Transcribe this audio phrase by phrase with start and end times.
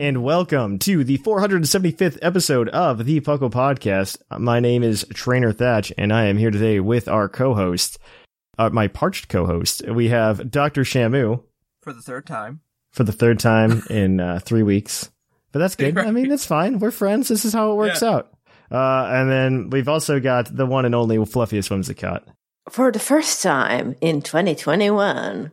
[0.00, 4.18] And welcome to the 475th episode of the Puckle Podcast.
[4.38, 7.98] My name is Trainer Thatch, and I am here today with our co-host,
[8.58, 9.86] uh, my parched co-host.
[9.88, 10.82] We have Dr.
[10.82, 11.42] Shamu
[11.82, 12.60] for the third time.
[12.92, 15.10] for the third time in uh, three weeks,
[15.52, 15.98] but that's good.
[15.98, 16.78] I mean, it's fine.
[16.78, 17.28] We're friends.
[17.28, 18.10] This is how it works Yeah.
[18.10, 18.32] out.
[18.70, 22.22] Uh, and then we've also got the one and only Fluffiest Whimsicott.
[22.70, 25.50] for the first time in 2021.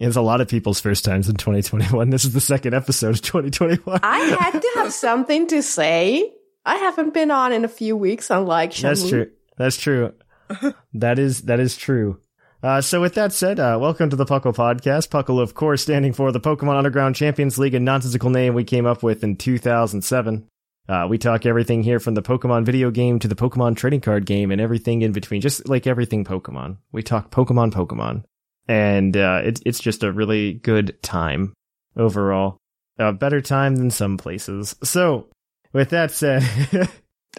[0.00, 2.10] It's a lot of people's first times in 2021.
[2.10, 3.98] This is the second episode of 2021.
[4.02, 6.32] I had to have something to say.
[6.64, 9.08] I haven't been on in a few weeks, unlike That's Shamu.
[9.08, 9.30] true.
[9.56, 10.12] That's true.
[10.94, 12.20] that is that is true.
[12.62, 15.08] Uh, so with that said, uh, welcome to the Puckle Podcast.
[15.08, 18.86] Puckle, of course, standing for the Pokemon Underground Champions League, a nonsensical name we came
[18.86, 20.46] up with in 2007.
[20.88, 24.26] Uh, we talk everything here from the Pokemon video game to the Pokemon trading card
[24.26, 26.78] game and everything in between, just like everything Pokemon.
[26.92, 28.24] We talk Pokemon, Pokemon,
[28.68, 31.54] and uh, it, it's just a really good time
[31.96, 32.58] overall.
[32.98, 34.76] A better time than some places.
[34.82, 35.28] So,
[35.72, 36.42] with that said.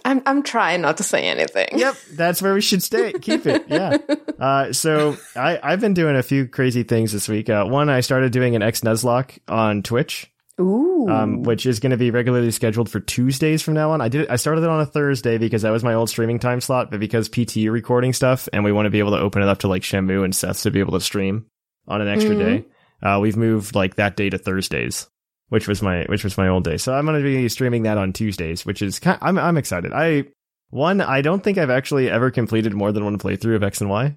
[0.06, 1.67] I'm I'm trying not to say anything.
[1.73, 3.12] Yep, that's where we should stay.
[3.13, 3.66] Keep it.
[3.67, 3.97] Yeah.
[4.40, 7.50] Uh, so I I've been doing a few crazy things this week.
[7.50, 11.08] Uh, one, I started doing an X Nuzlocke on Twitch, Ooh.
[11.09, 14.02] um, which is going to be regularly scheduled for Tuesdays from now on.
[14.02, 16.59] I did I started it on a Thursday because that was my old streaming time
[16.62, 19.47] slot, but because PT recording stuff and we want to be able to open it
[19.47, 21.46] up to like Shamu and Seth to be able to stream
[21.88, 22.40] on an extra Mhm.
[22.40, 22.66] day,
[23.02, 25.08] uh, we've moved like that day to Thursdays.
[25.50, 27.97] Which was my which was my old day, so I'm going to be streaming that
[27.97, 29.91] on Tuesdays, which is kind I'm I'm excited.
[29.91, 30.26] I
[30.70, 33.90] one, I don't think I've actually ever completed more than one playthrough of X and
[33.90, 34.16] Y.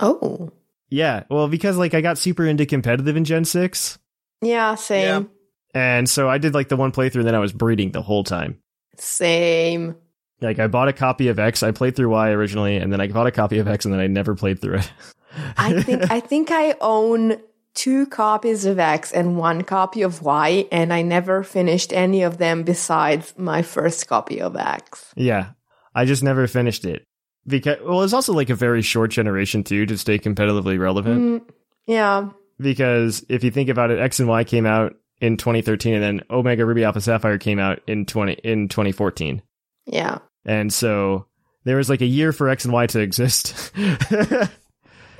[0.00, 0.50] oh.
[0.90, 3.98] Yeah, well, because like I got super into competitive in Gen 6,
[4.42, 5.30] Yeah, same.
[5.76, 8.24] And so I did like the one playthrough and then I was breeding the whole
[8.24, 8.58] time.
[8.96, 9.94] Same.
[10.40, 13.08] Like I bought a copy of X, I played through Y originally, and then I
[13.08, 14.90] bought a copy of X and then I never played through it.
[15.58, 17.38] I think I think I own
[17.74, 22.38] two copies of X and one copy of Y, and I never finished any of
[22.38, 25.12] them besides my first copy of X.
[25.14, 25.50] yeah,
[25.94, 27.04] I just never finished it.
[27.46, 31.20] Because well, it's also like a very short generation too to stay competitively relevant.
[31.20, 31.54] Mm,
[31.86, 32.30] yeah.
[32.58, 36.22] because if you think about it, X and Y came out in 2013, and then
[36.30, 39.42] Omega Ruby Alpha Sapphire came out in 20 in 2014,
[39.86, 40.18] Yeah.
[40.44, 41.26] and so
[41.64, 43.72] there was like a year for X and Y to exist,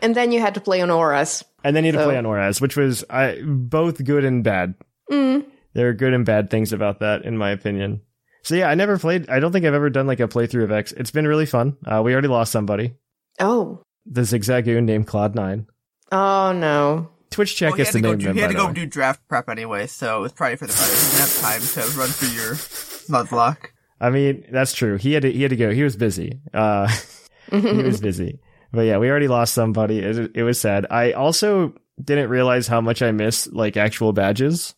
[0.03, 1.43] And then you had to play on Auras.
[1.65, 4.75] and then you had to play on Oras, which was I, both good and bad.
[5.11, 5.47] Mm.
[5.73, 8.03] There are good and bad things about that, in my opinion.
[8.43, 9.29] So yeah, I never played.
[9.31, 10.93] I don't think I've ever done like a playthrough of X.
[10.93, 11.77] It's been really fun.
[11.85, 12.95] Uh, we already lost somebody,
[13.41, 13.83] Oh.
[14.05, 15.67] the Zigzagoon named Cloud Nine.
[16.13, 17.09] Oh no.
[17.31, 18.19] Twitch check Well, is the name.
[18.19, 20.73] do, he had to go do draft prep anyway, so it was probably for the
[20.73, 20.95] better.
[20.95, 21.61] He didn't have time
[21.93, 23.67] to run through your Nuzlocke.
[24.01, 24.97] I mean, that's true.
[24.97, 25.33] He had to.
[25.33, 25.71] He had to go.
[25.71, 26.41] He was busy.
[26.53, 26.87] Uh,
[27.51, 28.41] he was busy.
[28.73, 30.01] But yeah, we already lost somebody.
[30.01, 30.87] It, it was sad.
[30.91, 34.75] I also didn't realize how much I miss like actual badges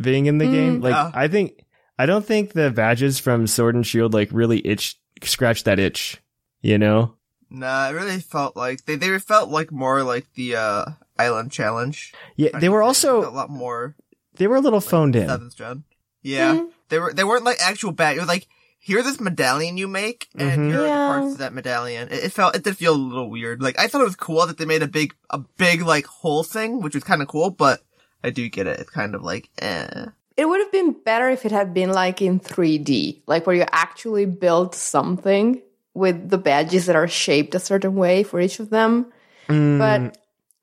[0.00, 0.52] being in the Mm.
[0.52, 0.80] game.
[0.80, 1.10] Like Yeah.
[1.14, 1.64] I think
[1.98, 6.20] I don't think the badges from Sword and Shield like really itch scratch that itch.
[6.60, 7.14] You know?
[7.48, 10.84] Nah, it really felt like they they felt like more like the uh
[11.18, 12.12] Island Challenge.
[12.36, 13.94] Yeah, they were also a lot more
[14.34, 15.28] they were a little phoned in.
[15.28, 15.84] seventh gen.
[16.22, 16.70] Yeah, Mm.
[16.88, 18.16] they were they weren't like actual bad.
[18.16, 18.46] It was like
[18.78, 20.70] here's this medallion you make, and Mhm.
[20.70, 20.88] here are the
[21.20, 22.08] parts of that medallion.
[22.10, 23.62] It, it felt it did feel a little weird.
[23.62, 26.42] Like I thought it was cool that they made a big a big like whole
[26.44, 27.80] thing, which was kind of cool, but
[28.24, 28.80] I do get it.
[28.80, 30.06] It's kind of like eh.
[30.36, 33.64] It would have been better if it had been like in 3D, like where you
[33.72, 35.62] actually built something
[35.94, 39.06] with the badges that are shaped a certain way for each of them.
[39.48, 40.18] Mm, But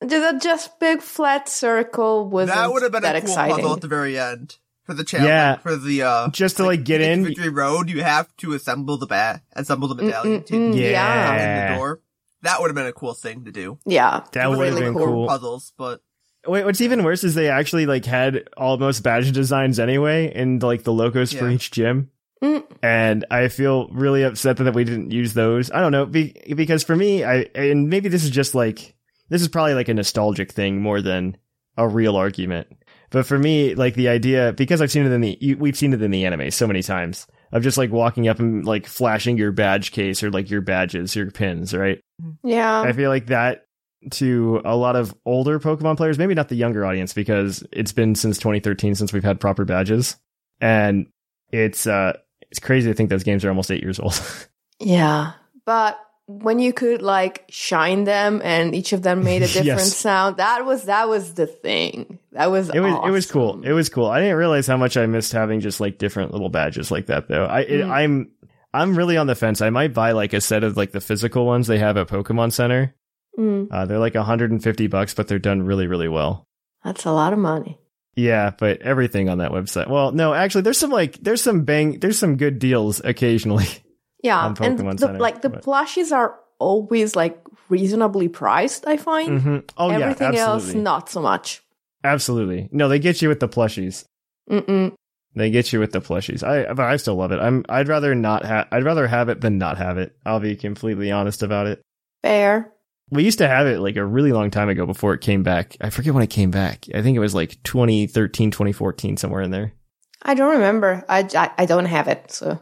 [0.07, 3.55] the just big flat circle was that would have been a cool exciting.
[3.55, 5.27] puzzle at the very end for the challenge.
[5.27, 5.57] Yeah.
[5.57, 7.23] for the uh just to like get in.
[7.25, 7.89] Victory Road.
[7.89, 11.67] You have to assemble the bat, assemble the medallion to yeah.
[11.67, 12.01] in the door.
[12.41, 13.79] That would have been a cool thing to do.
[13.85, 15.27] Yeah, That would have really been cool.
[15.27, 16.01] Puzzles, but
[16.45, 20.83] Wait, what's even worse is they actually like had almost badge designs anyway, and like
[20.83, 22.11] the logos for each gym.
[22.41, 22.65] Mm.
[22.81, 25.71] And I feel really upset that we didn't use those.
[25.71, 28.93] I don't know, be, because for me, I and maybe this is just like
[29.33, 31.35] this is probably like a nostalgic thing more than
[31.75, 32.67] a real argument.
[33.09, 36.03] But for me, like the idea, because I've seen it in the we've seen it
[36.03, 39.51] in the anime so many times of just like walking up and like flashing your
[39.51, 41.99] badge case or like your badges, your pins, right?
[42.43, 42.81] yeah.
[42.81, 43.65] I feel like that
[44.11, 48.13] to a lot of older Pokemon players, maybe not the younger audience because it's been
[48.13, 50.15] since 2013 since we've had proper badges.
[50.61, 51.07] And
[51.51, 52.17] it's uh
[52.51, 54.13] it's crazy to think those games are almost 8 years old.
[54.79, 55.33] Yeah,
[55.65, 55.97] but
[56.27, 59.95] when you could like shine them and each of them made a different Yes.
[59.97, 62.19] sound, that was that was the thing.
[62.31, 63.61] That was it was it was cool.
[63.63, 64.07] It was cool.
[64.07, 67.27] I didn't realize how much I missed having just like different little badges like that
[67.27, 67.45] though.
[67.45, 67.91] I it, Mm.
[67.91, 68.31] I'm
[68.73, 69.61] I'm really on the fence.
[69.61, 72.51] I might buy like a set of like the physical ones they have at Pokemon
[72.53, 72.95] Center.
[73.37, 76.47] Mm, Uh, they're like 150 bucks, but they're done really really well.
[76.83, 77.79] that's a lot of money.
[78.15, 79.89] Yeah, but everything on that website.
[79.89, 83.65] Well, no, actually, there's some like there's some bang there's some good deals occasionally.
[84.23, 87.37] Yeah, and the, like the but- plushies are always like
[87.69, 88.87] reasonably priced.
[88.87, 91.61] I find hmm Oh everything yeah, else not so much.
[92.03, 92.69] absolutely.
[92.71, 94.05] No, they get you with the plushies.
[94.49, 94.93] Mm-mm.
[95.35, 96.43] They get you with the plushies.
[96.43, 97.39] I but I still love it.
[97.39, 100.15] I'm I'd rather not have I'd rather have it than not have it.
[100.25, 101.81] I'll be completely honest about it.
[102.21, 102.71] Fair.
[103.09, 105.75] We used to have it like a really long time ago before it came back.
[105.81, 106.85] I forget when it came back.
[106.95, 109.73] I think it was like 2013, 2014, somewhere in there.
[110.21, 111.03] I don't remember.
[111.09, 112.31] I, I, I don't have it.
[112.31, 112.59] So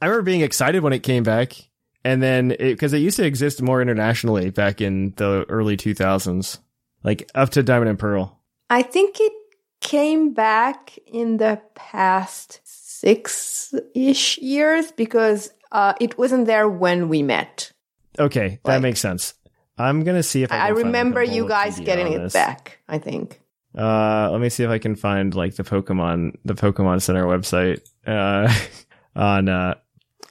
[0.00, 1.54] I remember being excited when it came back,
[2.04, 6.58] and then because it, used to exist more internationally back in the early 2000s,
[7.02, 8.38] like up to Diamond and Pearl.
[8.70, 9.32] I think it
[9.80, 17.22] came back in the past six ish years because uh, it wasn't there when we
[17.22, 17.72] met.
[18.18, 19.34] Okay, that Like- makes sense.
[19.78, 22.78] I'm gonna see if I, I, remember you guys getting it back.
[22.88, 23.40] I think.
[23.76, 27.80] Uh, let me see if I can find like the Pokemon, the Pokemon Center website.
[28.06, 28.52] Uh,
[29.16, 29.74] on uh,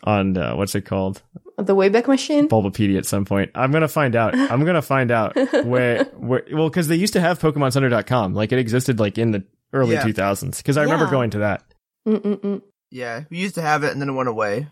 [0.03, 1.21] on uh, what's it called?
[1.57, 2.47] The Wayback Machine.
[2.49, 3.51] Bulbapedia at some point.
[3.55, 4.35] I'm gonna find out.
[4.35, 5.35] I'm gonna find out
[5.65, 8.33] where where well because they used to have PokemonCenter.com.
[8.33, 9.43] Like it existed like in the
[9.73, 10.03] early Yeah.
[10.03, 10.57] 2000s.
[10.57, 11.63] Because I remember going to that.
[12.07, 12.61] Mm-mm-mm.
[12.89, 14.67] yeah, we used to have it and then it went away.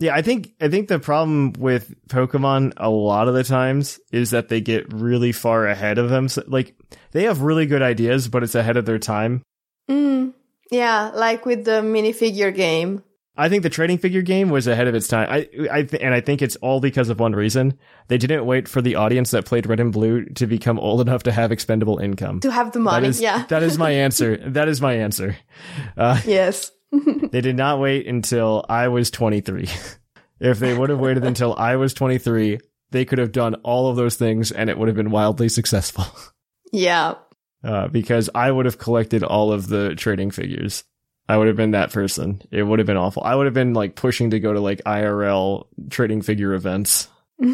[0.00, 4.30] Yeah, I think I think the problem with Pokemon a lot of the times is
[4.30, 6.28] that they get really far ahead of them.
[6.28, 6.74] So, Like
[7.12, 9.42] they have really good ideas, but it's ahead of their time.
[9.88, 10.34] Mm.
[10.70, 13.02] Yeah, like with the minifigure game.
[13.36, 15.28] I think the trading figure game was ahead of its time.
[15.28, 17.76] I, I, th- and I think it's all because of one reason.
[18.06, 21.24] They didn't wait for the audience that played Red and Blue to become old enough
[21.24, 22.40] to have expendable income.
[22.40, 23.08] To have the money.
[23.08, 23.44] is, yeah.
[23.48, 24.36] that is my answer.
[24.36, 25.36] That is my answer.
[25.96, 26.70] Uh, yes.
[26.92, 29.68] they did not wait until I was 23.
[30.40, 32.60] if they would have waited until I was 23,
[32.92, 36.06] they could have done all of those things and it would have been wildly successful.
[36.72, 37.14] Yeah.
[37.62, 40.84] Uh, because I would have collected all of the trading figures.
[41.28, 42.42] I would have been that person.
[42.50, 43.22] It would have been awful.
[43.24, 47.08] I would have been like pushing to go to like IRL trading figure events.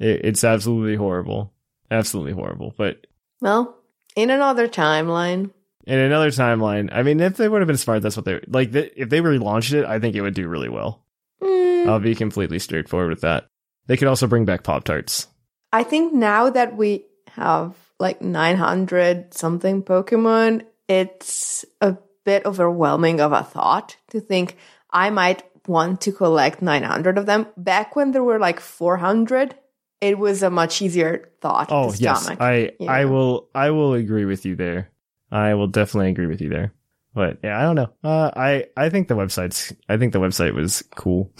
[0.00, 1.52] It, it's absolutely horrible.
[1.90, 2.74] Absolutely horrible.
[2.76, 3.06] But
[3.40, 3.76] well,
[4.16, 5.50] in another timeline.
[5.86, 8.72] in another timeline, I mean, if they would have been smart, that's what they like.
[8.72, 11.04] th- If they relaunched it, I think it would do really well.
[11.40, 13.46] Mm, I'll be completely straightforward with that.
[13.86, 15.28] They could also bring back Pop Tarts.
[15.72, 23.32] I think now that we have like 900 something Pokemon, it's a bit overwhelming of
[23.32, 24.56] a thought to think
[24.90, 27.46] I might want to collect 900 of them.
[27.56, 29.54] Back when there were like 400,
[30.00, 32.28] it was a much easier thought Oh yes.
[32.28, 34.90] I I will I will agree with you there.
[35.30, 36.72] I will definitely agree with you there.
[37.14, 37.92] But yeah, I don't know.
[38.02, 41.32] Uh, I I think the website's I think the website was cool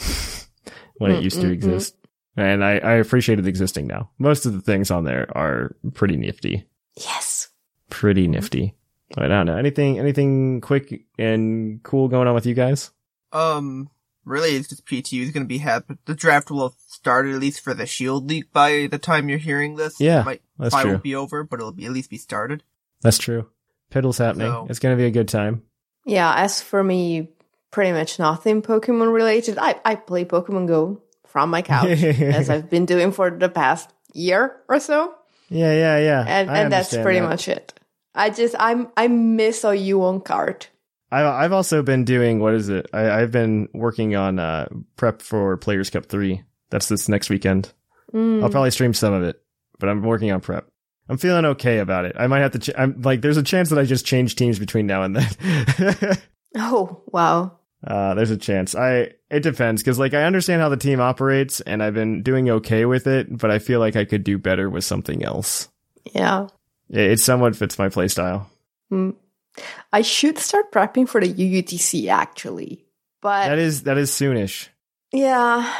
[0.99, 1.97] when it used to exist,
[2.37, 4.11] and I I appreciate it existing now.
[4.19, 6.65] Most of the things on there are pretty nifty,
[6.97, 7.49] yes.
[7.91, 8.77] pretty nifty.
[9.11, 12.91] But I don't know anything anything quick and cool going on with you guys.
[13.33, 13.91] Um,
[14.25, 15.97] really, it's just PTU is going to be happy.
[16.07, 19.39] The draft will have started at least for the Shield League by the time you're
[19.39, 20.01] hearing this.
[20.01, 20.93] Yeah, it might that's probably true.
[20.93, 22.63] won't be over, but it'll be at least be started.
[23.03, 23.49] That's true.
[23.91, 24.51] Piddle's happening.
[24.51, 25.63] So- it's gonna be a good time.
[26.07, 27.31] Yeah, as for me,
[27.71, 29.59] pretty much nothing Pokemon related.
[29.59, 33.91] I, I play Pokemon Go from my couch, as I've been doing for the past
[34.13, 35.15] year or so.
[35.49, 36.25] Yeah, yeah, yeah.
[36.27, 37.29] and I and that's pretty that.
[37.29, 37.79] much it.
[38.15, 40.71] I just I'm I miss a you on cart.
[41.11, 42.89] I, I've also been doing what is it?
[42.93, 46.43] I, I've been working on uh, prep for Players Cup three.
[46.71, 47.73] That's this next weekend.
[48.13, 48.43] Mm.
[48.43, 49.41] I'll probably stream some of it,
[49.79, 50.67] but I'm working on prep.
[51.09, 52.17] I'm feeling okay about it.
[52.19, 52.59] I might have to.
[52.59, 56.17] Ch- I'm like, there's a chance that I just change teams between now and then.
[56.57, 57.59] Oh wow!
[57.85, 58.75] Uh, there's a chance.
[58.75, 62.49] I it depends because like I understand how the team operates and I've been doing
[62.49, 65.69] okay with it, but I feel like I could do better with something else.
[66.13, 66.49] Yeah.
[66.95, 68.47] It, somewhat fits my playstyle.
[68.93, 69.17] Mm.
[69.93, 72.85] I should start prepping for the UUTC actually,
[73.21, 74.69] but That is that is soonish.
[75.13, 75.75] yeah,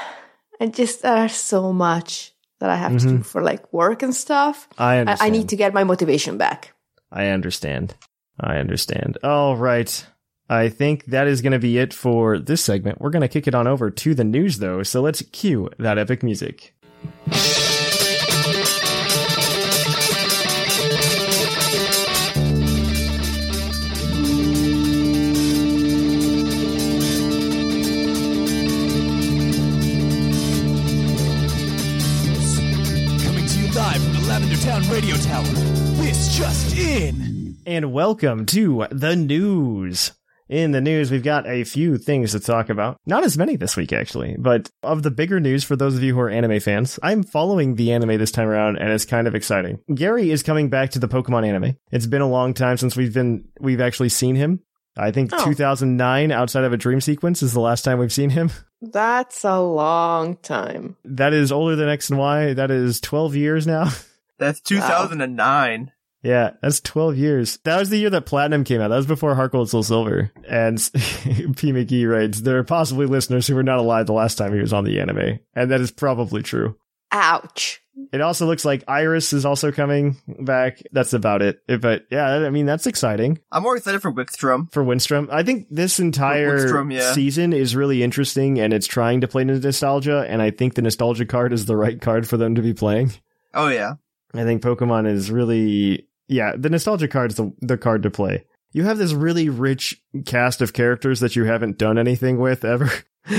[0.61, 4.69] I just there's so much that I have to do for like work and stuff.
[4.79, 5.17] I I.
[5.27, 6.73] I need to get my motivation back.
[7.11, 7.95] I understand.
[8.41, 9.19] I understand.
[9.23, 10.07] All right.
[10.49, 13.01] I think that is going to be it for this segment.
[13.01, 14.83] We're going to kick it on over to the news, though.
[14.83, 16.75] So let's cue that epic music.
[34.65, 35.43] Town Radio Tower.
[35.45, 37.57] This just in.
[37.67, 40.13] And welcome to the news.
[40.49, 42.99] In the news, we've got a few things to talk about.
[43.07, 46.15] Not as many this week, actually, but of the bigger news for those of you
[46.15, 49.35] who are anime fans, I'm following the anime this time around, and it's kind of
[49.35, 49.81] exciting.
[49.95, 51.77] Gary is coming back to the Pokemon anime.
[51.91, 54.61] It's been a long time since we've been we've actually seen him.
[54.97, 55.45] I think Oh.
[55.45, 58.51] 2009, outside of a dream sequence, is the last time we've seen him.
[58.81, 60.97] That's a long time.
[61.05, 62.55] That is older than X and Y.
[62.55, 63.91] That is 12 years now.
[64.39, 65.93] That's 2009.
[66.25, 67.59] Yeah, that's 12 years.
[67.65, 68.89] That was the year that Platinum came out.
[68.89, 70.33] That was before Heart Gold Soul Silver.
[70.49, 71.71] And P.
[71.71, 74.73] McGee writes, there are possibly listeners who were not alive the last time he was
[74.73, 75.39] on the anime.
[75.55, 76.77] And that is probably true.
[77.13, 77.83] Ouch.
[78.11, 80.83] It also looks like Iris is also coming back.
[80.93, 81.61] That's about it.
[81.69, 84.73] But yeah, I mean, that's exciting I'm more excited for Wickstrom.
[84.73, 85.29] for Winstrom.
[85.31, 87.13] I think this entire Wickstrom, yeah.
[87.13, 90.25] season is really interesting and it's trying to play into nostalgia.
[90.27, 93.13] And I think the nostalgia card is the right card for them to be playing.
[93.53, 93.95] Oh yeah.
[94.35, 98.45] I think Pokemon is really yeah, the nostalgia card is the, the card to play.
[98.73, 102.91] You have this really rich cast of characters that you haven't done anything with ever.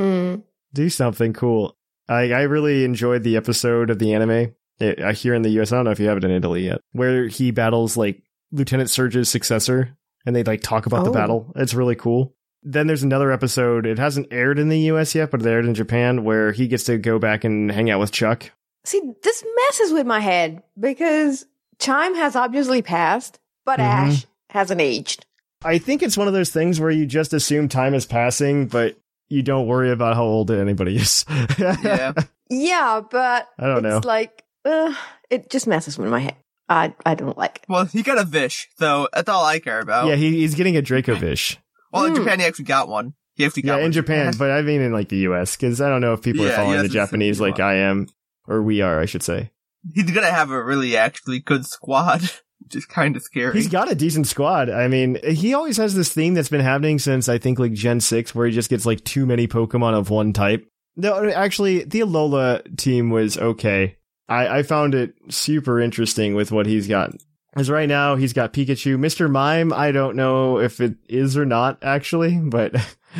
[0.00, 0.44] Mm.
[0.74, 1.76] Do something cool.
[2.08, 5.72] I I really enjoyed the episode of the anime it, uh, here in the US.
[5.72, 8.90] I don't know if you have it in Italy yet, where he battles like Lieutenant
[8.90, 11.14] Surge's successor, and they like talk about the Oh.
[11.14, 11.52] battle.
[11.56, 12.34] It's really cool.
[12.62, 13.86] Then there's another episode.
[13.86, 16.84] It hasn't aired in the US yet, but it aired in Japan, where he gets
[16.84, 18.50] to go back and hang out with Chuck.
[18.88, 21.44] See, this messes with my head because
[21.78, 23.84] Chime has obviously passed, but Mhm.
[23.84, 25.26] Ash hasn't aged.
[25.62, 28.96] I think it's one of those things where you just assume time is passing, but
[29.28, 31.24] you don't worry about how old anybody is.
[31.58, 32.12] Yeah.
[32.48, 34.08] Yeah, but I don't it's know.
[34.08, 34.94] like uh,
[35.28, 36.36] it just messes with my head.
[36.70, 37.64] I I don't like it.
[37.68, 40.06] Well, he got a Vish, so that's all I care about.
[40.08, 41.58] yeah, he, he's getting a Dracovish.
[41.92, 42.22] well, in Hmm.
[42.22, 43.12] Japan, he actually got one.
[43.34, 43.84] He actually got Yeah, one.
[43.86, 46.46] in Japan, but I mean in like the US, because I don't know if people
[46.46, 47.70] are following US the is Japanese like similar.
[47.72, 48.06] I am,
[48.48, 49.50] or we are, I should say.
[49.94, 52.22] He's gonna have a really actually good squad,
[52.60, 53.54] which is kind of scary.
[53.54, 54.70] He's got a decent squad.
[54.70, 58.00] I mean, he always has this theme that's been happening since I think like Gen
[58.00, 60.68] 6 where he just gets like too many Pokemon of one type.
[60.96, 63.96] No, actually, the Alola team was okay.
[64.28, 67.12] I, I found it super interesting with what he's got.
[67.52, 68.98] Because right now he's got Pikachu.
[68.98, 69.30] Mr.
[69.30, 72.76] Mime, I don't know if it is or not actually, but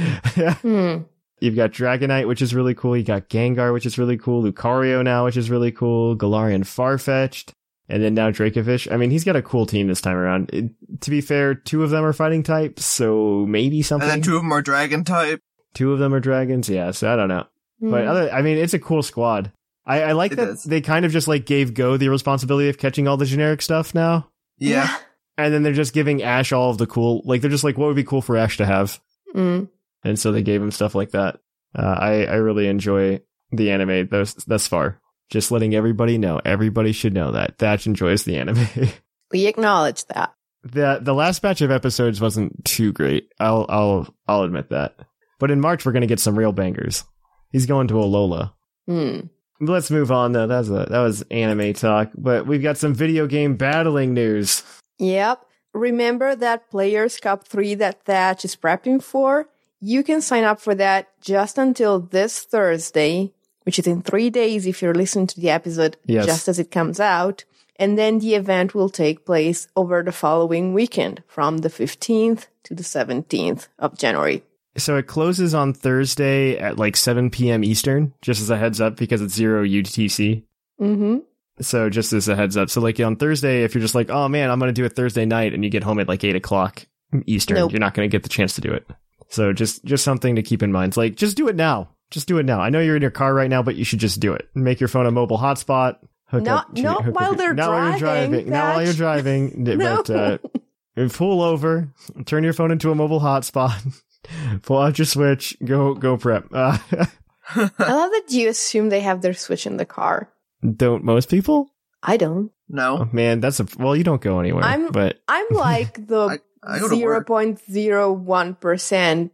[0.62, 0.99] Hmm.
[1.40, 2.97] You've got Dragonite, which is really cool.
[2.97, 4.42] You got Gengar, which is really cool.
[4.42, 6.16] Lucario now, which is really cool.
[6.16, 7.52] Galarian Farfetch'd.
[7.88, 8.90] And then now Dracovish.
[8.92, 10.50] I mean, he's got a cool team this time around.
[10.52, 14.09] It- to be fair, two of them are fighting types, so maybe something.
[14.11, 15.40] and then two of them are dragon type.
[15.75, 16.68] Two of them are dragons.
[16.68, 17.47] Yeah, so I don't know.
[17.80, 18.09] But Hmm.
[18.11, 19.52] other, I mean, it's a cool squad.
[19.87, 20.64] I, I like It that is.
[20.64, 23.95] they kind of just like gave Goh the responsibility of catching all the generic stuff
[23.95, 24.28] now.
[24.59, 24.95] Yeah.
[25.38, 27.87] And then they're just giving Ash all of the cool, like they're just like, what
[27.87, 29.00] would be cool for Ash to have?
[29.35, 29.68] Mm.
[30.05, 31.40] And so they gave him stuff like that.
[31.75, 33.21] Uh, I I really enjoy
[33.52, 35.00] the anime thus thus far.
[35.31, 38.67] Just letting everybody know, everybody should know that Thatch enjoys the anime.
[39.31, 40.33] We acknowledge that.
[40.62, 43.28] the The last batch of episodes wasn't too great.
[43.38, 44.97] I'll I'll I'll admit that.
[45.38, 47.05] But in March we're gonna get some real bangers.
[47.52, 48.52] He's going to Alola.
[48.87, 49.21] Hmm.
[49.61, 50.47] Let's move on though.
[50.47, 54.62] That's a that was anime talk, but we've got some video game battling news.
[54.99, 55.45] Yep.
[55.75, 59.49] Remember that Players Cup 3 that Thatch is prepping for?
[59.80, 63.32] You can sign up for that just until this Thursday,
[63.62, 66.26] which is in three days if you're listening to the episode Yes.
[66.26, 67.44] just as it comes out.
[67.76, 72.75] And then the event will take place over the following weekend from the 15th to
[72.75, 74.42] the 17th of January.
[74.76, 77.62] So it closes on Thursday at like 7 p.m.
[77.62, 80.42] Eastern, just as a heads up because it's zero UTC.
[80.80, 81.18] Mm-hmm.
[81.61, 82.68] So just as a heads up.
[82.70, 84.94] So like on Thursday, if you're just like, oh man, I'm going to do it
[84.94, 86.85] Thursday night and you get home at like eight o'clock
[87.26, 87.73] Eastern, Nope.
[87.73, 88.87] you're not going to get the chance to do it.
[89.28, 90.90] So just, just something to keep in mind.
[90.90, 91.90] It's like, just do it now.
[92.11, 92.61] Just do it now.
[92.61, 94.49] I know you're in your car right now, but you should just do it.
[94.54, 95.97] Make your phone a mobile hotspot.
[96.26, 98.50] Hook Not- up to- not hook while up- they're not while you're driving, driving.
[98.50, 99.64] Not while you're driving.
[99.78, 100.02] No.
[100.02, 101.92] But, uh, pull over,
[102.26, 104.02] turn your phone into a mobile hotspot.
[104.62, 105.56] Pull out your Switch.
[105.64, 106.47] Go go prep.
[106.52, 106.76] Uh,
[107.54, 110.28] I love that you assume they have their Switch in the car.
[110.76, 111.70] don't most people?
[112.02, 112.50] I don't.
[112.68, 112.99] No.
[113.02, 113.94] Oh, man, that's a well.
[113.97, 114.64] You don't go anywhere.
[114.64, 117.26] I'm- but I'm like the I- I go to zero work.
[117.26, 119.32] point zero one percent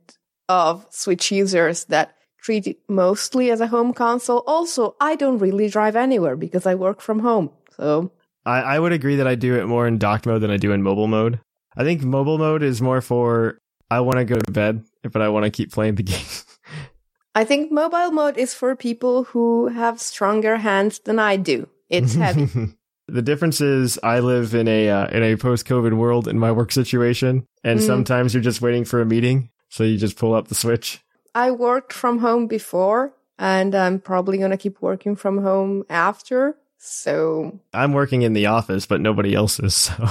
[0.48, 4.44] of Switch users that treat it mostly as a home console.
[4.46, 7.50] Also, I don't really drive anywhere because I work from home.
[7.76, 8.12] So
[8.46, 10.72] I, I would agree that I do it more in dock mode than I do
[10.72, 11.40] in mobile mode.
[11.76, 13.58] I think mobile mode is more for
[13.90, 16.26] I want to go to bed, but I want to keep playing the game.
[17.34, 21.68] I think mobile mode is for people who have stronger hands than I do.
[21.90, 22.48] It's heavy.
[23.08, 26.52] The difference is I live in a uh, in a post COVID world in my
[26.52, 27.86] work situation, and Mm.
[27.86, 31.00] sometimes you're just waiting for a meeting, so you just pull up the switch.
[31.34, 36.56] I worked from home before, and I'm probably going to keep working from home after.
[36.78, 39.74] So, I'm working in the office, but nobody else is.
[39.74, 40.08] So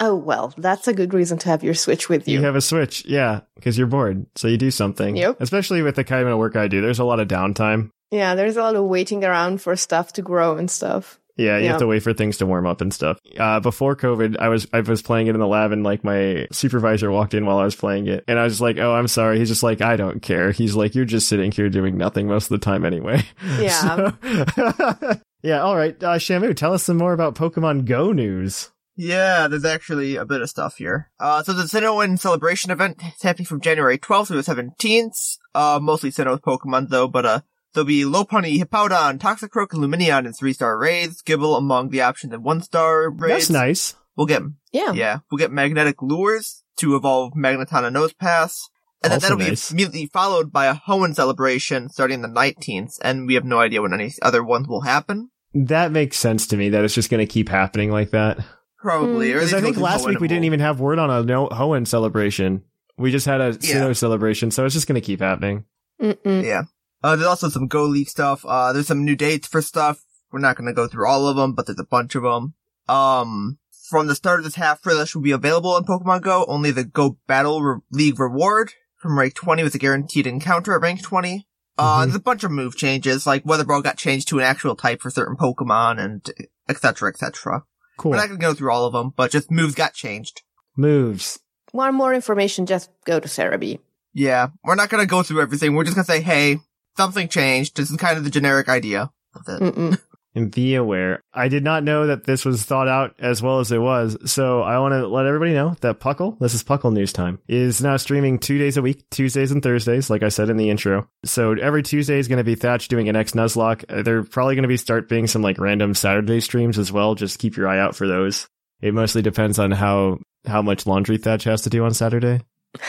[0.00, 2.44] oh well, that's a good reason to have your Switch with you you.
[2.44, 5.16] have a switch, yeah, because you're bored, so you do something.
[5.16, 5.38] Yep.
[5.40, 7.88] Especially with the kind of work I do, there's a lot of downtime.
[8.10, 11.18] yeah, there's a lot of waiting around for stuff to grow and stuff.
[11.36, 11.70] Yeah, you Yeah.
[11.72, 13.18] have to wait for things to warm up and stuff.
[13.38, 16.46] Uh, before COVID, I was I was playing it in the lab, and like my
[16.50, 19.08] supervisor walked in while I was playing it, and I was just like, "Oh, I'm
[19.08, 22.26] sorry." He's just like, "I don't care." He's like, "You're just sitting here doing nothing
[22.26, 23.22] most of the time anyway."
[23.60, 24.12] Yeah.
[24.54, 25.12] So-
[25.42, 25.60] yeah.
[25.60, 28.70] All right, uh, Shamu, tell us some more about Pokemon Go news.
[28.98, 31.10] Yeah, there's actually a bit of stuff here.
[31.20, 35.36] Uh, so the Sinnoh Celebration event is happening from January 12th through the 17th.
[35.54, 37.40] Uh, mostly Sinnoh Pokemon though, but uh,
[37.76, 42.42] there'll be Lopunny, Hippowdon, Toxicroak, and Lumineon in three-star raids, Gible among the options in
[42.42, 43.46] one-star raids.
[43.46, 43.94] That's nice.
[44.16, 44.42] We'll get,
[44.72, 44.92] Yeah.
[44.92, 48.62] yeah, we'll get Magnetic Lures to evolve Magneton and Nosepass.
[49.04, 49.70] And then Also that'll nice.
[49.70, 53.82] be immediately followed by a Hoenn celebration starting the 19th, and we have no idea
[53.82, 55.30] when any other ones will happen.
[55.54, 56.70] That makes sense to me.
[56.70, 58.38] That it's just going to keep happening like that.
[58.78, 59.32] Probably.
[59.32, 59.38] or hmm.
[59.40, 61.86] Because at I think last week we didn't even have word on a no Hoenn
[61.86, 62.62] celebration.
[62.98, 65.64] We just had a Sinnoh celebration, so it's just going to keep happening.
[66.00, 66.42] Mm-mm.
[66.44, 66.62] Yeah.
[67.06, 68.44] Uh, there's also some Go League stuff.
[68.44, 70.02] Uh, there's some new dates for stuff.
[70.32, 72.54] We're not gonna go through all of them, but there's a bunch of them.
[72.88, 73.58] Um,
[73.88, 76.44] from the start of this half Frillish will be available in Pokemon Go.
[76.48, 80.80] Only the Go Battle Re- League reward from rank 20 with a guaranteed encounter at
[80.80, 81.46] rank 20.
[81.78, 82.04] Uh, Mhm.
[82.06, 85.00] there's a bunch of move changes, like Weather Ball got changed to an actual type
[85.00, 86.28] for certain Pokemon and
[86.68, 86.80] etc.
[86.96, 87.62] cetera, et cetera.
[87.98, 88.10] Cool.
[88.10, 90.42] We're not gonna go through all of them, but just moves got changed.
[90.76, 91.38] Moves.
[91.72, 92.66] Want more information?
[92.66, 93.78] Just go to Serebii.
[94.12, 95.74] Yeah, we're not gonna go through everything.
[95.74, 96.58] We're just gonna say, hey,
[96.96, 97.76] something changed.
[97.76, 99.10] This is kind of the generic idea.
[99.34, 99.62] That's it.
[99.62, 100.00] Mm-mm.
[100.36, 101.22] and be aware.
[101.32, 104.60] I did not know that this was thought out as well as it was, so
[104.60, 107.96] I want to let everybody know that Puckle, this is Puckle News Time, is now
[107.96, 111.08] streaming two days a week, Tuesdays and Thursdays, like I said in the intro.
[111.24, 113.84] So every Tuesday is going to be Thatch doing an X Nuzlocke.
[113.88, 117.14] Uh, They're probably going to be start being some like random Saturday streams as well.
[117.14, 118.46] Just keep your eye out for those.
[118.82, 122.42] It mostly depends on how how much laundry Thatch has to do on Saturday.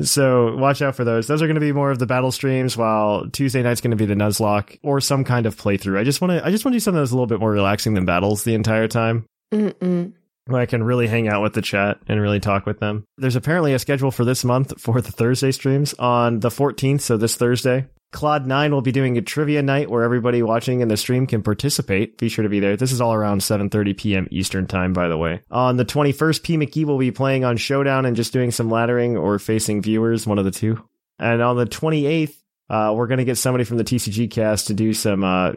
[0.00, 1.26] So watch out for those.
[1.26, 3.96] Those are going to be more of the battle streams, while Tuesday night's going to
[3.96, 5.98] be the Nuzlocke or some kind of playthrough.
[5.98, 7.50] I just want to, I just want to do something that's a little bit more
[7.50, 9.24] relaxing than battles the entire time.
[9.52, 10.12] Mm-mm.
[10.56, 13.04] I can really hang out with the chat and really talk with them.
[13.16, 17.16] There's apparently a schedule for this month for the Thursday streams on the 14th, so
[17.16, 17.86] this Thursday.
[18.10, 21.42] Claude 9 will be doing a trivia night where everybody watching in the stream can
[21.42, 22.16] participate.
[22.16, 22.76] Be sure to be there.
[22.76, 24.28] This is all around 7:30 p.m.
[24.30, 25.42] Eastern time, by the way.
[25.50, 26.56] On the 21st, P.
[26.56, 30.38] McGee will be playing on Showdown and just doing some laddering or facing viewers, one
[30.38, 30.82] of the two.
[31.18, 32.34] And on the 28th,
[32.70, 35.52] uh, we're going to get somebody from the TCG cast to do some uh,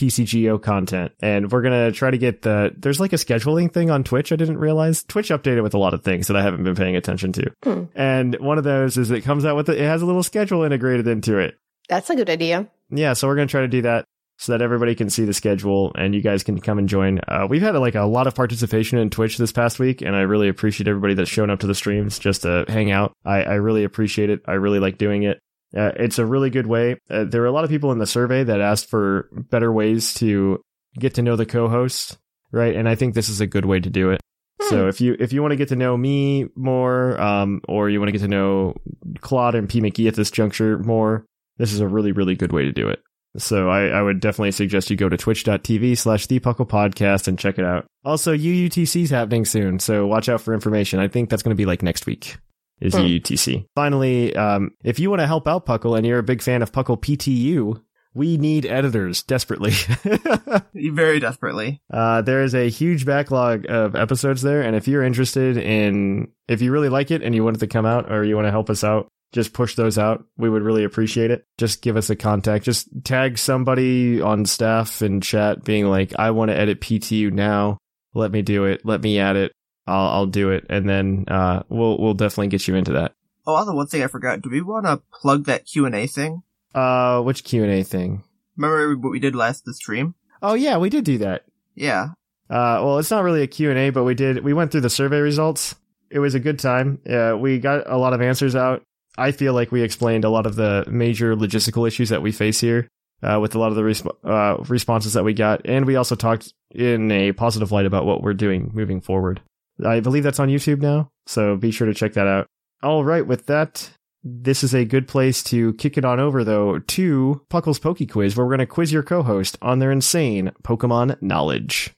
[0.00, 1.12] TCGO content.
[1.20, 2.74] And we're going to try to get the.
[2.76, 5.02] There's like a scheduling thing on Twitch I didn't realize.
[5.02, 7.52] Twitch updated with a lot of things that I haven't been paying attention to.
[7.62, 7.84] Hmm.
[7.94, 10.62] And one of those is it comes out with it, it has a little schedule
[10.64, 11.58] integrated into it.
[11.88, 12.68] That's a good idea.
[12.90, 14.04] Yeah, so we're going to try to do that
[14.38, 17.20] so that everybody can see the schedule and you guys can come and join.
[17.28, 20.20] Uh, we've had like a lot of participation in Twitch this past week, and I
[20.20, 23.12] really appreciate everybody that's shown up to the streams just to hang out.
[23.24, 24.40] I, I really appreciate it.
[24.46, 25.40] I really like doing it.
[25.76, 26.96] Uh, it's a really good way.
[27.08, 30.14] Uh, there were a lot of people in the survey that asked for better ways
[30.14, 30.60] to
[30.98, 32.18] get to know the co-hosts,
[32.50, 32.74] right?
[32.74, 34.20] And I think this is a good way to do it.
[34.68, 37.98] So if you if you want to get to know me more, um, or you
[37.98, 38.74] want to get to know
[39.20, 41.24] Claude and P McGee at this juncture more,
[41.56, 43.00] this is a really really good way to do it.
[43.36, 47.38] So I, I would definitely suggest you go to twitch.tv slash the Puckle podcast and
[47.38, 47.86] check it out.
[48.04, 51.00] Also, UUTC is happening soon, so watch out for information.
[51.00, 52.36] I think that's going to be like next week
[52.80, 53.00] is Hmm.
[53.02, 53.66] UUTC.
[53.74, 56.72] Finally, um, if you want to help out Puckle and you're a big fan of
[56.72, 57.80] Puckle PTU,
[58.14, 59.72] we need editors desperately.
[60.74, 61.80] Very desperately.
[61.92, 66.60] Uh, there is a huge backlog of episodes there, and if you're interested in, if
[66.62, 68.50] you really like it and you want it to come out or you want to
[68.50, 70.24] help us out, just push those out.
[70.36, 71.44] We would really appreciate it.
[71.56, 72.64] Just give us a contact.
[72.64, 77.78] Just tag somebody on staff and chat being like, I want to edit PTU now.
[78.12, 78.80] Let me do it.
[78.84, 79.52] Let me add it.
[79.90, 80.66] I'll, I'll do it.
[80.70, 83.12] And then, uh, we'll, we'll definitely get you into that.
[83.46, 84.42] Oh, also one thing I forgot.
[84.42, 86.42] Do we want to plug that Q and A thing?
[86.74, 88.22] Uh, which Q and A thing?
[88.56, 90.14] Remember what we did last the stream?
[90.42, 91.44] Oh yeah, we did do that.
[91.74, 92.10] Yeah.
[92.48, 94.44] Uh, well, it's not really a Q and A, but we did.
[94.44, 95.74] We went through the survey results.
[96.10, 97.00] It was a good time.
[97.08, 98.82] Uh, we got a lot of answers out.
[99.16, 102.60] I feel like we explained a lot of the major logistical issues that we face
[102.60, 102.88] here
[103.22, 106.14] uh, with a lot of the resp- uh, responses that we got, and we also
[106.14, 109.40] talked in a positive light about what we're doing moving forward.
[109.84, 112.46] I believe that's on YouTube now, so be sure to check that out.
[112.82, 113.90] All right, with that,
[114.22, 118.36] this is a good place to kick it on over, though, to Puckle's Poke Quiz,
[118.36, 121.90] where we're going to quiz your co-host on their insane Pokemon knowledge.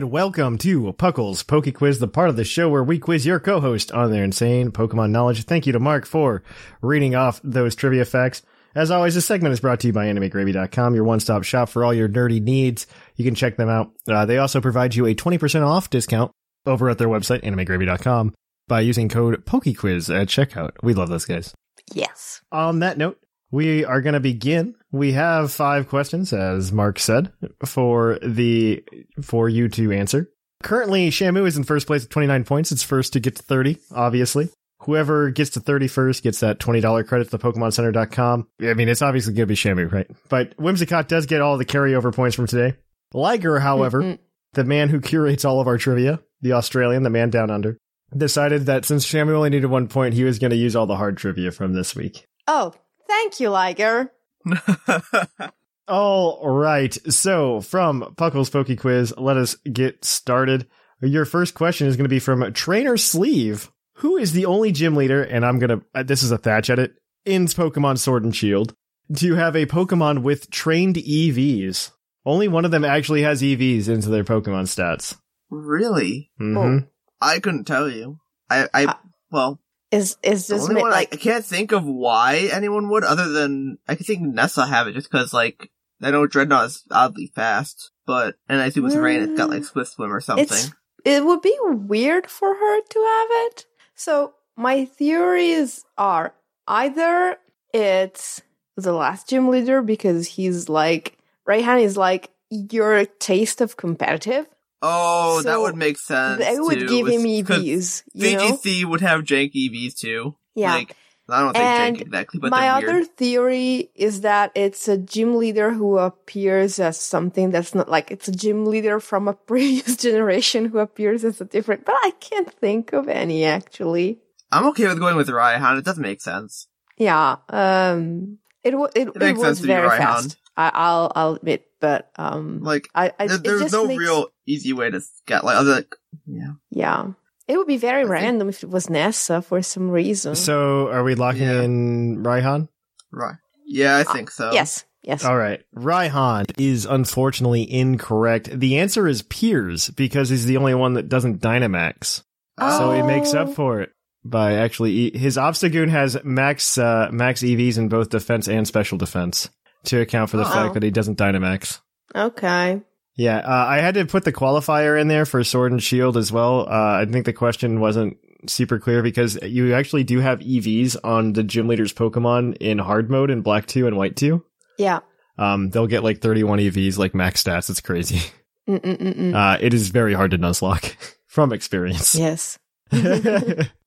[0.00, 3.38] And welcome to Puckle's Poke Quiz, the part of the show where we quiz your
[3.38, 5.44] co-host on their insane Pokemon knowledge.
[5.44, 6.42] Thank you to Mark for
[6.80, 8.40] reading off those trivia facts.
[8.74, 11.92] As always, this segment is brought to you by AnimeGravy.com, your one-stop shop for all
[11.92, 12.86] your nerdy needs.
[13.16, 13.92] You can check them out.
[14.08, 16.32] Uh, they also provide you a 20% off discount
[16.64, 18.32] over at their website, AnimeGravy.com,
[18.68, 20.70] by using code PokeQuiz at checkout.
[20.82, 21.52] We love those guys.
[21.92, 22.40] Yes.
[22.50, 23.18] On that note,
[23.50, 24.74] we are going to begin.
[24.92, 27.32] We have five questions, as Mark said,
[27.64, 28.84] for the
[29.22, 30.30] for you to answer.
[30.62, 32.70] Currently, Shamu is in first place with 29 points.
[32.72, 34.50] It's first to get to 30, obviously.
[34.80, 38.46] Whoever gets to 30 first gets that $20 credit to the PokemonCenter.com.
[38.62, 40.06] I mean, it's obviously going to be Shamu, right?
[40.28, 42.76] But Whimsicott does get all the carryover points from today.
[43.12, 44.18] Liger, however, Mm-mm.
[44.54, 47.76] the man who curates all of our trivia, the Australian, the man down under,
[48.16, 50.96] decided that since Shamu only needed one point, he was going to use all the
[50.96, 52.24] hard trivia from this week.
[52.46, 52.74] Oh,
[53.10, 54.12] thank you, Liger.
[55.88, 56.94] All right.
[57.12, 60.66] So from Puckle's Poke Quiz, let us get started.
[61.02, 63.70] Your first question is going to be from Trainer Sleeve.
[63.96, 66.94] Who is the only gym leader, and I'm going to, this is a thatch edit,
[67.24, 68.74] in Pokemon Sword and Shield,
[69.16, 71.90] to have a Pokemon with trained EVs?
[72.24, 75.16] Only one of them actually has EVs into their Pokemon stats.
[75.50, 76.30] really?
[76.40, 76.86] Mhm.
[77.20, 78.18] I couldn't tell you.
[78.48, 78.94] I, I, Uh,
[79.30, 79.60] well,
[79.90, 83.78] Is is only ma- one like I can't think of why anyone would, other than
[83.88, 87.90] I could think Nessa have it just because, like, I know Drednaw is oddly fast,
[88.06, 90.72] but and I think with Rain it's got like Swift Swim or something.
[91.04, 93.66] it would be weird for her to have it.
[93.94, 96.34] So my theories are
[96.68, 97.36] either
[97.74, 98.42] it's
[98.76, 104.46] the last gym leader because he's like Raihan is like your taste of competitive.
[104.82, 106.44] Oh, that would make sense.
[106.44, 108.52] They would too, give him EVs, you know?
[108.52, 110.36] VGC would have jank EVs too.
[110.54, 110.74] Yeah.
[110.74, 110.96] Like,
[111.28, 115.36] I don't think And jank exactly, but My other theory is that it's a gym
[115.36, 119.96] leader who appears as something that's not like it's a gym leader from a previous
[119.96, 124.20] generation who appears as a different, but I can't think of any actually.
[124.52, 125.78] I'm okay with going with Raihan.
[125.78, 126.66] It doesn't make sense.
[126.96, 130.36] Yeah, um, it wa- it, it, makes was sense to very fast.
[130.56, 134.90] I, I'll I'll admit, but um, Like, I, I there's no makes- real easy way
[134.90, 135.72] to get like other.
[135.76, 135.94] Like,
[136.26, 136.52] yeah.
[136.70, 137.06] yeah.
[137.48, 140.34] It would be very think- random if it was Nessa for some reason.
[140.34, 141.62] So are we locking Yeah.
[141.62, 142.68] in Raihan?
[143.10, 143.36] Right.
[143.64, 144.52] Yeah, I think so.
[144.52, 145.24] yes, yes.
[145.24, 145.62] All right.
[145.76, 148.50] Raihan is unfortunately incorrect.
[148.58, 152.22] The answer is Piers because he's the only one that doesn't Dynamax.
[152.58, 153.52] So he makes up Oh.
[153.52, 153.90] for it
[154.24, 158.98] by actually e- his Obstagoon has max uh, max EVs in both defense and special
[158.98, 159.48] defense
[159.84, 160.50] to account for the Oh.
[160.50, 161.80] fact that he doesn't Dynamax.
[162.14, 162.80] Okay.
[163.16, 166.32] Yeah, uh, I had to put the qualifier in there for Sword and Shield as
[166.32, 166.60] well.
[166.68, 168.16] Uh, I think the question wasn't
[168.46, 173.10] super clear because you actually do have EVs on the gym leader's Pokemon in hard
[173.10, 174.42] mode in Black 2 and White 2.
[174.78, 175.00] Yeah.
[175.36, 177.68] Um, they'll get like 31 EVs, like max stats.
[177.68, 178.20] It's crazy.
[178.68, 180.94] Uh, it is very hard to Nuzlocke
[181.26, 182.14] from experience.
[182.14, 182.58] yes.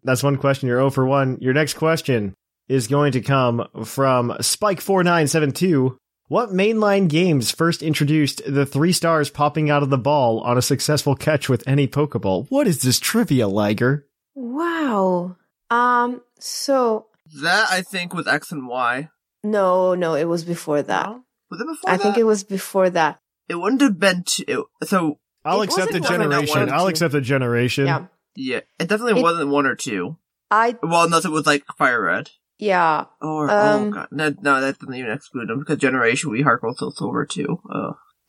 [0.03, 0.67] That's one question.
[0.67, 1.37] You're 0 for 1.
[1.41, 2.35] Your next question
[2.67, 5.97] is going to come from Spike4972.
[6.27, 10.61] What mainline games first introduced the three stars popping out of the ball on a
[10.61, 12.47] successful catch with any Pokeball?
[12.49, 14.07] What is this trivia, Liger?
[14.35, 15.35] Wow.
[15.69, 16.21] Um.
[16.39, 17.07] So
[17.41, 19.09] That I think was X and Y.
[19.43, 21.05] no, no, it was before that.
[21.07, 21.23] No?
[21.51, 22.03] Was it before I that?
[22.03, 23.19] think it was before that.
[23.49, 24.65] It wouldn't have been two.
[24.85, 26.69] So I'll It accept the wasn't one or generation.
[26.71, 27.85] I'll accept the generation.
[27.85, 28.05] Yeah.
[28.35, 30.17] yeah, it definitely It- wasn't one or two.
[30.49, 32.31] I Well, unless it was like Fire Red.
[32.63, 33.05] Yeah.
[33.21, 36.77] Or Um, oh god, no, no, that doesn't even exclude them because Generation we Heartgold
[36.77, 37.59] Soul Silver too.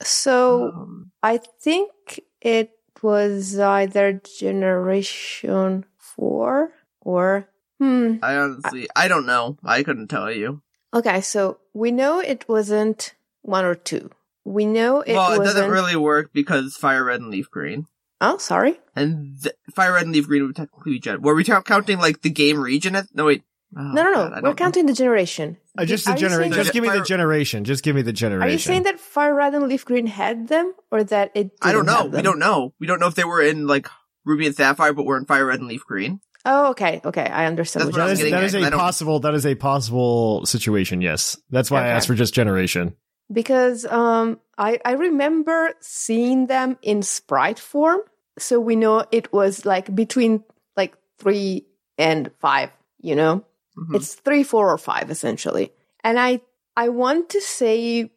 [0.03, 8.17] So um, I think it was either generation four or hmm.
[8.23, 9.59] I honestly, I don't know.
[9.65, 10.63] I couldn't tell you.
[10.93, 14.11] Okay, so we know it wasn't one or two.
[14.45, 15.57] We know it well, it wasn't.
[15.57, 17.87] doesn't really work because Fire Red and Leaf Green.
[18.21, 18.79] Oh, sorry.
[18.95, 21.23] And th- Fire Red and Leaf Green would technically be Gen.
[21.23, 22.95] Were we count- counting like the game region?
[22.95, 23.43] At- no, wait.
[23.77, 24.13] Oh, no, no, no.
[24.31, 24.55] don't We're know.
[24.55, 25.57] counting the generation.
[25.77, 26.53] Uh, just the Are generation.
[26.53, 27.65] Just give me the generation.
[27.65, 28.49] Just give me the generation.
[28.49, 31.51] Are you saying that Fire Red and Leaf Green had them, or that it?
[31.63, 32.03] I don't know.
[32.05, 32.73] have We don't know.
[32.79, 33.89] We don't know if they were in like
[34.25, 36.21] Ruby and Sapphire, but were in Fire Red and Leaf Green.
[36.47, 37.25] Oh, okay, okay.
[37.27, 37.87] I understand.
[37.89, 38.31] That's what what I you're That was is, saying.
[38.31, 39.21] getting that at, is 'cause I a don't- possible.
[39.21, 41.01] That is a possible situation.
[41.01, 42.95] Yes, that's why I asked for just generation.
[43.33, 48.01] because um, I I remember seeing them in sprite form,
[48.39, 50.45] so we know it was like between
[50.77, 51.67] like three
[51.99, 52.71] and five.
[53.01, 53.45] You know,
[53.77, 53.97] Mhm.
[53.97, 55.73] it's three, four, or five essentially.
[56.03, 56.41] And I
[56.77, 58.11] I want to say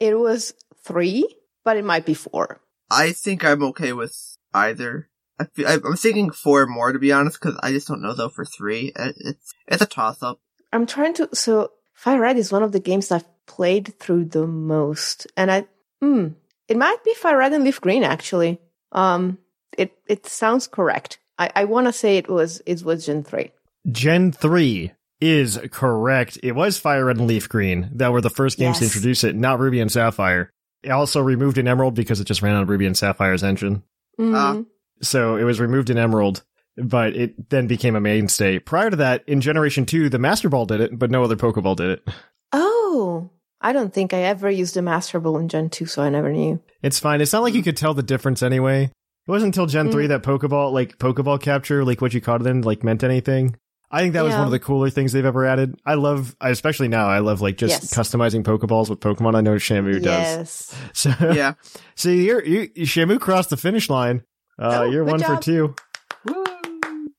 [0.00, 1.26] it was three,
[1.64, 2.60] but it might be four.
[2.90, 5.08] I think I'm okay with either.
[5.38, 8.14] I feel, I- I'm thinking four more to be honest, because I just don't know
[8.14, 8.92] though for three.
[8.96, 10.40] It's it's a toss up.
[10.72, 11.28] I'm trying to.
[11.34, 15.66] So Fire Red is one of the games I've played through the most, and I
[16.00, 16.28] hmm,
[16.68, 18.60] it might be Fire Red and Leaf Green actually.
[18.92, 19.38] Um,
[19.76, 21.18] it it sounds correct.
[21.38, 23.52] I I want to say it was it was Gen three.
[23.90, 26.38] Gen 3 is correct.
[26.42, 29.34] It was Fire Red and Leaf Green that were the first games to introduce it,
[29.36, 30.50] not Ruby and Sapphire.
[30.82, 33.82] It also removed an Emerald because it just ran on Ruby and Sapphire's engine.
[34.20, 34.34] Mhm.
[34.34, 34.62] Ah.
[35.02, 36.42] So it was removed in Emerald,
[36.76, 38.58] but it then became a mainstay.
[38.58, 41.76] Prior to that, in Generation 2, the Master Ball did it, but no other Pokeball
[41.76, 42.08] did it.
[42.52, 46.08] Oh, I don't think I ever used a Master Ball in Gen two, so I
[46.10, 46.60] never knew.
[46.82, 47.20] It's fine.
[47.20, 48.84] It's not like you could tell the difference anyway.
[48.84, 49.92] It wasn't until Gen Mm.
[49.92, 53.56] 3 that Pokeball, like Pokeball capture, like what you caught it in, like meant anything.
[53.90, 54.38] I think that was Yeah.
[54.38, 55.74] one of the cooler things they've ever added.
[55.86, 57.94] I love, especially now, I love like just Yes.
[57.94, 59.36] customizing Pokeballs with Pokemon.
[59.36, 60.02] I know Shamu does.
[60.04, 60.74] Yes.
[60.92, 61.54] So, Yeah.
[61.94, 64.22] so you're, you, Shamu crossed the finish line.
[64.58, 65.42] Uh, Oh, you're good one for job.
[65.42, 65.74] two.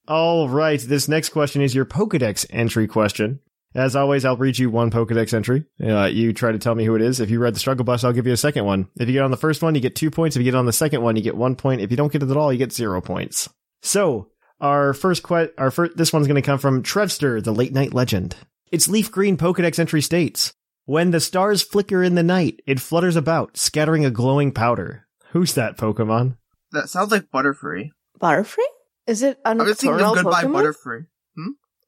[0.08, 0.80] All right.
[0.80, 3.40] This next question is your Pokedex entry question.
[3.76, 5.66] As always, I'll read you one Pokedex entry.
[5.84, 7.20] Uh, you try to tell me who it is.
[7.20, 8.88] If you read the struggle bus, I'll give you a second one.
[9.00, 10.36] If you get on the first one, you get two points.
[10.36, 11.82] If you get on the second one, you get one point.
[11.82, 13.50] If you don't get it at all, you get zero points.
[13.84, 17.74] So, our first que- our first, this one's going to come from Trevster, the late
[17.74, 18.36] night legend.
[18.72, 20.54] Its leaf green Pokedex entry states,
[20.86, 25.08] when the stars flicker in the night, it flutters about, scattering a glowing powder.
[25.32, 26.38] Who's that Pokemon?
[26.72, 27.92] That sounds like Butterfree.
[28.20, 28.66] Butterfree?
[29.06, 30.74] Is it a I was thinking nocturnal of Goodbye Pokemon?
[30.74, 31.06] Butterfree.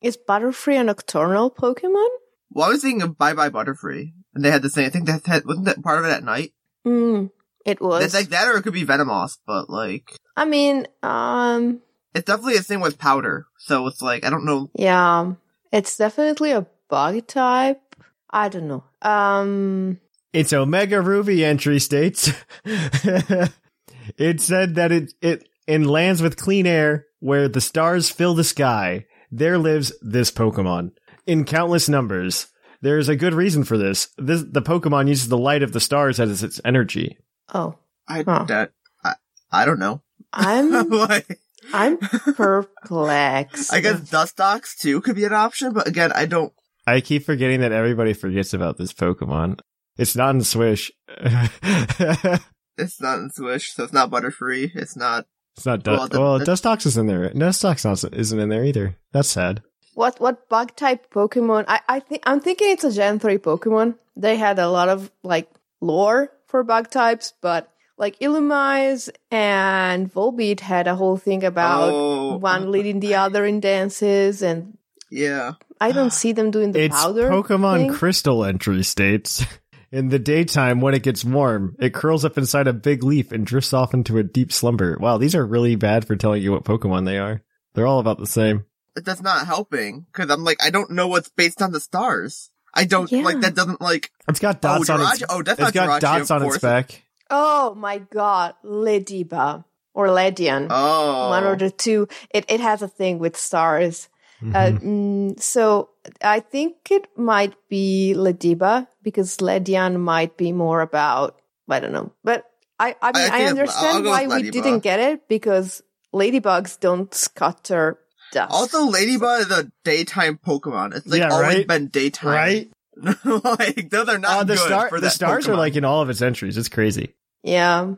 [0.01, 2.07] Is Butterfree a nocturnal Pokemon?
[2.51, 4.85] Well, I was thinking of Bye Bye Butterfree, and they had the same.
[4.85, 6.53] I think that had, wasn't that part of it at night.
[6.85, 7.25] Hmm.
[7.65, 8.05] It was.
[8.05, 11.81] It's like that, or it could be Venomoth, but like I mean, um,
[12.13, 13.47] it's definitely a thing with powder.
[13.57, 14.69] So it's like I don't know.
[14.73, 15.33] yeah,
[15.71, 17.81] it's definitely a bug type.
[18.29, 18.83] I don't know.
[19.01, 19.99] Um,
[20.33, 22.31] Its Omega Ruby entry states
[22.65, 28.43] it said that it it in lands with clean air where the stars fill the
[28.43, 30.91] sky, there lives this Pokemon
[31.27, 32.47] in countless numbers.
[32.81, 34.07] There's a good reason for this.
[34.17, 37.17] This the Pokemon uses the light of the stars as its energy.
[37.53, 37.75] oh,
[38.07, 38.45] I Huh.
[38.47, 38.71] that
[39.03, 39.15] I,
[39.51, 40.01] I don't know.
[40.31, 41.39] I'm like,
[41.73, 41.97] I'm
[42.77, 43.73] perplexed.
[43.73, 46.53] I guess Dustox too could be an option, but again, I don't.
[46.87, 49.59] I keep forgetting that everybody forgets about this Pokemon.
[49.97, 50.91] It's not in Swish.
[51.07, 52.43] it's
[52.77, 54.71] It's not in Swish, so it's not Butterfree.
[54.73, 55.25] It's not.
[55.57, 56.11] It's not Well, Dust.
[56.13, 57.29] the- Well, the- Dustox is in there.
[57.31, 58.95] Dustox not, isn't in there either.
[59.11, 59.61] That's sad.
[59.95, 61.65] what what bug type Pokemon?
[61.67, 63.95] I I think I'm thinking it's a Gen three Pokemon.
[64.15, 65.49] They had a lot of like
[65.81, 67.69] lore for bug types, but
[67.99, 73.59] like Illumise and Volbeat had a whole thing about oh, one leading the other in
[73.59, 74.77] dances, and
[75.11, 75.53] Yeah.
[75.81, 77.29] I don't see them doing the its powder.
[77.29, 77.93] Pokemon thing.
[77.93, 79.45] Crystal entry states.
[79.91, 83.45] In the daytime, when it gets warm, it curls up inside a big leaf and
[83.45, 84.97] drifts off into a deep slumber.
[84.99, 87.41] Wow, these are really bad for telling you what Pokemon they are.
[87.73, 88.65] They're all about the same.
[88.95, 92.51] That's not helping because I'm like I don't know what's based on the stars.
[92.73, 93.23] I don't Yeah.
[93.23, 93.55] like that.
[93.55, 94.11] Doesn't like.
[94.27, 95.23] It's got dots oh, on Jirachi- its.
[95.29, 97.03] oh, that's it's not got Jirachi, dots on its back.
[97.29, 99.63] Oh my god, Lediba
[99.93, 100.67] or Ledian.
[100.69, 102.07] Oh, One or the two.
[102.31, 104.09] It it has a thing with stars.
[104.41, 104.55] Mm-hmm.
[104.55, 105.89] Uh, mm, so
[106.23, 112.11] I think it might be Lediba because Ledian might be more about I don't know,
[112.23, 112.45] but
[112.79, 115.83] I I mean I I, think it's- I'll understand why we didn't get it because
[116.13, 117.99] ladybugs don't scatter
[118.31, 118.51] dust.
[118.53, 120.95] Also, Ladybug is a daytime Pokemon.
[120.95, 121.67] It's like Yeah, always right?
[121.67, 122.29] been daytime.
[122.33, 122.71] right?
[123.25, 125.85] like those are not Uh, the good star, for the that stars are like in
[125.85, 126.57] all of its entries.
[126.57, 127.15] It's crazy.
[127.43, 127.93] yeah,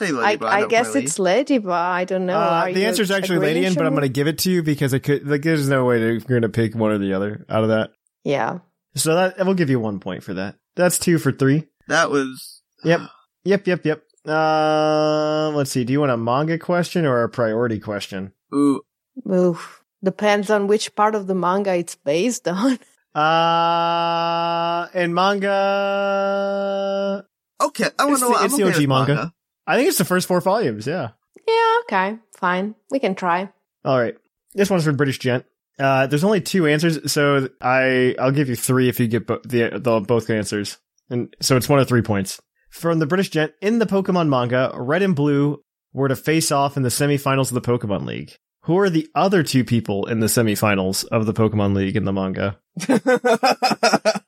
[0.00, 1.04] I'll I, I guess really.
[1.04, 1.70] it's Lediba.
[1.72, 2.38] I don't know.
[2.38, 4.62] Uh, the answer is actually agreeing, Ledian, but I'm going to give it to you
[4.62, 5.26] because it could.
[5.26, 7.68] Like, there's no way to, you're going to pick one or the other out of
[7.70, 7.92] that.
[8.24, 8.58] yeah.
[8.96, 10.56] So that we'll give you one point for that.
[10.74, 11.68] That's two for three.
[11.88, 12.62] that was.
[12.84, 13.00] Yep.
[13.44, 13.66] Yep.
[13.68, 13.84] Yep.
[13.86, 14.02] Yep.
[14.26, 15.84] Uh, let's see.
[15.84, 18.32] Do you want a manga question or a priority question?
[18.52, 18.80] Ooh,
[19.30, 19.84] Oof.
[20.02, 22.78] Depends on which part of the manga it's based on.
[23.16, 25.54] Uh, in manga,
[27.62, 27.88] okay.
[27.98, 28.34] I want to know.
[28.34, 29.32] I'm it's the okay OG with manga.
[29.66, 30.86] I think it's the first four volumes.
[30.86, 31.10] Yeah.
[31.48, 32.74] yeah, okay, fine.
[32.90, 33.50] We can try.
[33.84, 34.16] All right.
[34.54, 35.46] This one's from British Gent.
[35.78, 39.40] Uh, there's only two answers, so I I'll give you three if you get bo-
[39.44, 40.78] the, the both answers,
[41.10, 44.72] and so it's one of three points from the British gent in the Pokemon manga.
[44.74, 48.36] Red and Blue were to face off in the semifinals of the Pokemon League.
[48.66, 52.12] Who are the other two people in the semifinals of the Pokemon League in the
[52.12, 52.58] manga?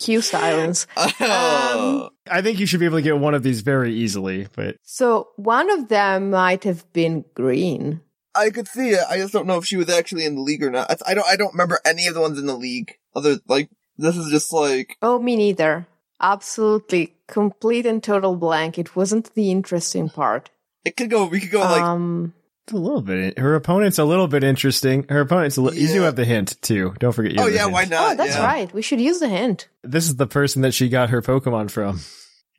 [0.00, 0.86] Cue silence.
[1.20, 2.10] Oh.
[2.30, 5.28] I think you should be able to get one of these very easily, but So
[5.36, 8.00] one of them might have been green.
[8.34, 9.00] I could see it.
[9.08, 10.90] I just don't know if she was actually in the league or not.
[10.90, 11.26] I- I don't.
[11.26, 12.94] I don't remember any of the ones in the league.
[13.14, 15.86] Other like this is just like Oh, me neither.
[16.20, 18.78] Absolutely complete and total blank.
[18.78, 20.50] It wasn't the interesting part.
[20.84, 21.26] it could go.
[21.26, 22.32] We could go like um,
[22.64, 23.38] it's a little bit.
[23.38, 25.04] Her opponent's a little bit interesting.
[25.10, 26.94] Her opponent's a li- you do have the hint too.
[26.98, 27.34] Don't forget.
[27.34, 27.72] You oh yeah, hint.
[27.72, 28.12] why not?
[28.12, 28.44] oh, that's yeah.
[28.44, 28.72] right.
[28.72, 29.68] We should use the hint.
[29.82, 32.00] This is the person that she got her Pokemon from.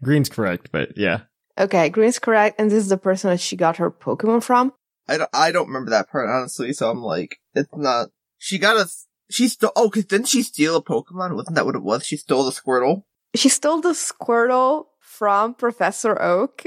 [0.03, 1.21] Green's correct, but yeah.
[1.57, 4.73] Okay, green's correct, and this is the person that she got her Pokemon from.
[5.07, 5.29] I don't.
[5.33, 6.71] I don't remember that part honestly.
[6.73, 8.09] So I'm like, it's not.
[8.37, 8.87] She got a.
[9.31, 9.71] She stole.
[9.75, 11.35] Oh, cause didn't she steal a Pokemon?
[11.35, 12.05] Wasn't that what it was?
[12.05, 13.05] She stole the Squirtle.
[13.33, 16.63] She stole the Squirtle from Professor Oak,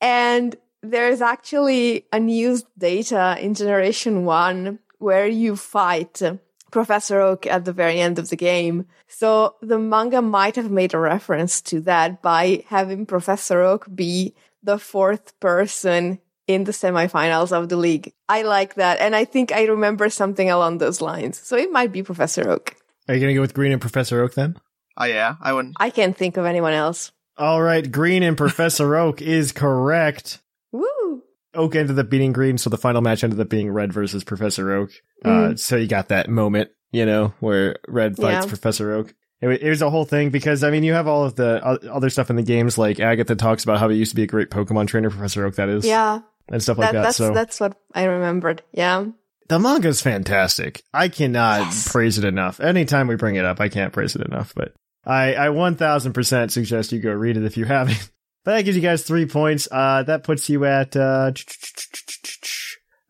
[0.00, 6.22] and there's actually unused data in Generation 1 where you fight
[6.70, 8.86] Professor Oak at the very end of the game.
[9.08, 14.34] So the manga might have made a reference to that by having Professor Oak be
[14.62, 18.12] the fourth person in the semifinals of the league.
[18.28, 19.00] I like that.
[19.00, 21.40] And I think I remember something along those lines.
[21.40, 22.76] So it might be Professor Oak.
[23.08, 24.56] Are you gonna go with Green and Professor Oak then?
[24.96, 25.76] Oh yeah, I wouldn't.
[25.78, 27.12] I can't think of anyone else.
[27.36, 30.40] All right, Green and Professor Oak is correct.
[31.54, 34.72] Oak ended up beating Green, so the final match ended up being Red versus Professor
[34.72, 34.90] Oak.
[35.24, 38.48] Uh, so you got that moment, you know, where Red fights Yeah.
[38.48, 39.14] Professor Oak.
[39.42, 42.28] It, was a whole thing because I mean, you have all of the other stuff
[42.28, 44.86] in the games, like Agatha talks about how he used to be a great Pokemon
[44.88, 47.02] trainer, Professor Oak, that is, Yeah, and stuff like that, that.
[47.04, 48.62] that's so that's what I remembered.
[48.72, 49.06] Yeah.
[49.48, 50.82] the manga's fantastic.
[50.92, 51.90] I cannot Yes.
[51.90, 52.60] praise it enough.
[52.60, 54.52] Anytime we bring it up, I can't praise it enough.
[54.54, 54.74] But
[55.06, 58.10] I, I 1000% suggest you go read it if you haven't.
[58.44, 59.68] But that gives you guys three points.
[59.70, 61.32] Uh, that puts you at, uh,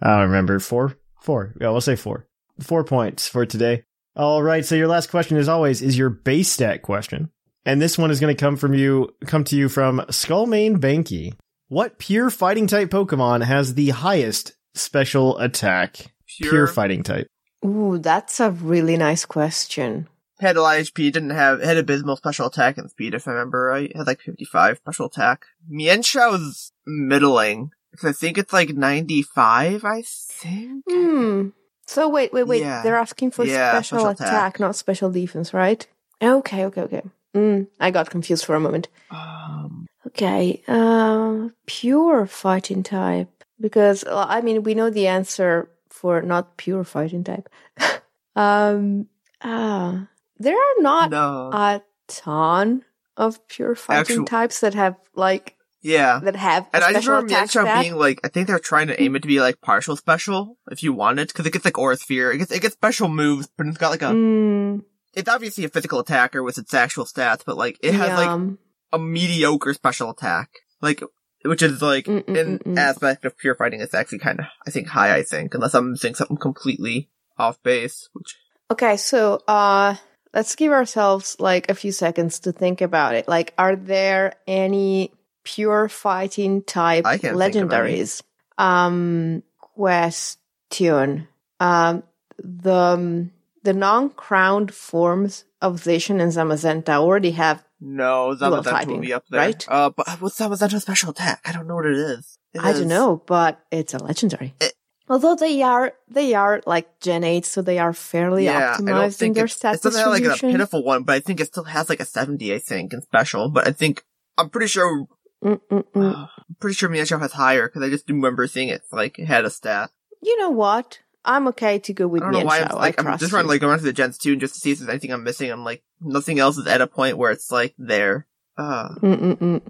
[0.03, 0.97] I don't remember, four?
[1.23, 1.55] Four.
[1.61, 2.27] Yeah, we'll say four.
[2.61, 3.85] Four points for today.
[4.17, 4.65] All right.
[4.65, 7.31] So your last question, as always, is your base stat question.
[7.65, 11.35] And this one is going to come from you, come to you from Skullmane Banky.
[11.69, 16.13] What pure fighting type Pokemon has the highest special attack?
[16.41, 17.27] Pure, fighting type.
[17.65, 20.09] Ooh, that's a really nice question.
[20.41, 23.33] Had a lot of HP, didn't have, had abysmal special attack and speed, if I
[23.33, 23.95] remember right.
[23.95, 25.47] Had like 55 special attack.
[25.71, 27.73] Mienshao middling.
[27.97, 30.85] 'Cause I think it's like 95, I think?
[30.89, 31.49] Hmm.
[31.87, 32.61] So wait, wait, wait.
[32.63, 32.83] Yeah.
[32.83, 34.61] They're asking for Yeah, special, special attack, attack.
[34.61, 35.85] not special defense, right?
[36.23, 37.03] Okay, okay, okay.
[37.35, 38.89] Mm, I got confused for a moment.
[39.11, 43.29] Um, Okay, uh, pure fighting type.
[43.61, 47.49] Because, uh, I mean, we know the answer for not pure fighting type.
[48.37, 49.07] um,
[49.43, 50.07] ah,
[50.41, 51.51] there are not no.
[51.53, 52.85] a ton
[53.17, 56.19] of pure fighting Actu- types that have, like, yeah.
[56.25, 57.83] that have And I just remember stat.
[57.83, 60.83] being like, I think they're trying to aim it to be like partial special, if
[60.83, 62.33] you want it, because it gets like Aura Sphere.
[62.33, 64.83] It gets, it gets special moves, but it's got like a, Mm,
[65.15, 68.57] it's obviously a physical attacker with its actual stats, but like, it has like
[68.93, 70.51] a mediocre special attack.
[70.81, 71.03] Like,
[71.45, 72.79] which is like, Mm, mm, an mm, mm.
[72.79, 75.97] aspect of pure fighting is actually kind of, I think, high, I think, unless I'm
[75.97, 78.37] saying something completely off base, which,
[78.71, 79.97] Okay, so uh
[80.35, 83.29] let's give ourselves like a few seconds to think about it.
[83.29, 85.13] Like are there any
[85.45, 87.95] pure fighting type I can't think of any.
[88.03, 88.23] legendaries?
[88.59, 91.29] Um question.
[91.59, 92.03] Um
[92.43, 99.13] the um, the non-crowned forms of Zacian and Zamazenta already have no, Zamazenta will be
[99.13, 99.41] up there.
[99.41, 99.67] right?
[99.69, 101.41] Uh, but what's Zamazenta's special attack?
[101.47, 102.39] I don't know what it is.
[102.55, 104.55] It I is- don't know, but it's a legendary.
[104.61, 104.75] It-
[105.11, 108.87] Although they are they are like Gen 8, so they are fairly Yeah, I don't
[108.87, 111.21] optimized in think their it, stat it doesn't have like a pitiful one, but I
[111.21, 113.51] think it still has like a 70, I think, in special.
[113.51, 114.05] But I think,
[114.39, 115.07] I'm pretty sure,
[115.45, 115.85] Mm-mm-mm.
[115.97, 116.29] I'm
[116.61, 119.51] pretty sure Mienshao has higher, because I just remember seeing it, like, it had a
[119.51, 119.91] stat.
[120.23, 121.01] You know what?
[121.25, 123.43] I'm okay to go with I don't know why I'm, like, I I'm just trying
[123.45, 125.13] to like go around to the gens too, and just to see if there's anything
[125.13, 125.51] I'm missing.
[125.51, 128.27] I'm like, nothing else is at a point where it's like there.
[128.57, 129.61] Uh, Mm-mm-mm.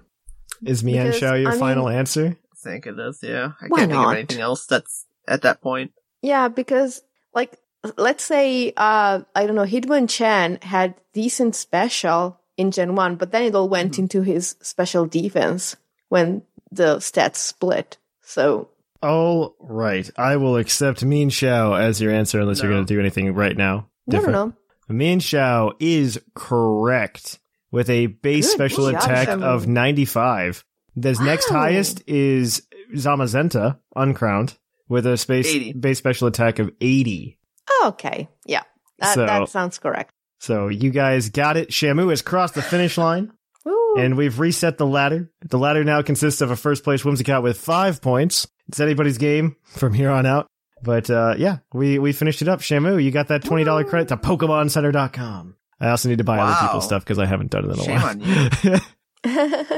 [0.65, 2.37] Is Mienshao your I mean- final answer?
[2.53, 3.53] I think it is, yeah.
[3.61, 5.93] I Why can't think of anything else that's at that point.
[6.21, 7.03] Yeah, because
[7.35, 7.57] like
[7.97, 13.45] let's say uh I don't know, Hitmonchan had decent special in Gen 1, but then
[13.45, 14.03] it all went Mm-hmm.
[14.03, 15.77] into his special defense
[16.11, 17.97] when the stats split.
[18.23, 18.69] So
[19.03, 20.09] All right.
[20.19, 23.89] I will accept Mienshao as your answer unless you're going to do anything right now.
[24.07, 24.35] no no Different.
[24.35, 24.95] no.
[24.95, 27.39] Mienshao is correct
[27.71, 29.43] with a base Good special job, attack Shamu.
[29.45, 30.65] of 95.
[30.97, 32.63] The next highest is
[32.95, 34.59] Zamazenta, uncrowned,
[34.91, 35.73] with a space 80.
[35.73, 37.39] base special attack of 80.
[37.85, 38.29] Okay.
[38.45, 38.63] Yeah.
[38.99, 40.13] That, So- that sounds correct.
[40.41, 41.69] So you guys got it.
[41.71, 43.31] Shamu has crossed the finish line.
[43.65, 43.97] Woo.
[43.99, 45.31] And we've reset the ladder.
[45.47, 48.47] The ladder now consists of a first place Whimsicott with five points.
[48.69, 50.47] It's anybody's game from here on out.
[50.83, 52.61] But uh, yeah, we, we finished it up.
[52.61, 55.57] Shamu, you got that $20 credit to PokemonCenter.com.
[55.79, 57.85] I also need to buy other people's stuff because I haven't done it in a
[57.85, 58.81] Shame while.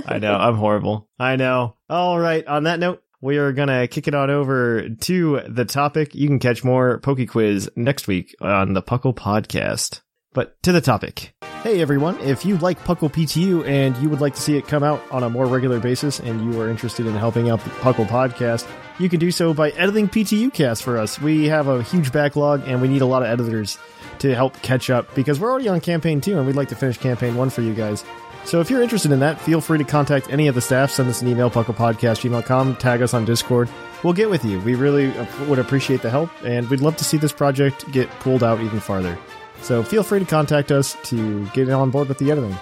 [0.07, 1.09] I know, I'm horrible.
[1.19, 1.77] I know.
[1.91, 5.64] All right, on that note, we are going to kick it on over to the
[5.64, 6.14] topic.
[6.14, 10.03] You can catch more Poke Quiz next week on the Puckle Podcast.
[10.35, 11.33] But to the topic.
[11.62, 14.83] Hey everyone, if you like Puckle PTU and you would like to see it come
[14.83, 18.07] out on a more regular basis and you are interested in helping out the Puckle
[18.07, 18.66] Podcast,
[18.99, 21.20] you can do so by editing PTU cast for us.
[21.20, 23.79] We have a huge backlog and we need a lot of editors
[24.18, 26.99] to help catch up because we're already on campaign two and we'd like to finish
[26.99, 28.05] campaign one for you guys.
[28.45, 30.90] So if you're interested in that, feel free to contact any of the staff.
[30.90, 33.68] Send us an email, pucklepodcast.gmail.com, tag us on Discord.
[34.03, 34.61] We'll get with you.
[34.61, 35.12] We really
[35.47, 38.80] would appreciate the help, and we'd love to see this project get pulled out even
[38.80, 39.16] farther.
[39.62, 42.57] So feel free to contact us to get on board with the editing.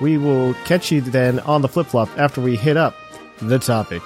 [0.00, 2.94] We will catch you then on the flip flop after we hit up
[3.38, 4.02] the topic.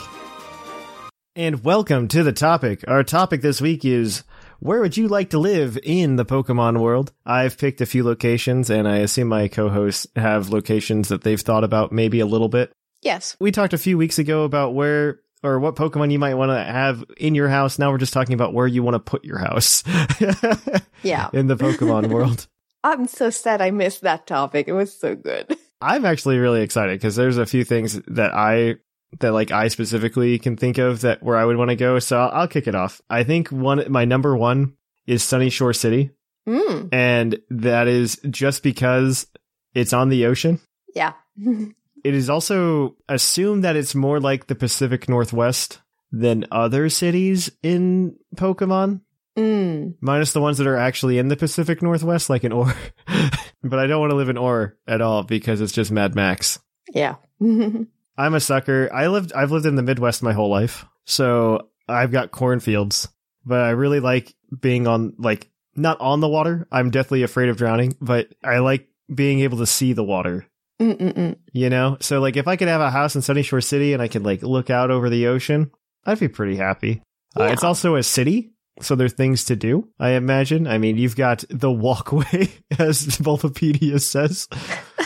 [1.36, 2.84] And welcome to the topic.
[2.88, 4.24] Our topic this week is
[4.62, 7.12] where would you like to live in the Pokemon world?
[7.26, 11.40] I've picked a few locations, and I assume my co hosts have locations that they've
[11.40, 12.72] thought about maybe a little bit.
[13.02, 13.36] yes.
[13.40, 16.62] We talked a few weeks ago about where or what Pokemon you might want to
[16.62, 17.76] have in your house.
[17.78, 19.82] Now we're just talking about where you want to put your house
[21.02, 21.28] Yeah.
[21.32, 22.46] in the Pokemon world.
[22.84, 24.68] I'm so sad I missed that topic.
[24.68, 25.56] It was so good.
[25.80, 28.76] I'm actually really excited because there's a few things that I
[29.20, 31.98] that like I specifically can think of that where I would want to go.
[31.98, 33.00] So I'll, I'll kick it off.
[33.10, 34.74] I think one my number one
[35.06, 36.10] is Sunyshore City,
[36.46, 36.88] Mm.
[36.92, 39.26] and that is just because
[39.74, 40.60] it's on the ocean.
[40.94, 41.12] Yeah.
[42.04, 48.16] It is also assumed that it's more like the Pacific Northwest than other cities in
[48.34, 49.02] Pokemon,
[49.38, 49.94] mm.
[50.00, 52.74] minus the ones that are actually in the Pacific Northwest, like in Orre.
[53.62, 56.58] but I don't want to live in Orre at all because it's just Mad Max.
[56.92, 57.14] Yeah.
[58.22, 58.88] I'm a sucker.
[58.92, 60.86] I lived I've lived in the Midwest my whole life.
[61.04, 63.08] So I've got cornfields.
[63.44, 66.68] But I really like being on like not on the water.
[66.70, 70.46] I'm deathly afraid of drowning, but I like being able to see the water.
[70.80, 71.36] Mm-mm-mm.
[71.52, 71.96] You know?
[72.00, 74.42] So like if I could have a house in Sunyshore City and I could like
[74.42, 75.72] look out over the ocean,
[76.04, 77.02] I'd be pretty happy.
[77.36, 80.66] Uh, it's also a city, so there's things to do, I imagine.
[80.66, 84.48] I mean, you've got the walkway, as Bulbapedia says.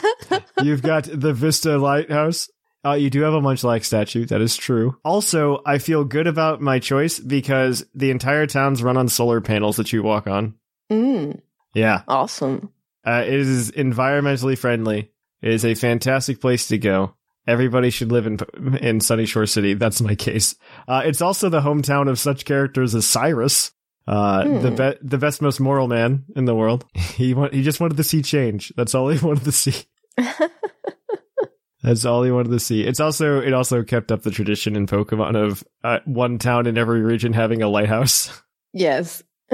[0.63, 2.49] you've got the Vista Lighthouse.
[2.87, 4.97] Uh, you do have a Munchlax statue, that is true.
[5.05, 9.77] Also, I feel good about my choice because the entire town's run on solar panels
[9.79, 10.55] that you walk on.
[10.93, 11.41] Mm.
[11.75, 12.03] Yeah.
[12.07, 12.71] Awesome.
[13.05, 15.11] Uh, it is environmentally friendly.
[15.43, 17.15] It is a fantastic place to go.
[17.47, 18.35] Everybody should live in
[18.81, 19.75] in Sunyshore City.
[19.75, 20.57] That's my case.
[20.89, 23.71] Uh, it's also the hometown of such characters as Cyrus,
[24.09, 24.75] uh, the Hmm.
[24.77, 26.85] be- the best, most moral man in the world.
[26.95, 28.73] He want- he just wanted to see change.
[28.77, 29.85] That's all he wanted to see.
[31.87, 32.83] That's all he wanted to see.
[32.83, 36.77] It's also it also kept up the tradition in Pokemon of uh, one town in
[36.77, 38.43] every region having a lighthouse.
[38.73, 39.23] Yes.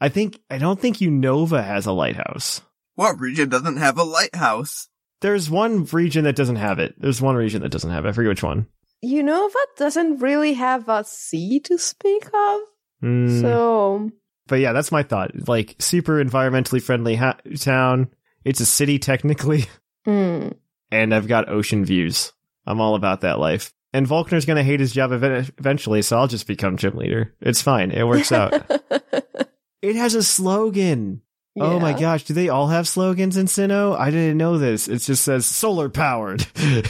[0.00, 2.60] I think I don't think Unova has a lighthouse.
[2.94, 4.88] What region doesn't have a lighthouse?
[5.22, 6.94] There's one region that doesn't have it.
[6.98, 8.10] There's one region that doesn't have it.
[8.10, 8.66] I forget which one.
[9.02, 12.60] Unova doesn't really have a sea to speak of.
[13.02, 14.10] Mm, So,
[14.46, 15.48] but yeah, that's my thought.
[15.48, 18.10] Like super environmentally friendly ha- town.
[18.44, 19.64] It's a city technically,
[20.06, 20.54] mm.
[20.90, 22.32] And I've got ocean views.
[22.66, 23.72] I'm all about that life.
[23.92, 27.34] And Volkner's gonna hate his job ev- eventually, so I'll just become gym leader.
[27.40, 27.90] It's fine.
[27.90, 28.52] It works out.
[29.82, 31.22] it has a slogan.
[31.58, 33.98] Oh my gosh, do they all have slogans in Sinnoh?
[33.98, 34.86] I didn't know this.
[34.88, 36.46] It just says solar powered.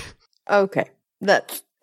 [0.51, 0.91] Okay.
[1.21, 1.63] That's.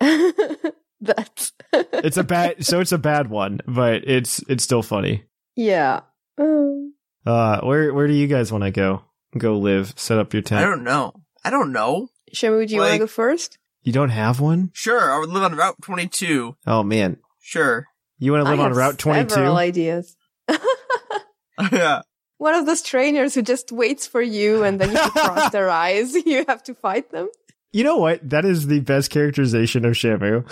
[1.00, 1.52] That's.
[1.72, 5.24] it's a bad so it's a bad one, but it's it's still funny.
[5.56, 6.00] yeah.
[6.38, 6.92] Um,
[7.24, 9.02] Uh where where do you guys want to go?
[9.36, 10.60] Go live, set up your tent.
[10.64, 11.14] I don't know.
[11.44, 12.08] I don't know.
[12.34, 13.58] Shamu, do you want to Like- go first?
[13.82, 14.70] you don't have one?
[14.74, 16.56] Sure, I would live on Route 22.
[16.66, 17.18] Oh man.
[17.40, 17.86] Sure.
[18.18, 19.30] You want to live I on have Route 22?
[19.34, 20.16] Several ideas.
[21.72, 22.02] yeah.
[22.38, 26.14] One of those trainers who just waits for you and then you cross their eyes.
[26.26, 27.28] You have to fight them.
[27.72, 28.28] You know what?
[28.28, 30.44] That is the best characterization of Shamu.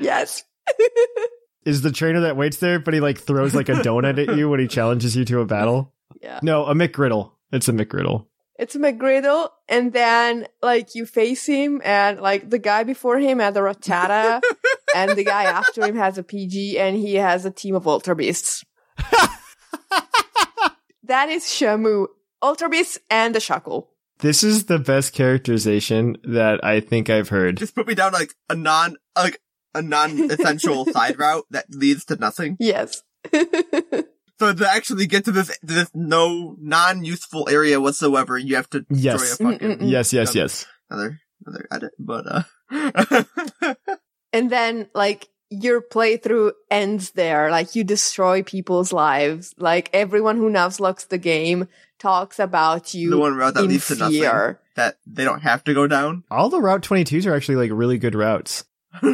[0.00, 0.44] Yes.
[1.64, 4.48] Is the trainer that waits there, but he like throws like a donut at you
[4.48, 5.92] when he challenges you to a battle?
[6.22, 6.38] Yeah.
[6.42, 7.32] No, a McGriddle.
[7.52, 8.26] It's a McGriddle.
[8.58, 13.54] It's McGriddle, and then like you face him, and like the guy before him had
[13.54, 14.40] the Rattata,
[14.96, 18.16] and the guy after him has a PG, and he has a team of Ultra
[18.16, 18.64] Beasts.
[21.04, 22.06] that is Shamu,
[22.42, 23.90] Ultra Beasts, and the Shackle.
[24.20, 27.58] This is the best characterization that I think I've heard.
[27.58, 29.42] Just put me down like a non, like
[29.74, 32.56] a non-essential side route that leads to nothing.
[32.58, 33.02] Yes.
[34.38, 39.20] So to actually get to this, this no non-useful area whatsoever, you have to Yes.
[39.20, 39.90] destroy a fucking Mm-mm-mm.
[39.90, 40.66] yes, yes, Um, yes.
[40.90, 41.92] another another edit.
[41.98, 42.24] But
[42.70, 43.24] uh,
[44.32, 47.50] And then, like, your playthrough ends there.
[47.50, 49.54] Like, you destroy people's lives.
[49.56, 51.68] Like, everyone who nuzlocks the game
[51.98, 55.64] talks about you the one route that in leads to nothing that they don't have
[55.64, 56.24] to go down.
[56.30, 58.64] All the Route 22s are actually like really good routes.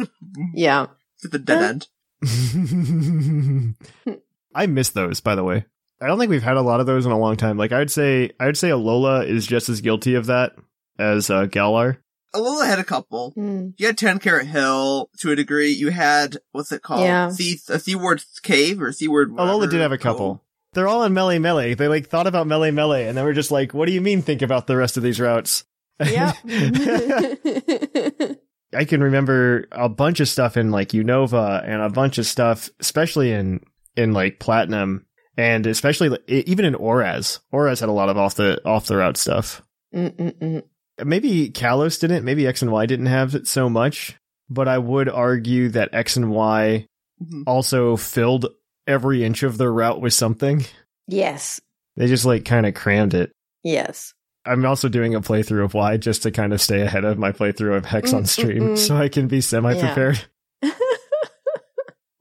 [0.53, 0.87] Yeah.
[1.21, 1.87] It's the dead end.
[4.55, 5.65] I miss those, by the way.
[6.01, 7.57] I don't think we've had a lot of those in a long time.
[7.57, 10.53] Like I would say, I would say Alola is just as guilty of that
[10.99, 11.99] as uh, Galar.
[12.35, 13.31] Alola had a couple.
[13.31, 13.69] Hmm.
[13.77, 15.71] You had Ten Carat Hill to a degree.
[15.71, 17.01] You had what's it called?
[17.01, 17.29] Yeah.
[17.29, 19.31] Sea a Seaward Cave or Seaward.
[19.31, 20.15] Alola whatever did have a cove.
[20.15, 20.43] couple.
[20.73, 21.77] They're all in Melemele.
[21.77, 24.23] They like thought about Melemele, and then we're just like, "What do you mean?
[24.23, 25.65] Think about the rest of these routes."
[26.03, 26.33] Yeah.
[28.75, 32.69] I can remember a bunch of stuff in like Unova and a bunch of stuff,
[32.79, 33.61] especially in
[33.95, 35.05] in like Platinum
[35.37, 37.39] and especially even in ORAS.
[37.51, 39.61] ORAS had a lot of off the off the route stuff.
[39.95, 40.63] Mm-mm-mm.
[41.03, 42.23] Maybe Kalos didn't.
[42.25, 44.15] Maybe X and Y didn't have it so much.
[44.49, 46.87] But I would argue that X and Y
[47.23, 47.43] Mhm.
[47.47, 48.47] also filled
[48.85, 50.65] every inch of their route with something.
[51.07, 51.59] yes.
[51.95, 53.31] They just like kind of crammed it.
[53.63, 54.13] Yes.
[54.45, 57.31] I'm also doing a playthrough of Y just to kind of stay ahead of my
[57.31, 58.77] playthrough of Hex on stream Mm-mm-mm.
[58.77, 60.19] so I can be semi prepared.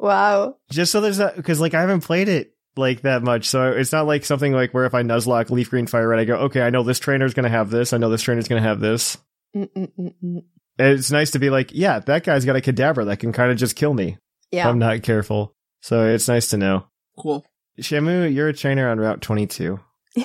[0.02, 0.56] Wow.
[0.70, 3.46] Just so there's that, because like I haven't played it like that much.
[3.48, 6.24] So it's not like something like where if I Nuzlocke Leaf Green Fire Red, I
[6.24, 7.92] go, okay, I know this trainer's going to have this.
[7.92, 9.16] I know this trainer's going to have this.
[9.56, 10.42] Mm-mm-mm-mm.
[10.78, 13.58] It's nice to be like, yeah, that guy's got a Kadabra that can kind of
[13.58, 14.16] just kill me
[14.50, 14.68] Yeah.
[14.68, 15.54] I'm not careful.
[15.80, 16.86] So it's nice to know.
[17.18, 17.44] Cool.
[17.80, 19.78] Shamu, you're a trainer on Route 22.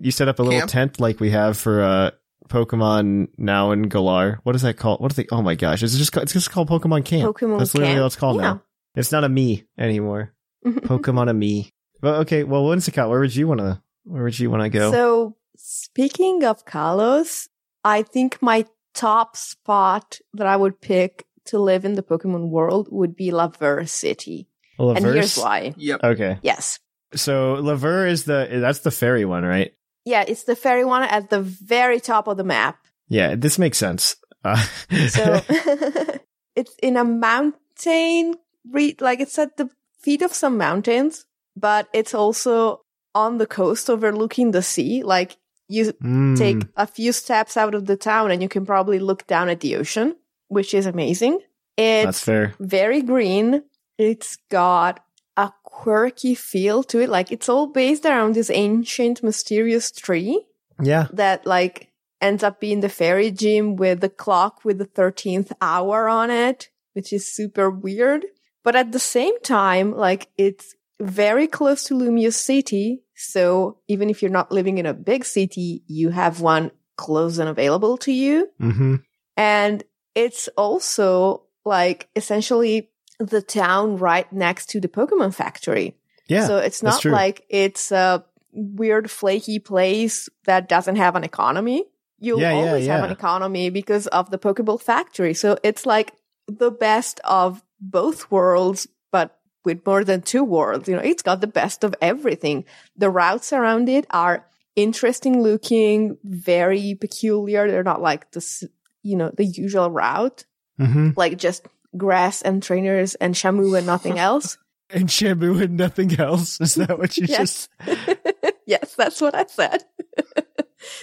[0.00, 0.70] You set up a little Camp?
[0.70, 2.10] tent like we have for uh
[2.48, 4.38] Pokemon Now and Galar.
[4.44, 5.00] What is that called?
[5.00, 5.26] What is it?
[5.32, 7.34] Oh my gosh, is it just it's just called Pokemon Camp?
[7.36, 8.02] Pokemon That's literally Camp.
[8.02, 8.62] what it's called now.
[8.98, 10.34] It's not a me anymore.
[10.66, 11.70] Pokemon Amie.
[12.00, 14.90] But okay, well, Whimsicott, where would you wanna where would you wanna go?
[14.92, 17.48] So, speaking of Kalos,
[17.84, 22.88] I think my top spot that I would pick to live in the Pokemon world
[22.90, 24.48] would be Laverre City.
[24.78, 25.74] And here's why.
[25.76, 26.00] Yep.
[26.04, 26.78] Okay, Yes.
[27.14, 29.72] so Laver is the that's the fairy one, right?
[30.04, 32.78] Yeah, it's the fairy one at the very top of the map.
[33.08, 34.16] Yeah, this makes sense.
[34.44, 34.62] Uh,
[35.08, 35.40] So
[36.54, 38.34] it's in a mountain,
[38.72, 42.82] re- like it's at the feet of some mountains, but it's also
[43.14, 45.02] on the coast overlooking the sea.
[45.02, 45.36] Like
[45.68, 49.26] you Mm, take a few steps out of the town and you can probably look
[49.26, 50.16] down at the ocean,
[50.48, 51.40] which is amazing.
[51.76, 52.54] that's It's fair.
[52.58, 53.64] very green.
[53.98, 55.04] It's got
[55.36, 57.08] a quirky feel to it.
[57.10, 60.46] Like it's all based around this ancient, mysterious tree
[60.80, 61.90] Yeah, that like
[62.20, 66.68] ends up being the fairy gym with the clock with the 13th hour on it,
[66.94, 68.24] which is super weird.
[68.64, 73.02] But at the same time, like it's very close to Lumiose City.
[73.14, 77.48] So even if you're not living in a big city, you have one close and
[77.48, 78.48] available to you.
[78.58, 78.96] hmm
[79.36, 79.84] And
[80.14, 82.90] it's also like essentially
[83.20, 85.96] the town right next to the Pokemon factory.
[86.28, 86.46] yeah.
[86.46, 91.84] So it's not like it's a weird flaky place that doesn't have an economy.
[92.18, 95.34] You'll Yeah, yeah, always have an economy because of the Pokeball factory.
[95.34, 96.12] So it's like
[96.48, 100.88] the best of both worlds, but with more than two worlds.
[100.88, 102.64] You know, it's got the best of everything.
[102.96, 104.46] The routes around it are
[104.76, 107.70] interesting looking, very peculiar.
[107.70, 108.68] They're not like the,
[109.02, 110.44] you know, the usual route,
[110.78, 114.58] hmm like just grass and trainers and Shamu and nothing else.
[114.90, 116.60] And Shamu and nothing else.
[116.60, 117.68] Is that what you Yes.
[117.86, 118.56] just?
[118.66, 119.84] yes, that's what I said.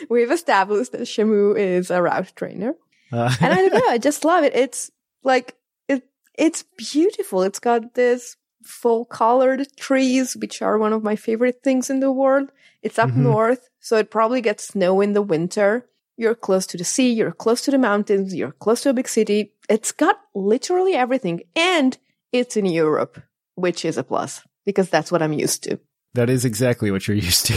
[0.10, 2.74] We've established that Shamu is a route trainer.
[3.12, 4.56] Uh, And I don't know, I just love it.
[4.56, 4.90] It's
[5.26, 5.56] like
[5.90, 6.08] it
[6.38, 7.42] it's beautiful.
[7.44, 12.12] It's got this full colored trees, which are one of my favorite things in the
[12.12, 12.50] world.
[12.82, 13.18] It's up Mhm.
[13.28, 15.86] north, so it probably gets snow in the winter.
[16.18, 19.08] You're close to the sea, you're close to the mountains, you're close to a big
[19.10, 19.52] city.
[19.68, 21.42] It's got literally everything.
[21.56, 21.98] And
[22.32, 23.22] it's in Europe,
[23.56, 25.78] which is a plus because that's what I'm used to.
[26.16, 27.56] that is exactly what you're used to.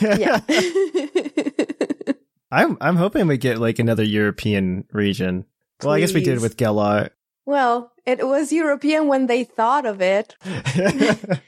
[0.00, 0.40] Yeah.
[2.50, 5.44] I'm I'm hoping we get like another European region.
[5.84, 7.10] Well, I guess we did with Galar.
[7.46, 10.34] well, it was European when they thought of it.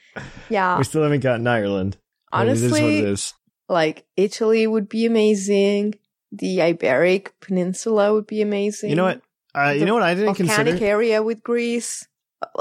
[0.49, 0.79] Yeah.
[0.79, 1.97] we still haven't gotten Ireland.
[2.31, 3.35] but it is what Honestly, it is.
[3.69, 5.95] like Italy would be amazing.
[6.33, 8.91] The Iberic Peninsula would be amazing.
[8.91, 9.23] You know what?
[9.55, 10.85] Uh, you know what I didn't Volcanic consider.
[10.87, 12.07] area with Greece.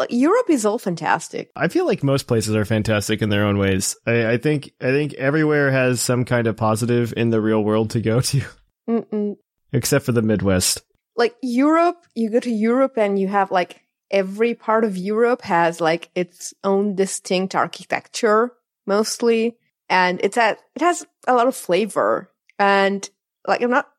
[0.09, 1.51] Europe is all fantastic.
[1.55, 3.97] I feel like most places are fantastic in their own ways.
[4.07, 7.89] I, I think I think everywhere has some kind of positive in the real world
[7.91, 8.41] to go to,
[8.89, 9.35] Mm-mm.
[9.73, 10.81] except for the Midwest.
[11.15, 15.81] Like Europe, you go to Europe and you have like every part of Europe has
[15.81, 18.53] like its own distinct architecture
[18.85, 19.57] mostly.
[19.89, 22.31] And it's a, it has a lot of flavor.
[22.57, 23.07] And
[23.47, 23.89] like, I'm not,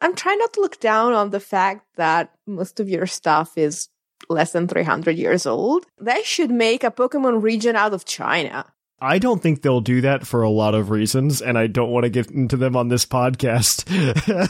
[0.00, 3.88] I'm trying not to look down on the fact that most of your stuff is
[4.28, 5.86] less than 300 years old.
[6.00, 8.66] They should make a Pokemon region out of China.
[9.00, 12.02] I don't think they'll do that for a lot of reasons, and I don't want
[12.02, 13.84] to get into them on this podcast.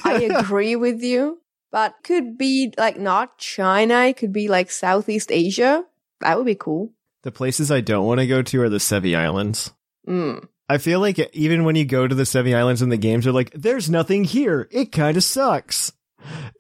[0.05, 1.39] I agree with you,
[1.71, 4.01] but could be like not China.
[4.07, 5.85] It could be like Southeast Asia.
[6.21, 6.93] That would be cool.
[7.23, 9.73] the places I don't want to go to are the Sevii Islands.
[10.09, 10.47] Mm.
[10.69, 13.33] I feel like even when you go to the Sevii Islands in the games, they're
[13.33, 14.69] like, there's nothing here.
[14.71, 15.93] It kind of sucks.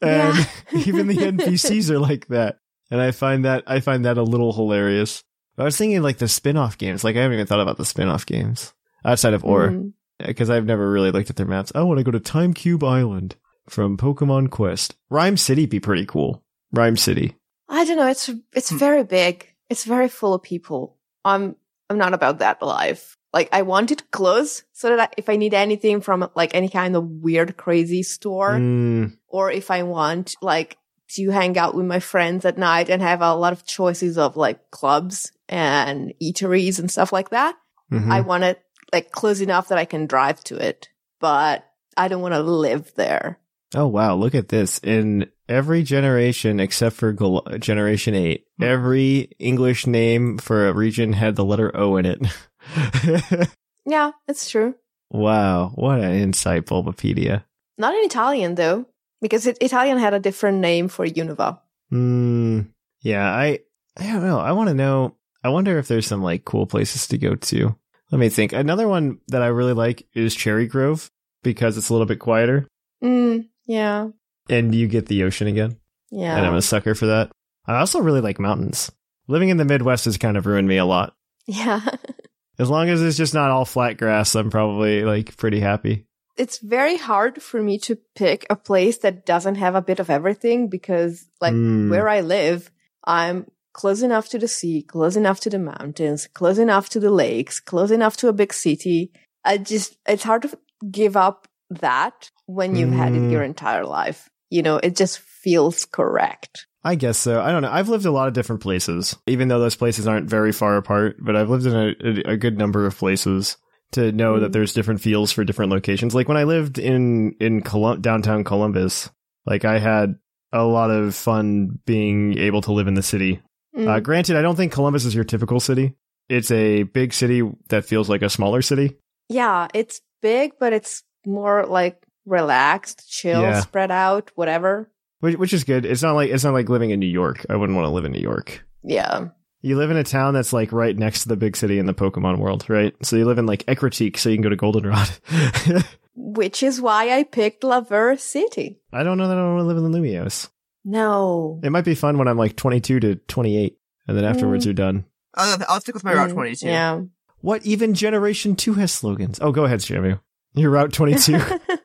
[0.02, 0.44] And Yeah.
[0.86, 2.58] even the NPCs are like that.
[2.90, 5.22] And I find that, I find that a little hilarious.
[5.58, 7.02] I was thinking like the spin-off games.
[7.04, 8.72] Like I haven't even thought about the spin-off games
[9.04, 9.92] outside of Orre Mm.
[10.24, 11.72] because I've never really looked at their maps.
[11.74, 13.36] I want to go to Tumblecube Island
[13.70, 14.96] from Pokemon Quest.
[15.10, 16.42] Ryme City be pretty cool.
[16.72, 17.36] Ryme City.
[17.68, 18.08] I don't know.
[18.08, 19.46] It's it's very big.
[19.68, 20.96] It's very full of people.
[21.24, 21.56] I'm
[21.90, 23.16] I'm not about that life.
[23.32, 26.68] Like I want it close so that I, if I need anything from like any
[26.68, 30.78] kind of weird, crazy store, Mm, or if I want like
[31.10, 34.36] to hang out with my friends at night and have a lot of choices of
[34.36, 37.54] like clubs and eateries and stuff like that,
[37.92, 38.10] mhm.
[38.10, 38.62] I want it
[38.92, 40.88] like close enough that I can drive to it,
[41.20, 41.66] but
[41.96, 43.38] I don't want to live there.
[43.74, 44.78] Oh wow, look at this.
[44.82, 51.36] In every generation except for Gal- generation 8, every English name for a region had
[51.36, 53.48] the letter O in it.
[53.86, 54.74] Yeah, it's true.
[55.10, 57.44] wow, what an insight, Bulbapedia.
[57.78, 58.84] Not in Italian though,
[59.22, 61.60] because it, Italian had a different name for Unova.
[61.88, 62.60] Hmm.
[63.00, 63.60] Yeah, I
[63.96, 64.38] I don't know.
[64.38, 65.16] I want to know.
[65.42, 67.76] I wonder if there's some like cool places to go to.
[68.10, 68.52] Let me think.
[68.52, 71.10] Another one that I really like is Cherry Grove
[71.42, 72.66] because it's a little bit quieter
[73.02, 74.08] Mm, yeah,
[74.50, 75.76] and you get the ocean again.
[76.10, 76.36] yeah.
[76.36, 77.30] And I'm a sucker for that.
[77.66, 78.90] I also really like mountains.
[79.28, 81.14] Living in the Midwest has kind of ruined me a lot.
[81.46, 81.80] yeah.
[82.58, 86.06] As long as it's just not all flat grass, I'm probably like pretty happy.
[86.36, 90.10] it's very hard for me to pick a place that doesn't have a bit of
[90.10, 91.88] everything because like Mm.
[91.90, 92.70] where I live,
[93.04, 97.10] I'm close enough to the sea, close enough to the mountains, close enough to the
[97.12, 99.12] lakes, close enough to a big city.
[99.44, 100.58] I just, it's hard to
[100.90, 103.30] give up that when you've had it Mm.
[103.30, 104.28] your entire life.
[104.50, 106.66] You know, it just feels correct.
[106.82, 107.40] I guess so.
[107.40, 107.70] I don't know.
[107.70, 111.16] I've lived a lot of different places, even though those places aren't very far apart,
[111.20, 113.56] but I've lived in a, a, good number of places
[113.92, 114.52] to know that Mm.
[114.54, 116.14] there's different feels for different locations.
[116.14, 119.10] Like when I lived in, in Colum- downtown Columbus,
[119.44, 120.14] like I had
[120.52, 123.42] a lot of fun being able to live in the city.
[123.76, 123.86] Mm.
[123.88, 125.94] Uh, granted, I don't think Columbus is your typical city.
[126.30, 128.96] It's a big city that feels like a smaller city.
[129.28, 133.60] yeah, it's big, but it's more like relaxed, chill, Yeah.
[133.60, 134.90] spread out, whatever.
[135.20, 135.84] Which, which is good.
[135.84, 137.44] It's not like it's not like living in New York.
[137.50, 138.64] I wouldn't want to live in New York.
[138.84, 139.28] Yeah.
[139.62, 141.94] You live in a town that's like right next to the big city in the
[141.94, 142.94] Pokemon world, right?
[143.02, 145.08] So you live in like Ecruteak, so you can go to Goldenrod.
[146.14, 148.80] Which is why I picked Laverre City.
[148.92, 150.48] I don't know that I want to live in the Lumiose.
[150.84, 151.60] No.
[151.64, 153.76] It might be fun when I'm like 22 to 28,
[154.06, 155.04] and then afterwards you're done.
[155.34, 156.66] I'll, I'll stick with my Route Mm, 22.
[156.66, 157.00] Yeah.
[157.40, 159.38] What even Generation 2 has slogans?
[159.40, 160.20] Oh, go ahead, Shamu.
[160.54, 161.38] Your Route 22.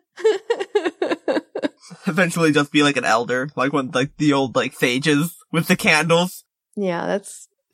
[2.08, 5.76] Eventually just be like an elder, like when like the old like phages with the
[5.76, 6.43] candles.
[6.76, 7.47] yeah, that's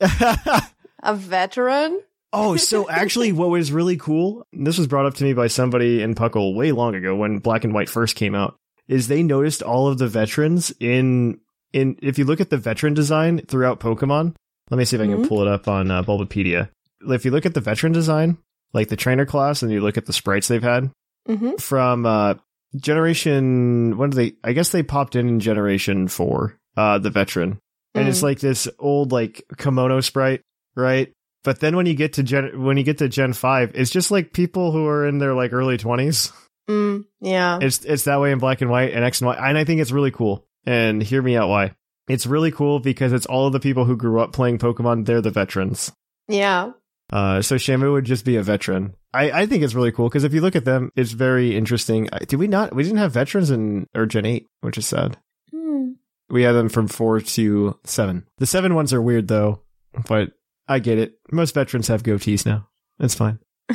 [1.02, 2.00] a veteran.
[2.32, 6.00] Oh, so actually, what was really cool, this was brought up to me by somebody
[6.02, 8.56] in Puckle way long ago when Black and White first came out,
[8.88, 11.40] is they noticed all of the veterans in
[11.72, 11.96] in.
[12.02, 14.34] If you look at the veteran design throughout Pokemon,
[14.70, 15.28] let me see if I can Mhm.
[15.28, 16.68] pull it up on uh, Bulbapedia.
[17.08, 18.38] If you look at the veteran design,
[18.72, 20.90] like the trainer class, and you look at the sprites they've had
[21.26, 22.34] hmm from uh,
[22.76, 24.32] Generation, when did they?
[24.44, 27.58] I guess they popped in in Generation Four, uh, the veteran,
[27.94, 28.24] and it's Mm.
[28.24, 30.42] like this old like kimono sprite,
[30.76, 31.12] right?
[31.42, 34.10] But then when you get to Gen, when you get to Gen Five, it's just
[34.10, 36.32] like people who are in their like early twenties.
[36.68, 37.58] Mm, yeah.
[37.60, 39.80] It's it's that way in black and white and X and Y, and I think
[39.80, 40.44] it's really cool.
[40.66, 41.72] And hear me out why.
[42.08, 45.06] It's really cool because it's all of the people who grew up playing Pokemon.
[45.06, 45.92] They're the veterans.
[46.28, 46.72] yeah.
[47.12, 48.94] Uh, so Shamu would just be a veteran.
[49.12, 52.08] I, I think it's really cool because if you look at them, it's very interesting.
[52.12, 52.74] I- Did we not?
[52.74, 55.16] We didn't have veterans in or Gen Eight, which is sad.
[55.50, 55.92] Hmm.
[56.28, 58.26] We had them from four to seven.
[58.38, 59.62] The seven ones are weird though,
[60.06, 60.30] but
[60.68, 61.14] I get it.
[61.32, 62.68] Most veterans have goatees now.
[63.00, 63.40] It's fine.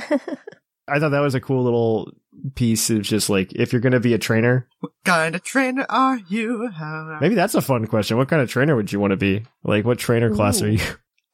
[0.88, 2.12] I thought that was a cool little
[2.54, 2.90] piece.
[2.90, 6.20] of just like if you're going to be a trainer, What kind of trainer are
[6.30, 6.68] you?
[6.70, 8.18] How- maybe that's a fun question.
[8.18, 9.44] What kind of trainer would you want to be?
[9.64, 10.80] Like, what trainer class are you?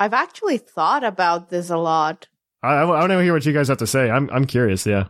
[0.01, 2.27] I've actually thought about this a lot.
[2.63, 4.09] I, I want to hear what you guys have to say.
[4.09, 4.85] I'm I'm curious.
[4.85, 5.05] Yeah.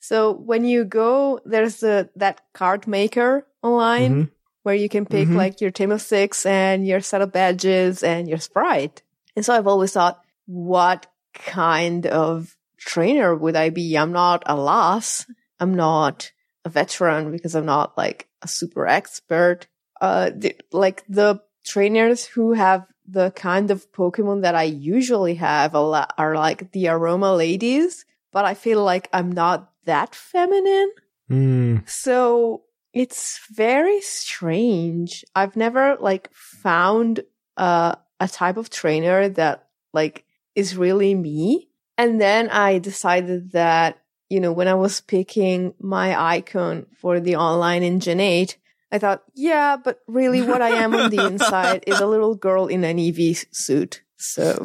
[0.00, 4.30] so when you go, there's the that card maker online, Mhm.
[4.64, 8.28] where you can pick like your team of six and your set of badges and
[8.28, 9.02] your sprite.
[9.36, 13.96] And so I've always thought, what kind of trainer would I be?
[13.96, 15.26] I'm not a loss.
[15.60, 16.30] I'm not
[16.64, 19.66] a veteran because I'm not like a super expert.
[20.00, 25.74] Uh, the, like the trainers who have the kind of Pokemon that I usually have
[25.74, 30.90] a lot are like the aroma ladies, but I feel like I'm not that feminine.
[31.28, 31.76] Hmm.
[31.86, 35.24] So it's very strange.
[35.34, 37.20] I've never like found
[37.56, 40.24] uh, a type of trainer that like
[40.54, 41.68] is really me.
[41.98, 43.98] And then I decided that,
[44.28, 48.56] you know, when I was picking my icon for the online 8,
[48.94, 52.68] I thought, yeah, but really what I am on the inside is a little girl
[52.68, 54.02] in an Eevee suit.
[54.18, 54.62] So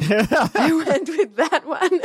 [0.54, 2.00] I went with that one.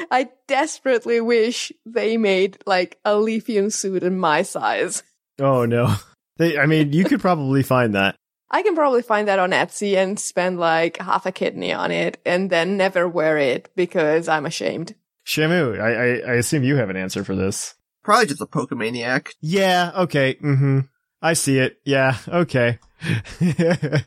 [0.10, 5.02] I desperately wish they made like a lithium suit in my size.
[5.38, 5.94] oh no.
[6.38, 8.16] They, I mean, you could probably find that.
[8.50, 12.22] I can probably find that on Etsy and spend like half a kidney on it
[12.24, 14.94] and then never wear it because I'm ashamed.
[15.26, 15.92] Shamu, I,
[16.30, 17.74] I, I assume you have an answer for this.
[18.04, 19.30] Probably just a Pokemaniac.
[19.40, 20.34] Yeah, okay.
[20.34, 20.80] Mm-hmm.
[21.22, 21.78] I see it.
[21.84, 22.78] Yeah, okay.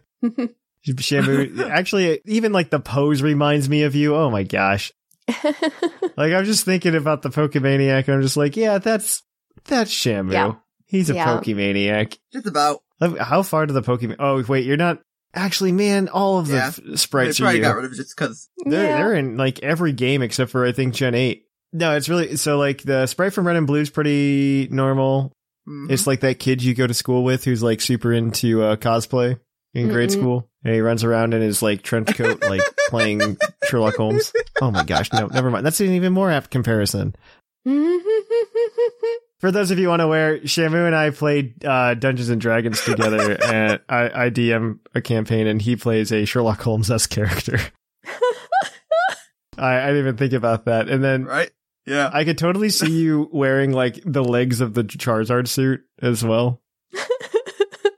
[0.86, 4.16] Shamu, actually, even like the pose reminds me of you.
[4.16, 4.92] Oh my gosh.
[6.16, 9.22] Like I'm just thinking about the Pokemaniac and I'm just like, yeah, that's,
[9.66, 10.32] that's Shamu.
[10.32, 10.54] Yeah.
[10.88, 11.28] He's a Yeah.
[11.28, 12.18] Pokemaniac.
[12.34, 12.82] Just about.
[13.20, 14.16] How far do the Pokemon?
[14.18, 15.00] Oh wait, you're not.
[15.36, 16.68] Actually, man, all of the Yeah.
[16.70, 17.64] f- They sprites are probably you.
[17.66, 18.50] got rid of it just because.
[18.66, 18.98] They're Yeah.
[18.98, 21.47] they're in like every game except for I think Gen eight.
[21.78, 25.32] No, it's really so like the sprite from Red and Blue is pretty normal.
[25.68, 25.92] mm-hmm.
[25.92, 29.40] It's like that kid you go to school with who's like super into uh, cosplay
[29.74, 30.14] in grade Mm-mm.
[30.14, 33.38] school, and he runs around in his like trench coat, like playing
[33.70, 34.34] Sherlock Holmes.
[34.60, 35.66] Oh my gosh, no, never mind.
[35.66, 37.16] That's an even more apt comparison.
[39.40, 43.80] For those of you unaware, Shamu and I played uh, Dungeons and Dragons together, and
[43.88, 47.60] I, I DM a campaign, and he plays a Sherlock Holmes esque character.
[49.60, 51.52] I, I didn't even think about that, and then right?
[51.88, 52.10] Yeah.
[52.14, 56.62] I could totally see you wearing like the legs of the Charizard suit as well.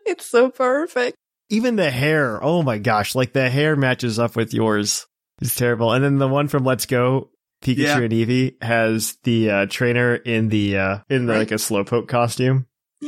[0.06, 1.18] it's so perfect.
[1.50, 5.08] Even the hair, oh my gosh, like the hair matches up with yours.
[5.42, 5.92] It's terrible.
[5.92, 7.32] And then the one from Let's Go,
[7.64, 7.98] Pikachu Yeah.
[8.00, 11.40] and Eevee has the uh, trainer in the uh in the, Right.
[11.40, 12.68] like a slowpoke costume.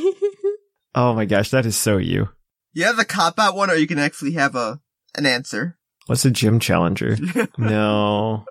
[0.94, 2.28] Oh my gosh, that is so you.
[2.74, 4.82] Yeah, the cop out one, or you can actually have a
[5.16, 5.78] an answer.
[6.08, 7.16] What's a gym challenger?
[7.58, 8.44] no.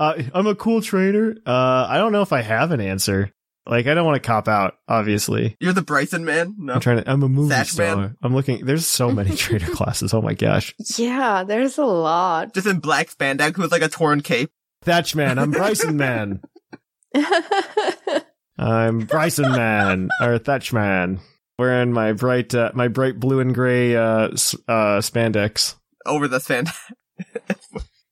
[0.00, 1.36] Uh, I'm a cool trainer.
[1.46, 3.30] Uh, I don't know if I have an answer.
[3.66, 5.58] Like, I don't want to cop out, obviously.
[5.60, 6.54] You're the Bryson man.
[6.58, 6.72] No.
[6.72, 7.96] I'm trying to, I'm a movie Thatch star.
[7.96, 8.16] Man.
[8.22, 10.14] I'm looking, there's so many trainer classes.
[10.14, 10.74] Oh my gosh.
[10.96, 12.54] yeah, there's a lot.
[12.54, 14.50] Just in black spandex with like a torn cape.
[14.82, 15.38] Thatch Man.
[15.38, 16.40] I'm Bryson Man.
[18.58, 21.20] I'm Bryson Man or Thatch Man.
[21.58, 25.74] Wearing my bright, uh, my bright blue and gray, uh, uh, spandex.
[26.06, 26.74] over the spandex.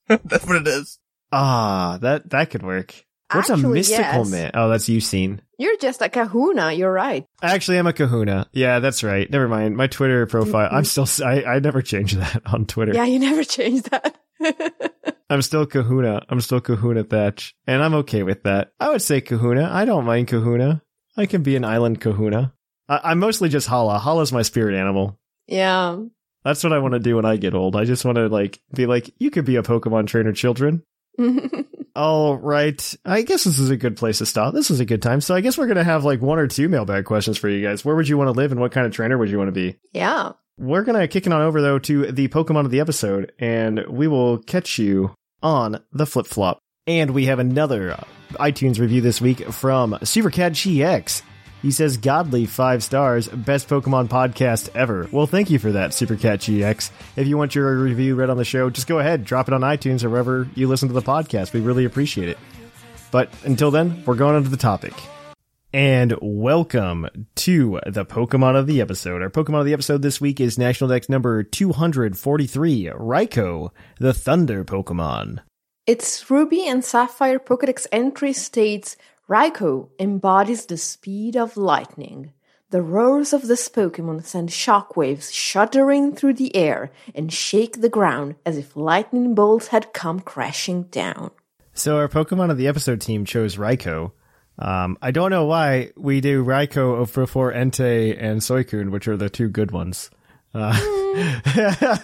[0.07, 0.99] That's what it is.
[1.32, 3.04] Ah, that, that could work.
[3.32, 4.30] What's a mystical yes.
[4.30, 4.50] man?
[4.54, 5.42] Oh, that's you seen.
[5.58, 7.26] You're just a kahuna, you're right.
[7.42, 8.48] Actually, I'm a kahuna.
[8.52, 9.28] Yeah, that's right.
[9.30, 9.76] Never mind.
[9.76, 12.94] My Twitter profile, I'm still, I, I never changed that on Twitter.
[12.94, 14.16] Yeah, you never changed that.
[15.30, 16.24] I'm still kahuna.
[16.30, 17.54] I'm still kahuna Thatch.
[17.66, 18.72] And I'm okay with that.
[18.80, 19.68] I would say kahuna.
[19.70, 20.82] I don't mind kahuna.
[21.16, 22.54] I can be an island kahuna.
[22.88, 23.98] I, I'm mostly just Hala.
[23.98, 25.18] Hala's my spirit animal.
[25.46, 25.98] yeah.
[26.44, 27.76] That's what I want to do when I get old.
[27.76, 30.82] I just want to like be like, you could be a Pokemon trainer, children.
[31.96, 32.96] All right.
[33.04, 34.54] I guess this is a good place to stop.
[34.54, 35.20] This is a good time.
[35.20, 37.66] So I guess we're going to have like one or two mailbag questions for you
[37.66, 37.84] guys.
[37.84, 39.52] Where would you want to live and what kind of trainer would you want to
[39.52, 39.76] be?
[39.92, 40.32] yeah.
[40.60, 43.86] We're going to kick it on over though to the Pokemon of the episode and
[43.88, 46.58] we will catch you on the flip flop.
[46.88, 48.02] And we have another uh,
[48.32, 51.22] iTunes review this week from Supercat GX.
[51.62, 55.09] He says, Godly five stars, best Pokemon podcast ever.
[55.11, 56.90] Well, thank you for that, Supercat GX.
[57.16, 59.62] If you want your review read on the show, just go ahead, drop it on
[59.62, 61.52] iTunes or wherever you listen to the podcast.
[61.52, 62.38] We really appreciate it.
[63.11, 64.94] But until then, we're going on to the topic.
[65.72, 69.20] And welcome to the Pokemon of the episode.
[69.20, 74.64] Our Pokemon of the episode this week is National Dex number 243, Raikou, the Thunder
[74.64, 75.40] Pokemon.
[75.86, 78.96] Its Ruby and Sapphire Pokedex entry states
[79.28, 82.32] Raikou embodies the speed of lightning.
[82.70, 88.36] The roars of this Pokemon send shockwaves shuddering through the air and shake the ground
[88.46, 91.30] as if lightning bolts had come crashing down.
[91.74, 94.12] So our Pokemon of the episode team chose Raikou.
[94.58, 99.30] Um, I don't know why we do Raikou before Entei and Suicune, which are the
[99.30, 100.10] two good ones.
[100.54, 100.72] Uh,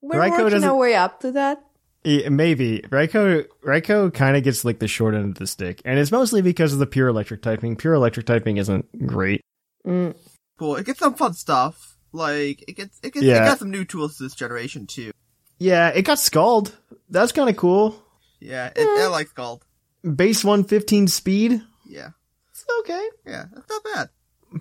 [0.00, 1.62] We're Raikou working our way up to that.
[2.08, 5.98] Yeah, maybe Raikou Raikou kind of gets like the short end of the stick, and
[5.98, 7.76] it's mostly because of the pure electric typing.
[7.76, 9.42] Pure electric typing isn't great.
[9.86, 10.14] Mm.
[10.58, 10.76] Cool.
[10.76, 11.98] It gets some fun stuff.
[12.12, 13.42] Like it gets it gets Yeah.
[13.42, 15.10] it got some new tools this generation too.
[15.58, 16.74] Yeah, it got Scald.
[17.10, 18.02] That's kind of cool.
[18.40, 19.10] Yeah, it, I mm.
[19.10, 19.66] like Scald.
[20.02, 21.60] Base 115 speed.
[21.86, 22.10] Yeah,
[22.50, 23.06] It's okay.
[23.26, 24.08] yeah, that's not bad.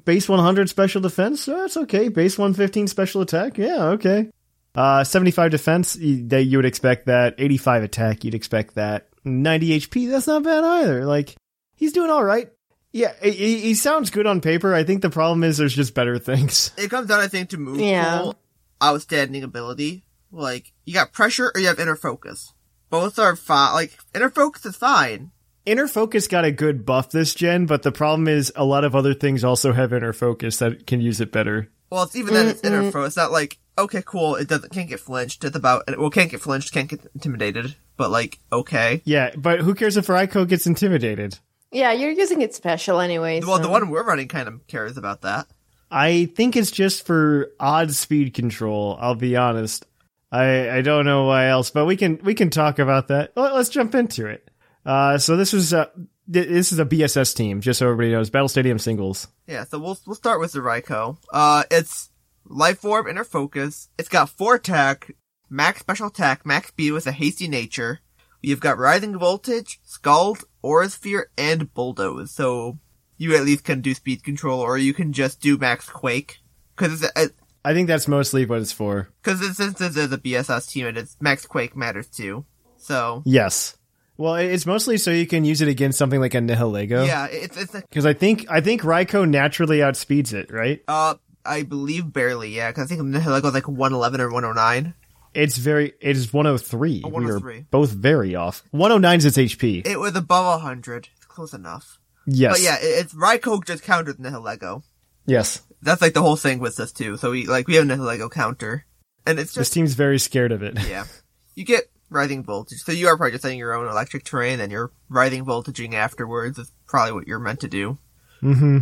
[0.03, 1.47] Base 100 special defense.
[1.47, 2.09] Oh, that's okay.
[2.09, 3.57] Base 115 special attack.
[3.57, 4.31] Yeah, okay.
[4.77, 5.97] Uh, 75 defense.
[5.99, 7.35] That you would expect that.
[7.37, 8.23] 85 attack.
[8.23, 9.09] You'd expect that.
[9.25, 10.09] 90 HP.
[10.09, 11.03] That's not bad either.
[11.05, 11.35] Like
[11.75, 12.49] he's doing all right.
[12.93, 14.73] Yeah, he, he he sounds good on paper.
[14.73, 16.71] I think the problem is there's just better things.
[16.77, 18.19] It comes down, I think, to move Yeah.
[18.21, 18.35] pool,
[18.83, 20.05] outstanding ability.
[20.31, 22.53] Like you got pressure or you have inner focus.
[22.89, 23.73] Both are fine.
[23.73, 25.31] Like inner focus is fine.
[25.65, 28.95] Inner focus got a good buff this gen, but the problem is a lot of
[28.95, 31.69] other things also have inner focus that can use it better.
[31.89, 33.07] Well, it's even then it's inner focus.
[33.09, 34.35] It's not like okay, cool.
[34.35, 35.43] It doesn't can't get flinched.
[35.43, 37.75] at It's about well, can't get flinched, can't get intimidated.
[37.97, 41.39] But like okay, Yeah, but who cares if Raikou gets intimidated?
[41.71, 43.41] Yeah, you're using it special anyway.
[43.41, 45.47] well, the one we're running kind of cares about that.
[45.89, 48.97] I think it's just for odd speed control.
[48.99, 49.85] I'll be honest.
[50.31, 53.31] I I don't know why else, but we can we can talk about that.
[53.35, 54.49] Let's jump into it.
[54.85, 55.85] Uh, so this was uh,
[56.31, 58.29] th- this is a BSS team, just so everybody knows.
[58.29, 59.27] Battle Stadium singles.
[59.47, 61.17] Yeah, so we'll we'll start with the Raikou.
[61.31, 62.09] Uh, it's
[62.49, 63.89] life orb, inner focus.
[63.97, 65.11] It's got four attack,
[65.49, 67.99] max special attack, max speed with a hasty nature.
[68.41, 72.31] You've got rising voltage, scald, aura sphere, and bulldoze.
[72.31, 72.77] So
[73.17, 76.37] you at least can do speed control, or you can just do max quake.
[76.75, 77.29] Because it's a,
[77.65, 79.09] I think that's mostly what it's for.
[79.21, 82.45] because since this is a BSS team, and it's max quake matters too.
[82.77, 83.75] So Yes.
[84.19, 87.05] Well, it's mostly so you can use it against something like a Nihilego.
[87.05, 90.81] yeah, it's it's Because I think I think Raikou naturally outspeeds it, right?
[90.87, 91.15] uh
[91.47, 92.69] I believe barely yeah.
[92.71, 94.93] Because I think Nihilego was like one eleven or one oh nine.
[95.33, 97.01] It's very it is 103.
[97.05, 97.65] Oh, We are 103.
[97.69, 98.63] both very off.
[98.71, 99.85] 109 is its HP.
[99.85, 101.09] It was above hundred.
[101.17, 101.99] It's close enough.
[102.25, 102.53] yes.
[102.53, 104.83] But yeah, it, it's Raikou just countered Nihilego.
[105.25, 105.61] Yes.
[105.81, 107.17] That's like the whole thing with this too.
[107.17, 108.85] So we like we have Nihilego counter,
[109.27, 109.57] and it's just.
[109.57, 110.79] This team's very scared of it.
[110.89, 111.05] yeah.
[111.53, 114.71] You get rising voltage, so you are probably just setting your own electric terrain, and
[114.71, 116.57] you're rising voltaging afterwards.
[116.57, 117.99] Is probably what you're meant to do.
[118.41, 118.79] Mm-hmm.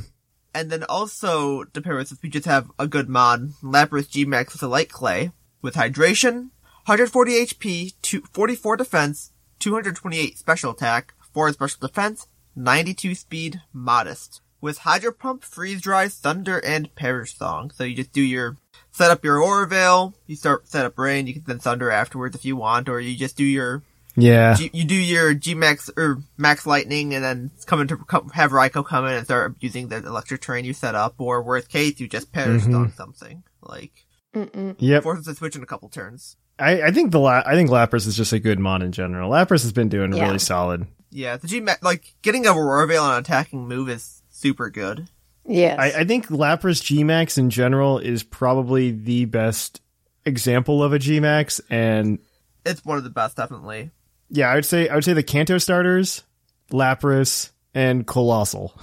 [0.56, 4.54] And then also to pair with this, we just have a good mod, Lapras G-Max
[4.54, 5.32] with a light clay
[5.62, 6.52] with hydration,
[6.86, 14.40] 140 HP, two- 44 defense, 228 special attack, 4 special defense, 92 speed, modest.
[14.62, 17.70] With Hydro Pump, Freeze Dry, Thunder, and Perish Song.
[17.76, 18.56] So you just do your,
[18.94, 22.34] set up your Aurora Veil, you start, set up Rain, you can then Thunder afterwards
[22.34, 23.84] if you want, or you just do your
[24.16, 24.54] Yeah.
[24.56, 28.30] G, you do your G Max or Max Lightning, and then come in to come,
[28.30, 31.16] have Raikou come in and start using the electric terrain you set up.
[31.18, 32.76] Or worst case, you just perish Mm-hmm.
[32.76, 33.92] on something like
[34.34, 35.04] Yep.
[35.04, 36.36] forces to switch in a couple turns.
[36.60, 39.30] I, I think the La- I think Lapras is just a good mod in general.
[39.32, 40.26] Lapras has been doing Yeah.
[40.26, 40.88] really solid.
[41.12, 44.70] Yeah, the G Max like getting a Aurora Veil on an attacking move is super
[44.70, 45.08] good.
[45.48, 45.78] Yes.
[45.80, 49.80] I, I think Lapras Gmax in general is probably the best
[50.26, 52.18] example of a Gmax, and
[52.66, 53.92] It's one of the best, definitely.
[54.30, 56.24] Yeah, I would say I would say the Kanto starters,
[56.72, 58.74] Lapras, and Coalossal,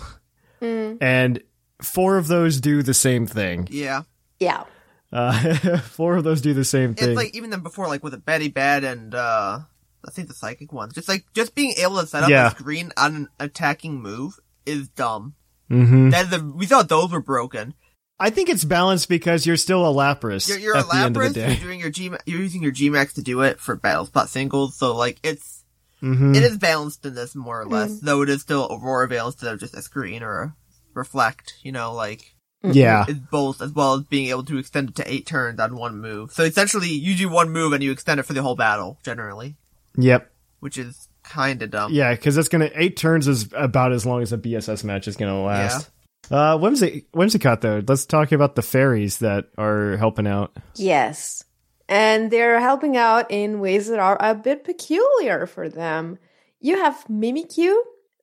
[0.61, 1.43] and
[1.80, 3.68] four of those do the same thing.
[3.70, 4.03] Yeah,
[4.38, 4.64] yeah.
[5.12, 7.11] Uh, four of those do the same thing.
[7.11, 9.59] it's like even then before, like with a Baddy Bad and uh
[10.07, 10.95] I think the psychic ones.
[10.95, 12.49] Just like just being able to set up Yeah.
[12.49, 15.34] a screen on an attacking move is dumb.
[15.68, 17.74] hmm That is the, we thought those were broken.
[18.23, 21.16] I think it's balanced because you're still a Lapras You're, you're at a the end
[21.16, 21.49] of the day.
[21.55, 22.09] You're doing your G.
[22.25, 24.77] You're using your Gmax to do it for battle spot singles.
[24.77, 25.64] So like it's
[25.99, 27.99] hmm it is balanced in this more or less.
[27.99, 30.57] Though it is still Aurora Veil instead of just a screen or a
[30.95, 31.55] reflect.
[31.64, 35.12] You know, like Yeah, it's both as well as being able to extend it to
[35.12, 36.31] eight turns on one move.
[36.31, 39.57] So essentially, you do one move and you extend it for the whole battle generally,
[39.97, 40.31] yep.
[40.61, 41.93] which is kind of dumb.
[41.93, 45.16] Yeah, because that's gonna eight turns is about as long as a BSS match is
[45.16, 45.91] gonna last.
[46.33, 50.57] Uh, Whimsy, Whimsicott though, let's talk about the fairies that are helping out.
[50.76, 51.45] Yes.
[51.91, 56.18] And they're helping out in ways that are a bit peculiar for them.
[56.59, 57.76] You have Mimikyu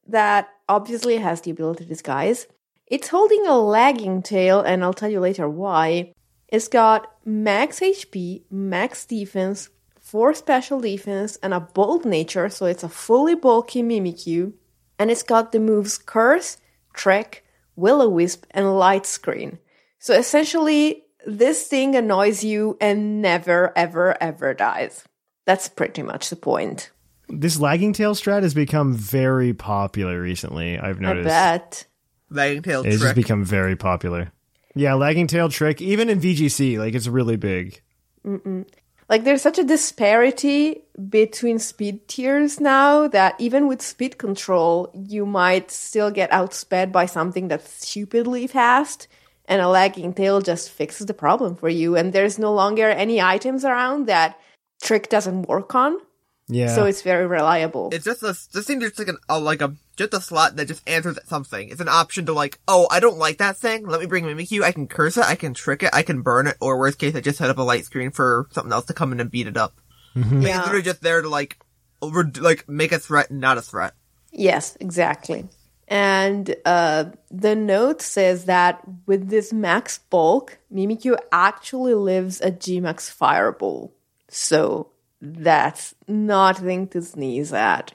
[0.08, 2.48] that obviously has the ability to disguise.
[2.88, 6.14] It's holding a lagging tail, and I'll tell you later why.
[6.48, 12.84] It's got max HP, max defense, 4 special defense, and a bold nature, so it's
[12.84, 14.54] a fully bulky Mimikyu.
[14.98, 16.58] And it's got the moves Curse,
[16.94, 17.44] Trek,
[17.80, 19.58] Will-O-Wisp, and Light Screen.
[20.00, 25.04] So essentially, this thing annoys you and never, ever, ever dies.
[25.46, 26.92] That's pretty much the point.
[27.28, 30.78] This lagging tail strat has become very popular recently.
[30.78, 31.86] I've I noticed bet.
[32.30, 32.94] Lagging tail trick.
[32.94, 33.24] it's just trick.
[33.24, 34.32] become very popular.
[34.76, 37.82] Yeah, lagging tail trick, even in VGC, like it's really big.
[39.10, 45.26] Like, there's such a disparity between speed tiers now that even with speed control, you
[45.26, 49.08] might still get outsped by something that's stupidly fast.
[49.50, 51.96] and a lagging tail just fixes the problem for you.
[51.98, 54.40] And there's no longer any items around that
[54.80, 55.98] trick doesn't work on.
[56.52, 56.74] Yeah.
[56.74, 57.90] So it's very reliable.
[57.94, 60.68] It's just a, this thing just like an, a, like a, just a slot that
[60.68, 61.70] just answers something.
[61.70, 63.86] It's an option to like, oh, I don't like that thing.
[63.86, 64.64] Let me bring Mimikyu.
[64.64, 65.26] I can curse it.
[65.26, 65.92] I can trick it.
[65.94, 66.58] I can burn it.
[66.60, 69.12] Or worst case, I just set up a light screen for something else to come
[69.12, 69.80] in and beat it up.
[70.16, 70.62] Like, It's yeah.
[70.62, 71.60] literally just there to like,
[72.02, 73.94] over, like make a threat, not a threat.
[74.32, 75.48] Yes, exactly.
[75.88, 83.12] And uh, the note says that with this max bulk, Mimikyu actually lives a Gmax
[83.12, 83.94] Fireball.
[84.30, 84.92] So
[85.22, 87.94] that's nothing to sneeze at.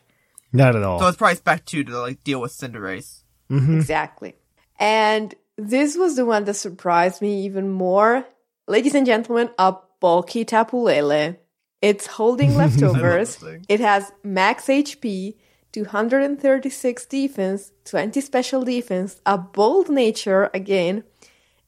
[0.53, 1.01] Not at all.
[1.01, 3.23] So it's probably spec two to like deal with Cinderace.
[3.51, 3.79] Mm-hmm.
[3.79, 4.35] Exactly.
[4.79, 8.25] And this was the one that surprised me even more.
[8.67, 11.37] Ladies and gentlemen, a bulky Tapu Lele.
[11.83, 13.43] It's holding leftovers.
[13.69, 15.35] it has max HP,
[15.73, 21.05] 236 defense, 20 special defense, a bold nature again,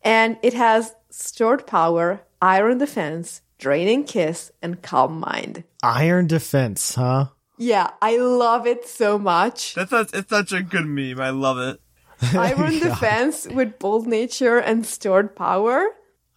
[0.02, 5.64] and it has stored power, iron defense, draining kiss, and calm mind.
[5.82, 7.26] Iron defense, huh?
[7.58, 9.74] Yeah, I love it so much.
[9.74, 11.20] That's such, it's such a good meme.
[11.20, 11.80] I love it.
[12.36, 15.88] Iron defense with bold nature and stored power.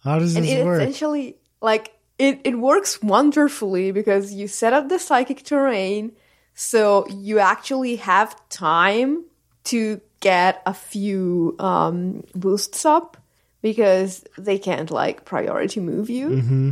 [0.02, 0.80] How does And this it work?
[0.80, 6.12] essentially like it, it works wonderfully because you set up the psychic terrain
[6.54, 9.24] so you actually have time
[9.64, 13.16] to get a few um, boosts up
[13.62, 16.28] because they can't like priority move you.
[16.28, 16.70] Mm-hmm.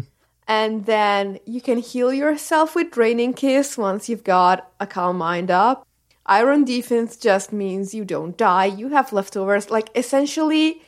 [0.48, 5.50] And then you can heal yourself with Draining Kiss once you've got a Calm Mind
[5.50, 5.86] up.
[6.24, 9.70] Iron Defense just means you don't die, you have leftovers.
[9.70, 10.82] Like, essentially,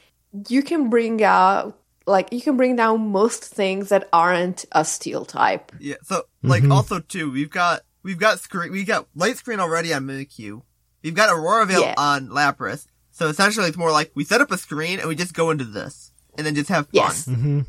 [0.49, 5.25] you can bring out, like, you can bring down most things that aren't a steel
[5.25, 5.73] type.
[5.79, 5.97] Yeah.
[6.03, 6.73] So like mm-hmm.
[6.73, 10.63] also too, we've got we've got screen we got light screen already on Mimikyu.
[11.03, 11.95] We've got Aurora Veil Yeah.
[11.97, 12.87] on Lapras.
[13.11, 15.65] So essentially, it's more like we set up a screen and we just go into
[15.65, 16.91] this and then just have fun.
[16.93, 17.27] Yes.
[17.27, 17.61] Mm-hmm.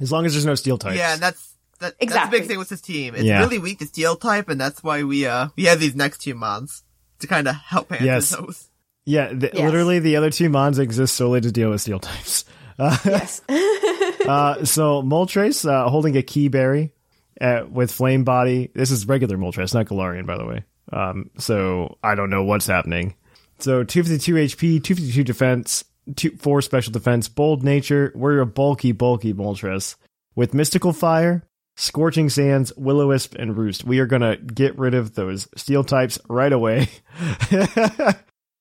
[0.00, 0.96] As long as there's no steel types.
[0.96, 3.14] Yeah, and that's that, that's the big thing with this team.
[3.14, 3.40] It's Yeah.
[3.40, 6.34] really weak to steel type, and that's why we uh we have these next two
[6.34, 6.82] mons
[7.20, 8.30] to kind of help answer Yes.
[8.30, 8.68] those.
[9.04, 9.64] Yeah, the, Yes.
[9.64, 12.44] literally the other two mons exist solely to deal with steel types.
[12.78, 13.42] Yes.
[14.28, 16.92] Uh, so Moltres uh, holding a Kee Berry
[17.40, 18.70] uh, with flame body.
[18.74, 20.64] This is regular Moltres, not Galarian, by the way.
[20.92, 23.14] Um, so I don't know what's happening.
[23.58, 25.84] So 252 HP, 252 defense,
[26.16, 28.12] two, four special defense, bold nature.
[28.14, 29.96] We're a bulky, bulky Moltres
[30.34, 31.44] with mystical fire,
[31.76, 33.84] scorching sands, will o wisp, and roost.
[33.84, 36.88] We are gonna get rid of those steel types right away.
[37.50, 38.14] it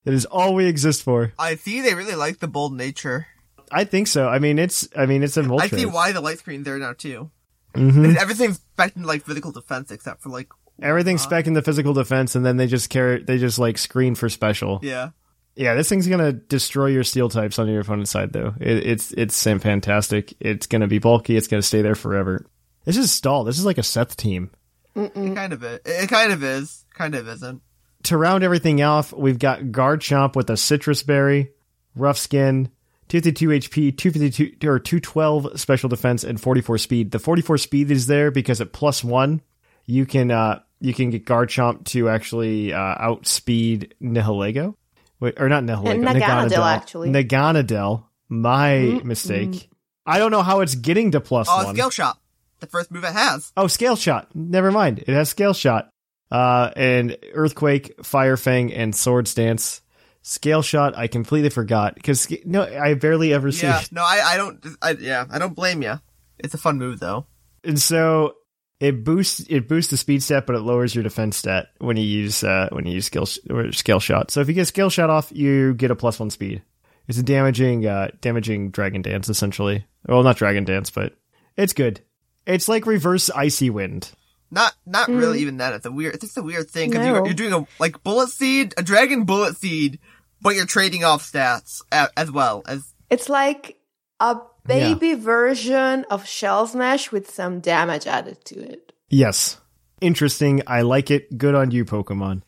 [0.05, 1.33] is all we exist for.
[1.37, 3.27] I see they really like the bold nature.
[3.71, 4.27] I think so.
[4.27, 4.87] I mean, it's.
[4.95, 5.61] I mean, it's a Moltres.
[5.61, 7.31] I see why the light screen's there now too.
[7.73, 8.05] Mhm.
[8.05, 10.47] And everything's back in like physical defense except for like
[10.81, 13.23] Everything's spec in the physical defense, and then they just carry.
[13.23, 14.79] They just like screen for special.
[14.83, 15.09] Yeah,
[15.57, 15.73] yeah.
[15.73, 18.53] this thing's gonna destroy your steel types on your opponent's side, though.
[18.59, 20.33] It, it's it's fantastic.
[20.39, 21.35] It's gonna be bulky.
[21.35, 22.45] It's gonna stay there forever.
[22.85, 23.43] This is stall.
[23.43, 24.51] This is like a Seth team.
[24.95, 25.79] It kind of is.
[25.85, 26.85] It kind of is.
[26.93, 27.61] Kind of isn't.
[28.03, 31.51] To round everything off, we've got Garchomp with a Sitrus Berry,
[31.95, 32.69] rough skin,
[33.09, 37.11] 252 HP, 252 or 212 special defense, and 44 speed.
[37.11, 39.41] The 44 speed is there because at plus one,
[39.85, 44.75] you can uh you can get Garchomp to actually uh, outspeed Nihilego.
[45.19, 47.09] Wait, or not Nihilego, And Naganadel, actually.
[47.09, 48.03] Naganadel.
[48.29, 49.69] My mistake.
[50.05, 51.75] I don't know how it's getting to plus Oh, one.
[51.75, 52.19] scale shot.
[52.59, 53.51] The first move it has.
[53.55, 54.29] Oh, scale shot.
[54.35, 54.99] Never mind.
[54.99, 55.89] It has scale shot.
[56.29, 59.81] Uh, and earthquake, fire fang, and swords dance.
[60.23, 60.97] Scale shot.
[60.97, 63.65] I completely forgot because no, I barely ever see.
[63.67, 63.79] Yeah.
[63.81, 63.91] it.
[63.93, 64.65] No, I, I don't.
[64.81, 66.01] I, yeah, I don't blame you.
[66.39, 67.27] It's a fun move though.
[67.63, 68.35] And so
[68.79, 72.03] it boosts it boosts the speed stat, but it lowers your defense stat when you
[72.03, 74.31] use uh when you use skill sh- or scale shot.
[74.31, 76.61] So if you get scale shot off, you get a plus one speed.
[77.07, 79.85] It's a damaging uh damaging dragon dance essentially.
[80.07, 81.13] Well, not dragon dance, but
[81.55, 82.01] it's good.
[82.45, 84.11] It's like reverse icy wind.
[84.49, 85.73] Not, not really even that.
[85.73, 86.15] It's a weird.
[86.15, 87.15] It's a weird thing because No.
[87.15, 89.99] you're, you're doing a like bullet seed, a dragon bullet seed,
[90.41, 92.93] but you're trading off stats a, as well as.
[93.09, 93.77] It's like
[94.21, 94.37] a
[94.67, 98.93] baby version of Shell Smash with some damage added to it.
[99.09, 99.57] Yes.
[100.01, 100.61] Interesting.
[100.67, 101.37] I like it.
[101.37, 102.43] Good on you, Pokemon.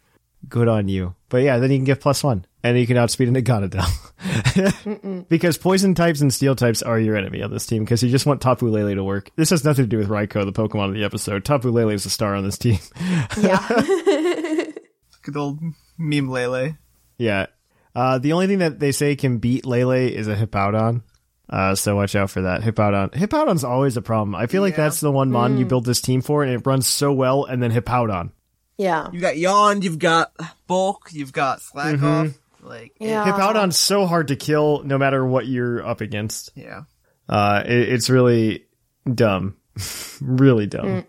[0.47, 1.15] Good on you.
[1.29, 2.45] But yeah, then you can get plus one.
[2.63, 3.87] And you can outspeed a Naganadel.
[5.29, 8.25] because poison types and steel types are your enemy on this team, because you just
[8.25, 9.31] want Tapu Lele to work.
[9.37, 11.45] This has nothing to do with Raikou, the Pokemon of the episode.
[11.45, 12.79] Tapu Lele is the star on this team.
[13.41, 13.65] Yeah.
[15.21, 15.59] Good old
[15.97, 16.77] meme Lele.
[17.17, 17.47] yeah.
[17.95, 21.01] Uh, the only thing that they say can beat Lele is a Hippowdon.
[21.49, 22.61] Uh, so watch out for that.
[22.61, 23.11] Hippowdon.
[23.13, 24.35] Hippowdon's always a problem.
[24.35, 24.83] I feel like Yeah.
[24.85, 27.61] that's the one mon you build this team for, and it runs so well, and
[27.63, 28.31] then Hippowdon.
[28.77, 29.07] yeah.
[29.11, 30.31] You've got Yawn, you've got
[30.67, 32.05] Bulk, you've got Slack Mm-hmm.
[32.05, 32.39] Off.
[32.61, 33.25] Like, Yeah.
[33.25, 36.51] Hippowdon's so hard to kill no matter what you're up against.
[36.55, 36.81] yeah.
[37.27, 38.65] Uh, it, it's really
[39.11, 39.55] dumb.
[40.21, 41.05] really dumb.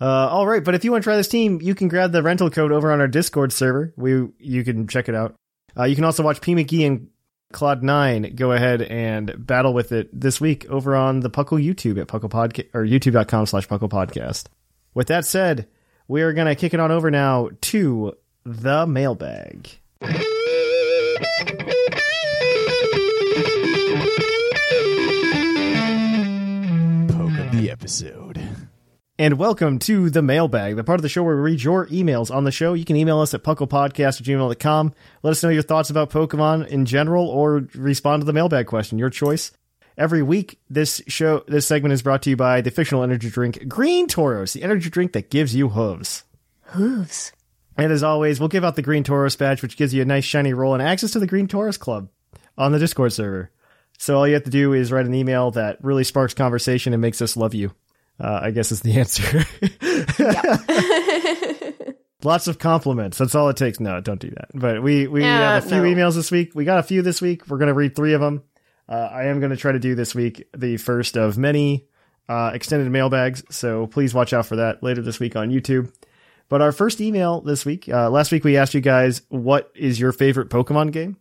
[0.00, 2.22] Uh, all right, but if you want to try this team, you can grab the
[2.22, 3.92] rental code over on our Discord server.
[3.96, 5.34] We you can check it out.
[5.78, 7.08] Uh, you can also watch P McGee and
[7.52, 12.00] Claude Nine go ahead and battle with it this week over on the Puckle YouTube
[12.00, 14.46] at Puckle Podcast or YouTube.com slash Puckle Podcast.
[14.94, 15.68] With that said,
[16.08, 19.68] we are gonna kick it on over now to the mailbag.
[27.08, 28.21] Poke of the episode.
[29.22, 32.34] And welcome to the mailbag, the part of the show where we read your emails
[32.34, 32.74] on the show.
[32.74, 34.94] You can email us at pucklepodcast at gmail.com.
[35.22, 38.98] Let us know your thoughts about Pokemon in general or respond to the mailbag question.
[38.98, 39.52] Your choice.
[39.96, 43.68] Every week, this show, this segment is brought to you by the fictional energy drink
[43.68, 46.24] Green Tauros, the energy drink that gives you hooves.
[46.62, 47.30] Hooves.
[47.76, 50.24] And as always, we'll give out the Green Tauros badge, which gives you a nice
[50.24, 52.08] shiny roll and access to the Green Tauros Club
[52.58, 53.52] on the Discord server.
[53.98, 57.00] So all you have to do is write an email that really sparks conversation and
[57.00, 57.70] makes us love you.
[58.22, 59.44] Uh, I guess is the answer.
[62.24, 63.18] Lots of compliments.
[63.18, 63.80] That's all it takes.
[63.80, 64.50] No, don't do that.
[64.54, 65.82] But we we Yeah, have a few no.
[65.82, 66.52] emails this week.
[66.54, 67.48] We got a few this week.
[67.48, 68.44] We're gonna read three of them.
[68.88, 71.88] Uh, I am gonna try to do this week the first of many
[72.28, 73.42] uh, extended mailbags.
[73.50, 75.92] So please watch out for that later this week on YouTube.
[76.48, 79.98] But our first email this week, uh, last week we asked you guys what is
[79.98, 81.16] your favorite Pokemon game,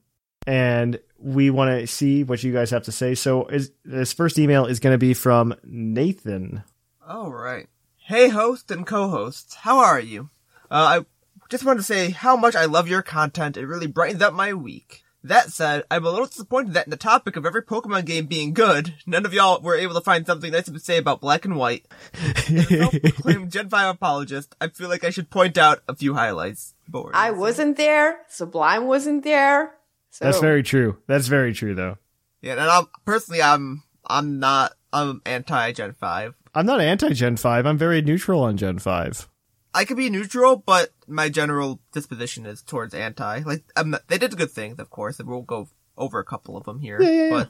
[0.46, 3.16] and we want to see what you guys have to say.
[3.16, 6.64] So is, this first email is going to be from Nathan.
[7.12, 7.68] All right.
[7.98, 10.30] Hey, host and co-hosts, how are you?
[10.72, 11.06] Uh, I
[11.50, 13.58] just wanted to say how much I love your content.
[13.58, 15.04] It really brightens up my week.
[15.22, 18.54] That said, I'm a little disappointed that in the topic of every Pokemon game being
[18.54, 21.58] good, none of y'all were able to find something nice to say about Black and
[21.58, 21.86] White.
[22.14, 26.14] As a self-proclaimed Gen 5 apologist, I feel like I should point out a few
[26.14, 26.76] highlights.
[26.88, 28.20] But I wasn't there.
[28.30, 29.74] Sublime wasn't there.
[30.12, 31.00] So That's very true.
[31.08, 31.98] That's very true, though.
[32.42, 36.36] Yeah, and I'm, personally, I'm, I'm not, I'm anti-Gen 5.
[36.54, 37.66] I'm not anti Gen 5.
[37.66, 39.30] I'm very neutral on Gen 5.
[39.74, 43.40] I could be neutral, but my general disposition is towards anti.
[43.40, 46.66] Like, um, they did good things, of course, and we'll go over a couple of
[46.66, 47.02] them here.
[47.02, 47.30] Yeah, yeah, yeah.
[47.30, 47.50] But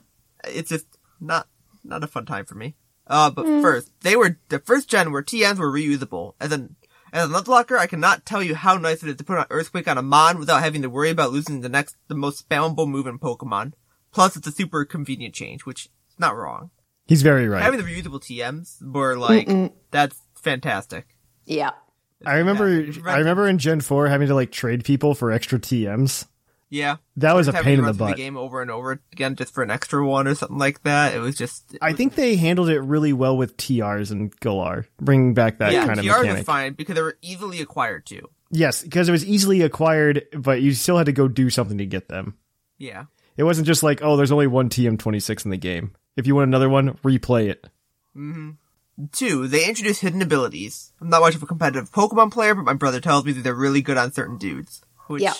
[0.53, 0.85] it's just
[1.19, 1.47] not
[1.83, 2.75] not a fun time for me.
[3.07, 6.35] Uh, but first, they were the first gen where TMs were reusable.
[6.39, 6.75] As an
[7.11, 9.87] as a Nuzlocker, I cannot tell you how nice it is to put an Earthquake
[9.87, 13.07] on a Mon without having to worry about losing the next, the most spammable move
[13.07, 13.73] in Pokemon.
[14.11, 16.69] Plus, it's a super convenient change, which is not wrong.
[17.11, 17.61] He's very right.
[17.61, 19.49] Having the reusable TMs were like,
[19.91, 21.05] that's fantastic.
[21.45, 21.71] yeah.
[22.25, 23.01] I remember Yeah.
[23.07, 26.25] I remember in Gen 4 having to like trade people for extra TMs.
[26.69, 26.97] Yeah.
[27.17, 28.15] That was a pain in the through butt.
[28.15, 31.13] game over and over again just for an extra one or something like that.
[31.13, 31.75] It was just.
[31.81, 35.85] I think they handled it really well with TRs and Galar, bringing back that yeah,
[35.85, 36.29] kind of mechanic.
[36.31, 38.29] TRs was fine because they were easily acquired too.
[38.51, 41.85] Yes, because it was easily acquired, but you still had to go do something to
[41.85, 42.37] get them.
[42.77, 43.05] Yeah.
[43.35, 45.91] It wasn't just like, oh, there's only one TM26 in the game.
[46.17, 47.67] If you want another one, replay it.
[48.15, 48.51] Mm-hmm.
[49.11, 50.91] Two, they introduce hidden abilities.
[51.01, 53.55] I'm not much of a competitive Pokemon player, but my brother tells me that they're
[53.55, 54.81] really good on certain dudes.
[55.07, 55.33] Which Yeah.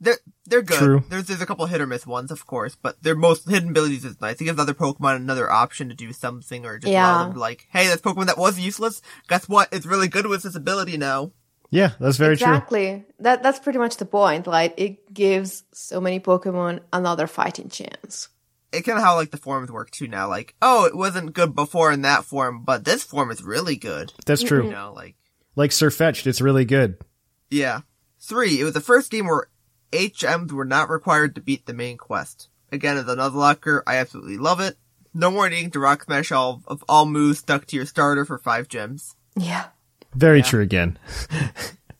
[0.00, 0.78] they're they're good.
[0.78, 1.04] True.
[1.08, 4.04] There's there's a couple hit or miss ones, of course, but their most hidden abilities
[4.04, 4.40] is nice.
[4.40, 7.24] It gives other Pokemon another option to do something, or just allow Yeah.
[7.24, 9.00] them to like, hey, that's Pokemon that was useless.
[9.28, 9.68] Guess what?
[9.72, 11.30] It's really good with this ability now.
[11.70, 12.48] Yeah, that's very true.
[12.48, 13.04] exactly.
[13.20, 14.46] That that's pretty much the point.
[14.46, 18.28] Like it gives so many Pokemon another fighting chance.
[18.74, 20.28] It kind of how like the forms work too now.
[20.28, 24.12] Like, oh, it wasn't good before in that form, but this form is really good.
[24.26, 24.70] That's You true.
[24.70, 25.16] know, like
[25.56, 26.96] Like Sirfetch'd, it's really good.
[27.50, 27.82] Yeah.
[28.20, 29.48] Three, it was the first game where
[29.92, 32.48] HMs were not required to beat the main quest.
[32.72, 34.76] Again, as another locker, I absolutely love it.
[35.12, 38.38] No more needing to rock smash all of all moves stuck to your starter for
[38.38, 39.14] five gems.
[39.36, 39.66] Yeah.
[40.14, 40.98] Very true again.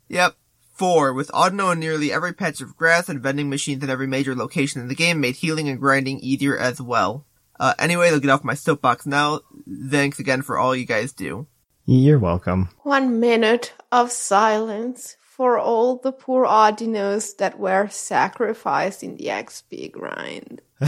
[0.08, 0.36] Yep.
[0.74, 4.34] Four, with Audino in nearly every patch of grass and vending machines in every major
[4.34, 7.24] location in the game made healing and grinding easier as well.
[7.60, 9.40] Uh, anyway, I'll get off my soapbox now.
[9.88, 11.46] Thanks again for all you guys do.
[11.86, 12.70] You're welcome.
[12.82, 19.92] One minute of silence for all the poor Audinos that were sacrificed in the XP
[19.92, 20.60] grind.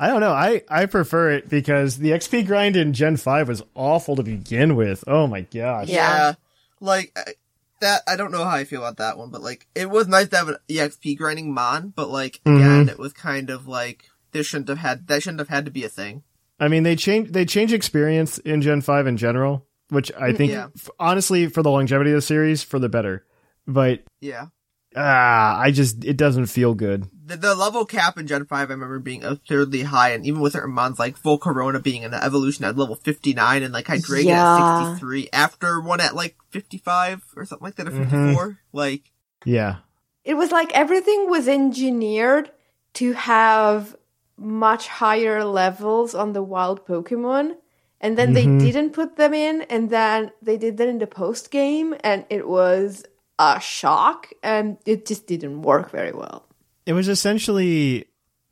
[0.00, 0.32] I don't know.
[0.32, 4.74] I, I prefer it because the XP grind in Gen 5 was awful to begin
[4.76, 5.04] with.
[5.06, 5.88] Oh my gosh.
[5.88, 6.34] Yeah.
[6.80, 7.34] Like, I-
[7.80, 10.28] that, I don't know how I feel about that one, but like, it was nice
[10.28, 12.56] to have an EXP grinding Mon, but like, mm-hmm.
[12.56, 15.70] again, it was kind of like, this shouldn't have had, that shouldn't have had to
[15.70, 16.22] be a thing.
[16.60, 20.36] I mean, they change they change experience in Gen 5 in general, which I mm-hmm.
[20.36, 20.68] think, Yeah.
[20.74, 23.24] f- honestly, for the longevity of the series, for the better.
[23.66, 24.46] But, Yeah.
[24.96, 27.08] Ah, I just, it doesn't feel good.
[27.26, 30.54] The, the level cap in Gen 5, I remember being absurdly high, and even with
[30.54, 34.56] certain mons like Volcarona being an evolution at level 59 and like Hydreigon Yeah.
[34.56, 39.12] at 63, after one at like 55 or something like that, or 54, like,
[39.44, 39.76] Yeah.
[40.24, 42.50] it was like everything was engineered
[42.94, 43.94] to have
[44.38, 47.56] much higher levels on the wild Pokemon.
[48.00, 51.50] And then they didn't put them in, and then they did that in the post
[51.50, 53.04] game, and it was
[53.38, 56.46] a shock, and it just didn't work very well.
[56.86, 58.06] It was essentially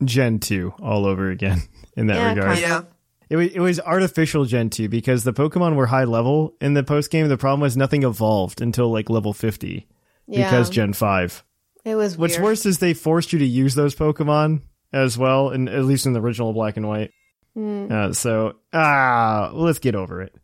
[0.05, 1.63] Gen 2 all over again
[1.97, 2.47] in that Yeah, regard.
[2.49, 2.83] kind Yeah.
[3.29, 6.85] It was, it was artificial Gen 2 because the Pokemon were high level in the
[6.85, 7.27] post game.
[7.29, 9.89] The problem was nothing evolved until like level 50
[10.31, 11.43] because Gen 5.
[11.85, 12.45] It was What's weird.
[12.45, 14.61] worse is they forced you to use those Pokemon
[14.93, 17.11] as well, and at least in the original Black and White.
[17.57, 20.35] Uh, so ah, let's get over it.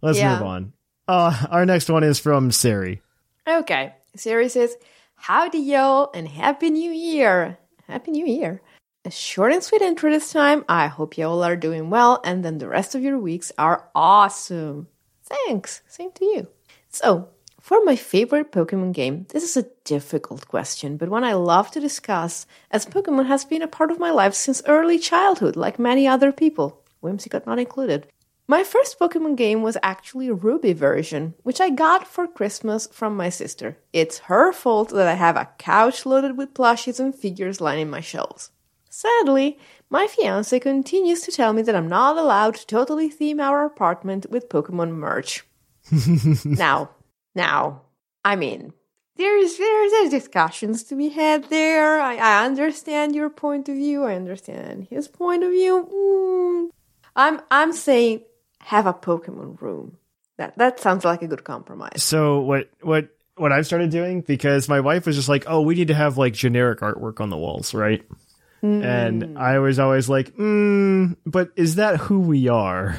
[0.00, 0.32] Let's Yeah.
[0.32, 0.72] move on.
[1.06, 3.02] Uh, our next one is from Sari.
[3.46, 3.94] Okay.
[4.14, 4.76] Siri says,
[5.16, 7.58] Howdy, y'all, and Happy New Year.
[7.88, 8.60] Happy New Year.
[9.04, 10.64] A short and sweet intro this time.
[10.68, 14.86] I hope y'all are doing well, and then the rest of your weeks are awesome.
[15.24, 15.82] Thanks.
[15.88, 16.48] Same to you.
[16.88, 17.28] So,
[17.60, 21.80] for my favorite Pokemon game, this is a difficult question, but one I love to
[21.80, 26.06] discuss, as Pokemon has been a part of my life since early childhood, like many
[26.06, 28.06] other people, Whimsicott not included.
[28.52, 33.16] My first Pokemon game was actually a Ruby version, which I got for Christmas from
[33.16, 33.78] my sister.
[33.94, 38.00] It's her fault that I have a couch loaded with plushies and figures lining my
[38.00, 38.50] shelves.
[38.90, 39.58] Sadly,
[39.88, 44.26] my fiance continues to tell me that I'm not allowed to totally theme our apartment
[44.28, 45.46] with Pokemon merch.
[46.44, 46.90] now,
[47.34, 47.80] now,
[48.22, 48.74] I mean,
[49.16, 52.02] there's there's, there's discussions to be had there.
[52.02, 54.04] I, I understand your point of view.
[54.04, 55.88] I understand his point of view.
[55.90, 56.70] Mm,
[57.16, 58.24] I'm I'm saying
[58.62, 59.98] have a Pokemon room.
[60.38, 62.02] That that sounds like a good compromise.
[62.02, 65.74] So what what what I've started doing because my wife was just like, "Oh, we
[65.74, 68.02] need to have like generic artwork on the walls, right?"
[68.62, 72.96] And I was always like, mm, "But is that who we are?"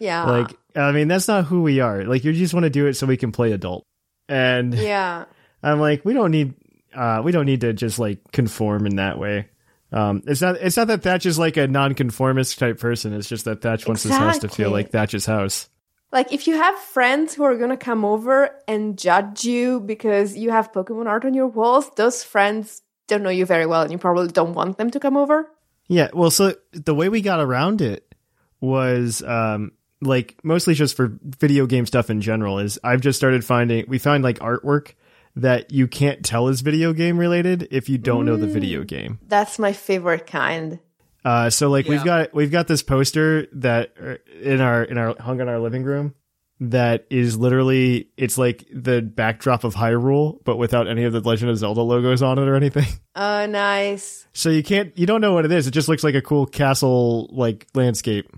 [0.00, 0.24] Yeah.
[0.24, 2.04] Like, I mean, that's not who we are.
[2.04, 3.84] Like, you just want to do it so we can play adult.
[4.28, 5.26] And yeah.
[5.62, 6.54] I'm like, we don't need,
[6.94, 9.49] uh, we don't need to just like conform in that way.
[9.92, 13.12] Um, it's not, it's not that Thatch is like a nonconformist type person.
[13.12, 15.68] It's just that Thatch wants his house to feel like Thatch's house.
[16.12, 20.50] Like if you have friends who are gonna come over and judge you because you
[20.50, 23.98] have Pokemon art on your walls, those friends don't know you very well and you
[23.98, 25.50] probably don't want them to come over.
[25.88, 26.08] Yeah.
[26.12, 28.14] Well, so the way we got around it
[28.60, 33.44] was, um, like mostly just for video game stuff in general is I've just started
[33.44, 34.94] finding, we find like artwork
[35.36, 39.18] that you can't tell is video game related if you don't know the video game.
[39.26, 40.80] That's my favorite kind.
[41.24, 45.14] Uh, so like we've got we've got this poster that uh, in our in our
[45.20, 46.14] hung in our living room
[46.60, 51.50] that is literally it's like the backdrop of Hyrule, but without any of the Legend
[51.50, 52.86] of Zelda logos on it or anything.
[53.16, 54.26] Oh, nice.
[54.32, 55.66] So you can't you don't know what it is.
[55.66, 58.30] It just looks like a cool castle like landscape.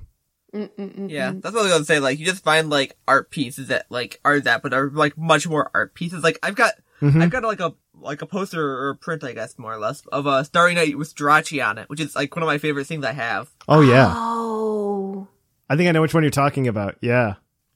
[0.52, 1.98] Yeah, that's what I was gonna say.
[1.98, 5.48] Like, you just find like art pieces that like are that, but are like much
[5.48, 6.22] more art pieces.
[6.22, 9.58] Like, I've got, I've got like a like a poster or a print, I guess,
[9.58, 12.42] more or less, of a Starry Night with Jirachi on it, which is like one
[12.42, 13.48] of my favorite things I have.
[13.68, 15.28] Oh yeah, Oh.
[15.70, 16.96] I think I know which one you're talking about.
[17.00, 17.34] Yeah,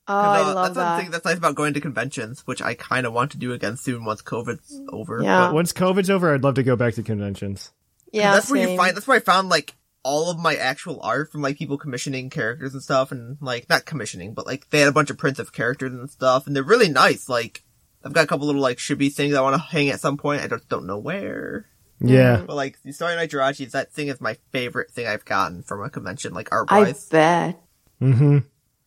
[0.09, 1.01] Oh, 'Cause, I uh, love that's one that.
[1.03, 3.77] thing that's nice about going to conventions, which I kind of want to do again
[3.77, 5.20] soon once COVID's over.
[5.23, 5.47] Yeah.
[5.47, 7.73] but once COVID's over, I'd love to go back to conventions.
[8.12, 8.97] yeah, that's where you find.
[8.97, 9.74] That's where I found like
[10.07, 13.85] all of my actual art from like people commissioning characters and stuff, and like not
[13.85, 16.62] commissioning, but like they had a bunch of prints of characters and stuff, and they're
[16.62, 17.28] really nice.
[17.28, 17.65] Like
[18.05, 20.43] I've got a couple little like chibi things I want to hang at some point.
[20.43, 21.66] I just don't know where.
[21.99, 25.62] Yeah, But like the Starry Night Jirachi, that thing is my favorite thing I've gotten
[25.62, 27.09] from a convention, like art I wise.
[27.09, 27.59] bet.
[28.01, 28.39] mm-hmm.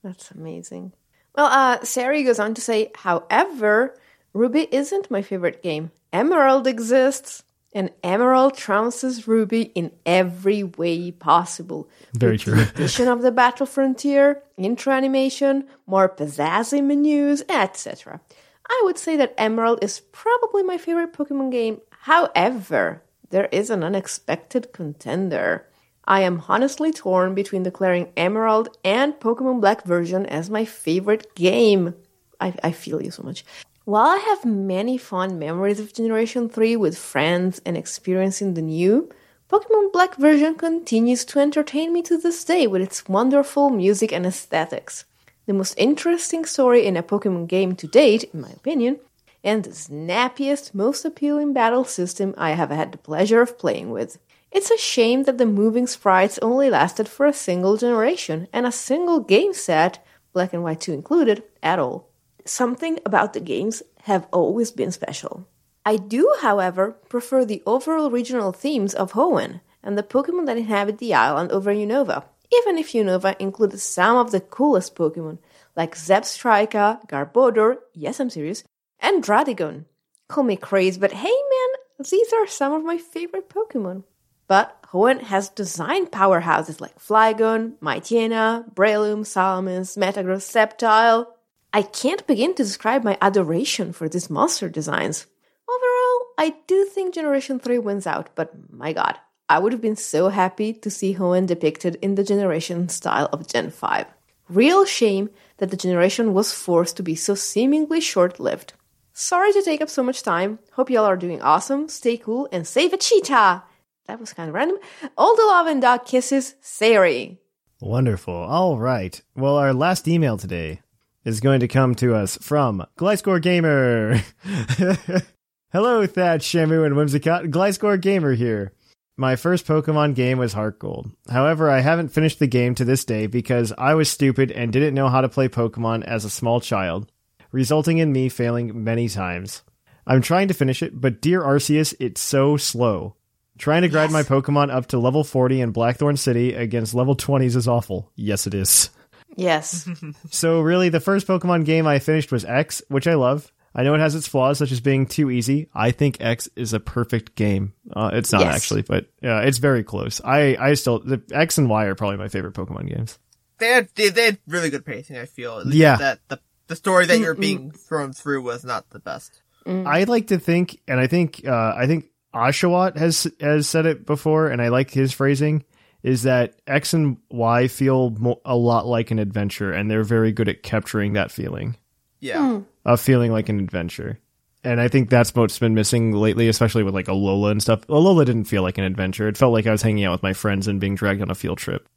[0.03, 0.93] That's amazing.
[1.35, 3.95] Well, uh, Sari goes on to say, however,
[4.33, 5.91] Ruby isn't my favorite game.
[6.13, 7.43] Emerald exists,
[7.73, 11.89] and Emerald trounces Ruby in every way possible.
[12.13, 12.55] Very With true.
[12.55, 18.21] The addition of the battle frontier, intro animation, more pizzazzy menus, etc.
[18.67, 21.81] I would say that Emerald is probably my favorite Pokemon game.
[22.01, 25.67] However, there is an unexpected contender.
[26.05, 31.93] I am honestly torn between declaring Emerald and Pokemon Black version as my favorite game.
[32.41, 33.45] I, I feel you so much.
[33.89, 39.09] While I have many fond memories of Generation 3 with friends and experiencing the new,
[39.49, 44.27] Pokemon Black version continues to entertain me to this day with its wonderful music and
[44.27, 45.05] aesthetics.
[45.47, 48.99] The most interesting story in a Pokemon game to date, in my opinion,
[49.43, 54.19] and the snappiest, most appealing battle system I have had the pleasure of playing with.
[54.51, 58.71] It's a shame that the moving sprites only lasted for a single generation and a
[58.71, 62.08] single game set, black and white 2 included, at all.
[62.49, 65.47] Something about the games have always been special.
[65.85, 70.97] I do, however, prefer the overall regional themes of Hoenn and the Pokemon that inhabit
[70.97, 75.37] the island over Unova, even if Unova included some of the coolest Pokemon,
[75.75, 78.63] like Zebstrika, Garbodor, yes I'm serious,
[78.99, 79.85] and Druddigon.
[80.27, 84.05] Call me crazy, but hey man, these are some of my favorite Pokemon.
[84.47, 91.27] But Hoenn has design powerhouses like Flygon, Mightyena, Breloom, Salamence, Metagross, Sceptile.
[91.71, 95.27] I can't begin to describe my adoration for these monster designs.
[95.67, 99.95] Overall, I do think Generation 3 wins out, but my god, I would have been
[99.95, 104.07] so happy to see Hoenn depicted in the generation style of Gen 5.
[104.49, 108.73] Real shame that the generation was forced to be so seemingly short lived.
[109.13, 110.57] Sorry to take up so much time.
[110.71, 113.63] Hope y'all are doing awesome, stay cool, and save a cheetah!
[114.07, 114.79] That was kind of random.
[115.15, 117.37] All the love and dog kisses, Sari.
[117.79, 118.33] Wonderful.
[118.33, 119.21] All right.
[119.35, 120.81] Well, our last email today
[121.29, 124.15] is going to come to us from Gliscor Gamer.
[125.71, 127.51] Hello, Thad, Shamu, and Whimsicott.
[127.51, 128.73] Gliscor Gamer here.
[129.15, 131.11] My first Pokemon game was Heart Gold.
[131.29, 134.95] However, I haven't finished the game to this day because I was stupid and didn't
[134.95, 137.11] know how to play Pokemon as a small child,
[137.51, 139.61] resulting in me failing many times.
[140.07, 143.15] I'm trying to finish it, but dear Arceus, it's so slow.
[143.59, 147.55] Trying to grind my Pokemon up to level 40 in Blackthorn City against level 20s
[147.55, 148.09] is awful.
[148.15, 148.89] Yes, it is.
[149.35, 149.87] Yes.
[150.31, 153.51] So really, the first Pokemon game I finished was X, which I love.
[153.75, 155.69] I know it has its flaws, such as being too easy.
[155.73, 157.73] I think X is a perfect game.
[157.93, 158.55] Uh, it's not Yes.
[158.55, 160.19] actually, but uh, it's very close.
[160.25, 163.19] I, I still the X and Y are probably my favorite Pokemon games.
[163.59, 165.59] They had, they, they had really good pacing, I feel.
[165.59, 165.97] At Yeah.
[165.97, 169.41] That the, the story that you're being thrown through was not the best.
[169.65, 174.05] I like to think, and I think uh, I think Oshawott has has said it
[174.05, 175.63] before, and I like his phrasing.
[176.01, 180.31] Is that X and Y feel mo- a lot like an adventure, and they're very
[180.31, 181.75] good at capturing that feeling.
[182.21, 182.61] Yeah.
[182.85, 184.19] of feeling like an adventure.
[184.63, 187.87] And I think that's what's been missing lately, especially with like Alola and stuff.
[187.87, 189.29] Alola didn't feel like an adventure.
[189.29, 191.35] It felt like I was hanging out with my friends and being dragged on a
[191.35, 191.87] field trip.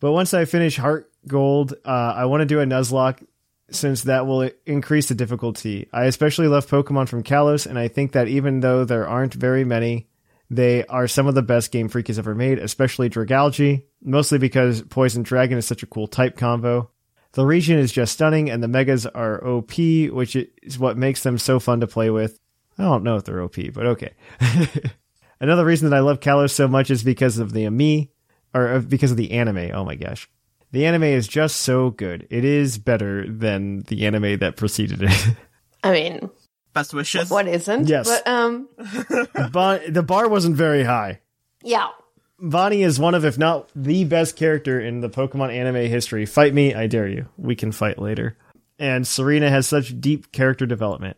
[0.00, 3.26] But once I finish Heart Gold, uh, I want to do a Nuzlocke
[3.70, 5.88] since that will increase the difficulty.
[5.92, 9.64] I especially love Pokemon from Kalos, and I think that even though there aren't very
[9.64, 10.06] many,
[10.50, 14.82] they are some of the best Game Freak has ever made, especially Dragalge, mostly because
[14.82, 16.90] Poison Dragon is such a cool type combo.
[17.32, 21.38] The region is just stunning, and the Megas are OP, which is what makes them
[21.38, 22.38] so fun to play with.
[22.78, 24.14] I don't know if they're OP, but okay.
[25.40, 28.10] Another reason that I love Kalos so much is because of the Ami,
[28.54, 29.70] or uh, because of the anime.
[29.74, 30.28] Oh my gosh.
[30.72, 32.26] The anime is just so good.
[32.30, 35.36] It is better than the anime that preceded it.
[35.84, 36.30] I mean,
[36.76, 37.30] Best wishes.
[37.30, 37.88] what isn't?
[37.88, 38.06] Yes.
[38.06, 38.68] But, um,
[39.50, 41.20] Bon- the bar wasn't very high.
[41.64, 41.88] yeah.
[42.38, 46.26] Bonnie is one of, if not the best character in the Pokemon anime history.
[46.26, 47.28] Fight me, I dare you.
[47.38, 48.36] We can fight later.
[48.78, 51.16] And Serena has such deep character development.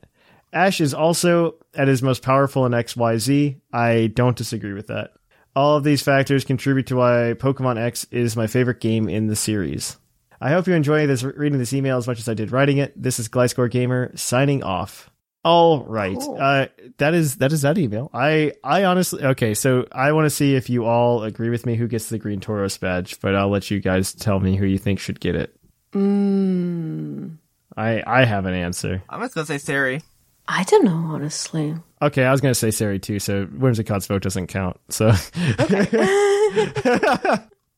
[0.52, 3.56] Ash is also at his most powerful in XYZ.
[3.72, 5.10] I don't disagree with that.
[5.56, 9.34] All of these factors contribute to why Pokemon X is my favorite game in the
[9.34, 9.96] series.
[10.40, 12.92] I hope you enjoy this reading this email as much as I did writing it.
[12.94, 15.10] This is Gliscor Gamer signing off.
[15.44, 16.18] All right.
[16.18, 16.36] Cool.
[16.40, 16.66] Uh,
[16.98, 18.10] that is that is that email.
[18.12, 19.54] I I honestly okay.
[19.54, 22.40] So I want to see if you all agree with me who gets the Green
[22.40, 25.54] Tauros badge, but I'll let you guys tell me who you think should get it.
[25.92, 27.36] Mm,
[27.76, 29.02] I I have an answer.
[29.08, 30.02] I'm just gonna say Sari.
[30.48, 31.76] I don't know, honestly.
[32.02, 33.18] Okay, I was gonna say Sari too.
[33.18, 34.78] So Whimsicott's vote doesn't count.
[34.88, 35.12] So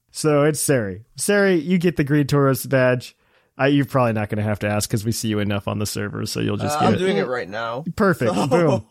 [0.13, 1.05] so it's Sari.
[1.17, 3.17] Sari, you get the Green Tauros badge.
[3.61, 5.79] I, you're probably not going to have to ask because we see you enough on
[5.79, 6.99] the server, so you'll just Uh, get I'm it.
[6.99, 7.85] doing it right now.
[7.95, 8.33] Perfect.
[8.51, 8.85] Boom.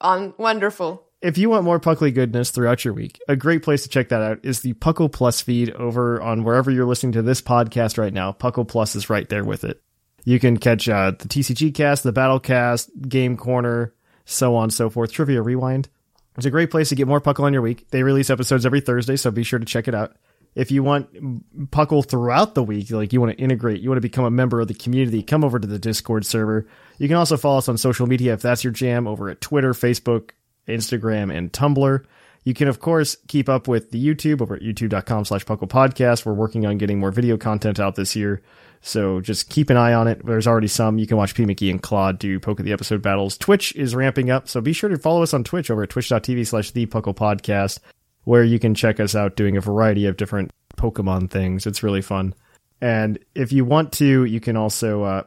[0.00, 1.04] On wonderful.
[1.22, 4.20] If you want more Puckly goodness throughout your week, a great place to check that
[4.20, 8.12] out is the Puckle Plus feed over on wherever you're listening to this podcast right
[8.12, 8.32] now.
[8.32, 9.82] Puckle Plus is right there with it.
[10.24, 13.94] You can catch uh, the TCG cast, the Battle cast, Game Corner,
[14.26, 15.12] so on and so forth.
[15.12, 15.88] Trivia Rewind.
[16.36, 17.88] It's a great place to get more Puckle on your week.
[17.90, 20.16] They release episodes every Thursday, so be sure to check it out.
[20.54, 24.08] If you want Puckle throughout the week, like you want to integrate, you want to
[24.08, 26.66] become a member of the community, come over to the Discord server.
[26.98, 29.72] You can also follow us on social media if that's your jam over at Twitter,
[29.72, 30.30] Facebook,
[30.68, 32.04] Instagram, and Tumblr.
[32.44, 36.26] You can, of course, keep up with the YouTube over at youtube.com slash Puckle Podcast.
[36.26, 38.42] We're working on getting more video content out this year.
[38.82, 40.24] So just keep an eye on it.
[40.26, 40.98] There's already some.
[40.98, 41.44] You can watch P.
[41.44, 43.38] McGee and Claude do Poke of the Episode battles.
[43.38, 46.46] Twitch is ramping up, so be sure to follow us on Twitch over at twitch.tv
[46.46, 47.78] slash the Puckle Podcast,
[48.24, 51.66] where you can check us out doing a variety of different Pokemon things.
[51.66, 52.34] It's really fun.
[52.80, 55.22] And if you want to, you can also uh,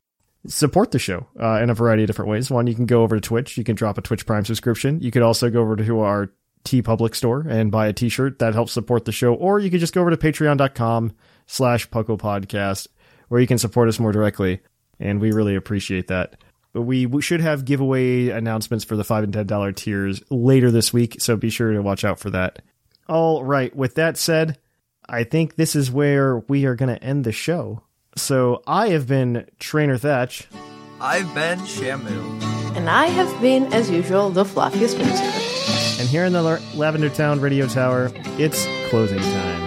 [0.47, 2.51] support the show uh, in a variety of different ways.
[2.51, 3.57] One, you can go over to Twitch.
[3.57, 4.99] You can drop a Twitch Prime subscription.
[5.01, 6.31] You could also go over to our
[6.65, 9.33] TeePublic store and buy a T-shirt that helps support the show.
[9.33, 11.13] Or you could just go over to patreon.com
[11.45, 12.87] slash Puckle Podcast,
[13.29, 14.59] where you can support us more directly.
[14.99, 16.35] And we really appreciate that.
[16.73, 20.69] But we, we should have giveaway announcements for the five and ten dollar tiers later
[20.69, 22.61] this week, so be sure to watch out for that.
[23.07, 23.75] All right.
[23.75, 24.57] With that said,
[25.07, 27.81] I think this is where we are going to end the show.
[28.15, 30.47] So I have been Trainer Thatch.
[30.99, 32.41] I've been Shamu.
[32.75, 36.01] And I have been, as usual, the fluffiest loser.
[36.01, 39.66] And here in the La- Lavender Town Radio Tower, it's closing time.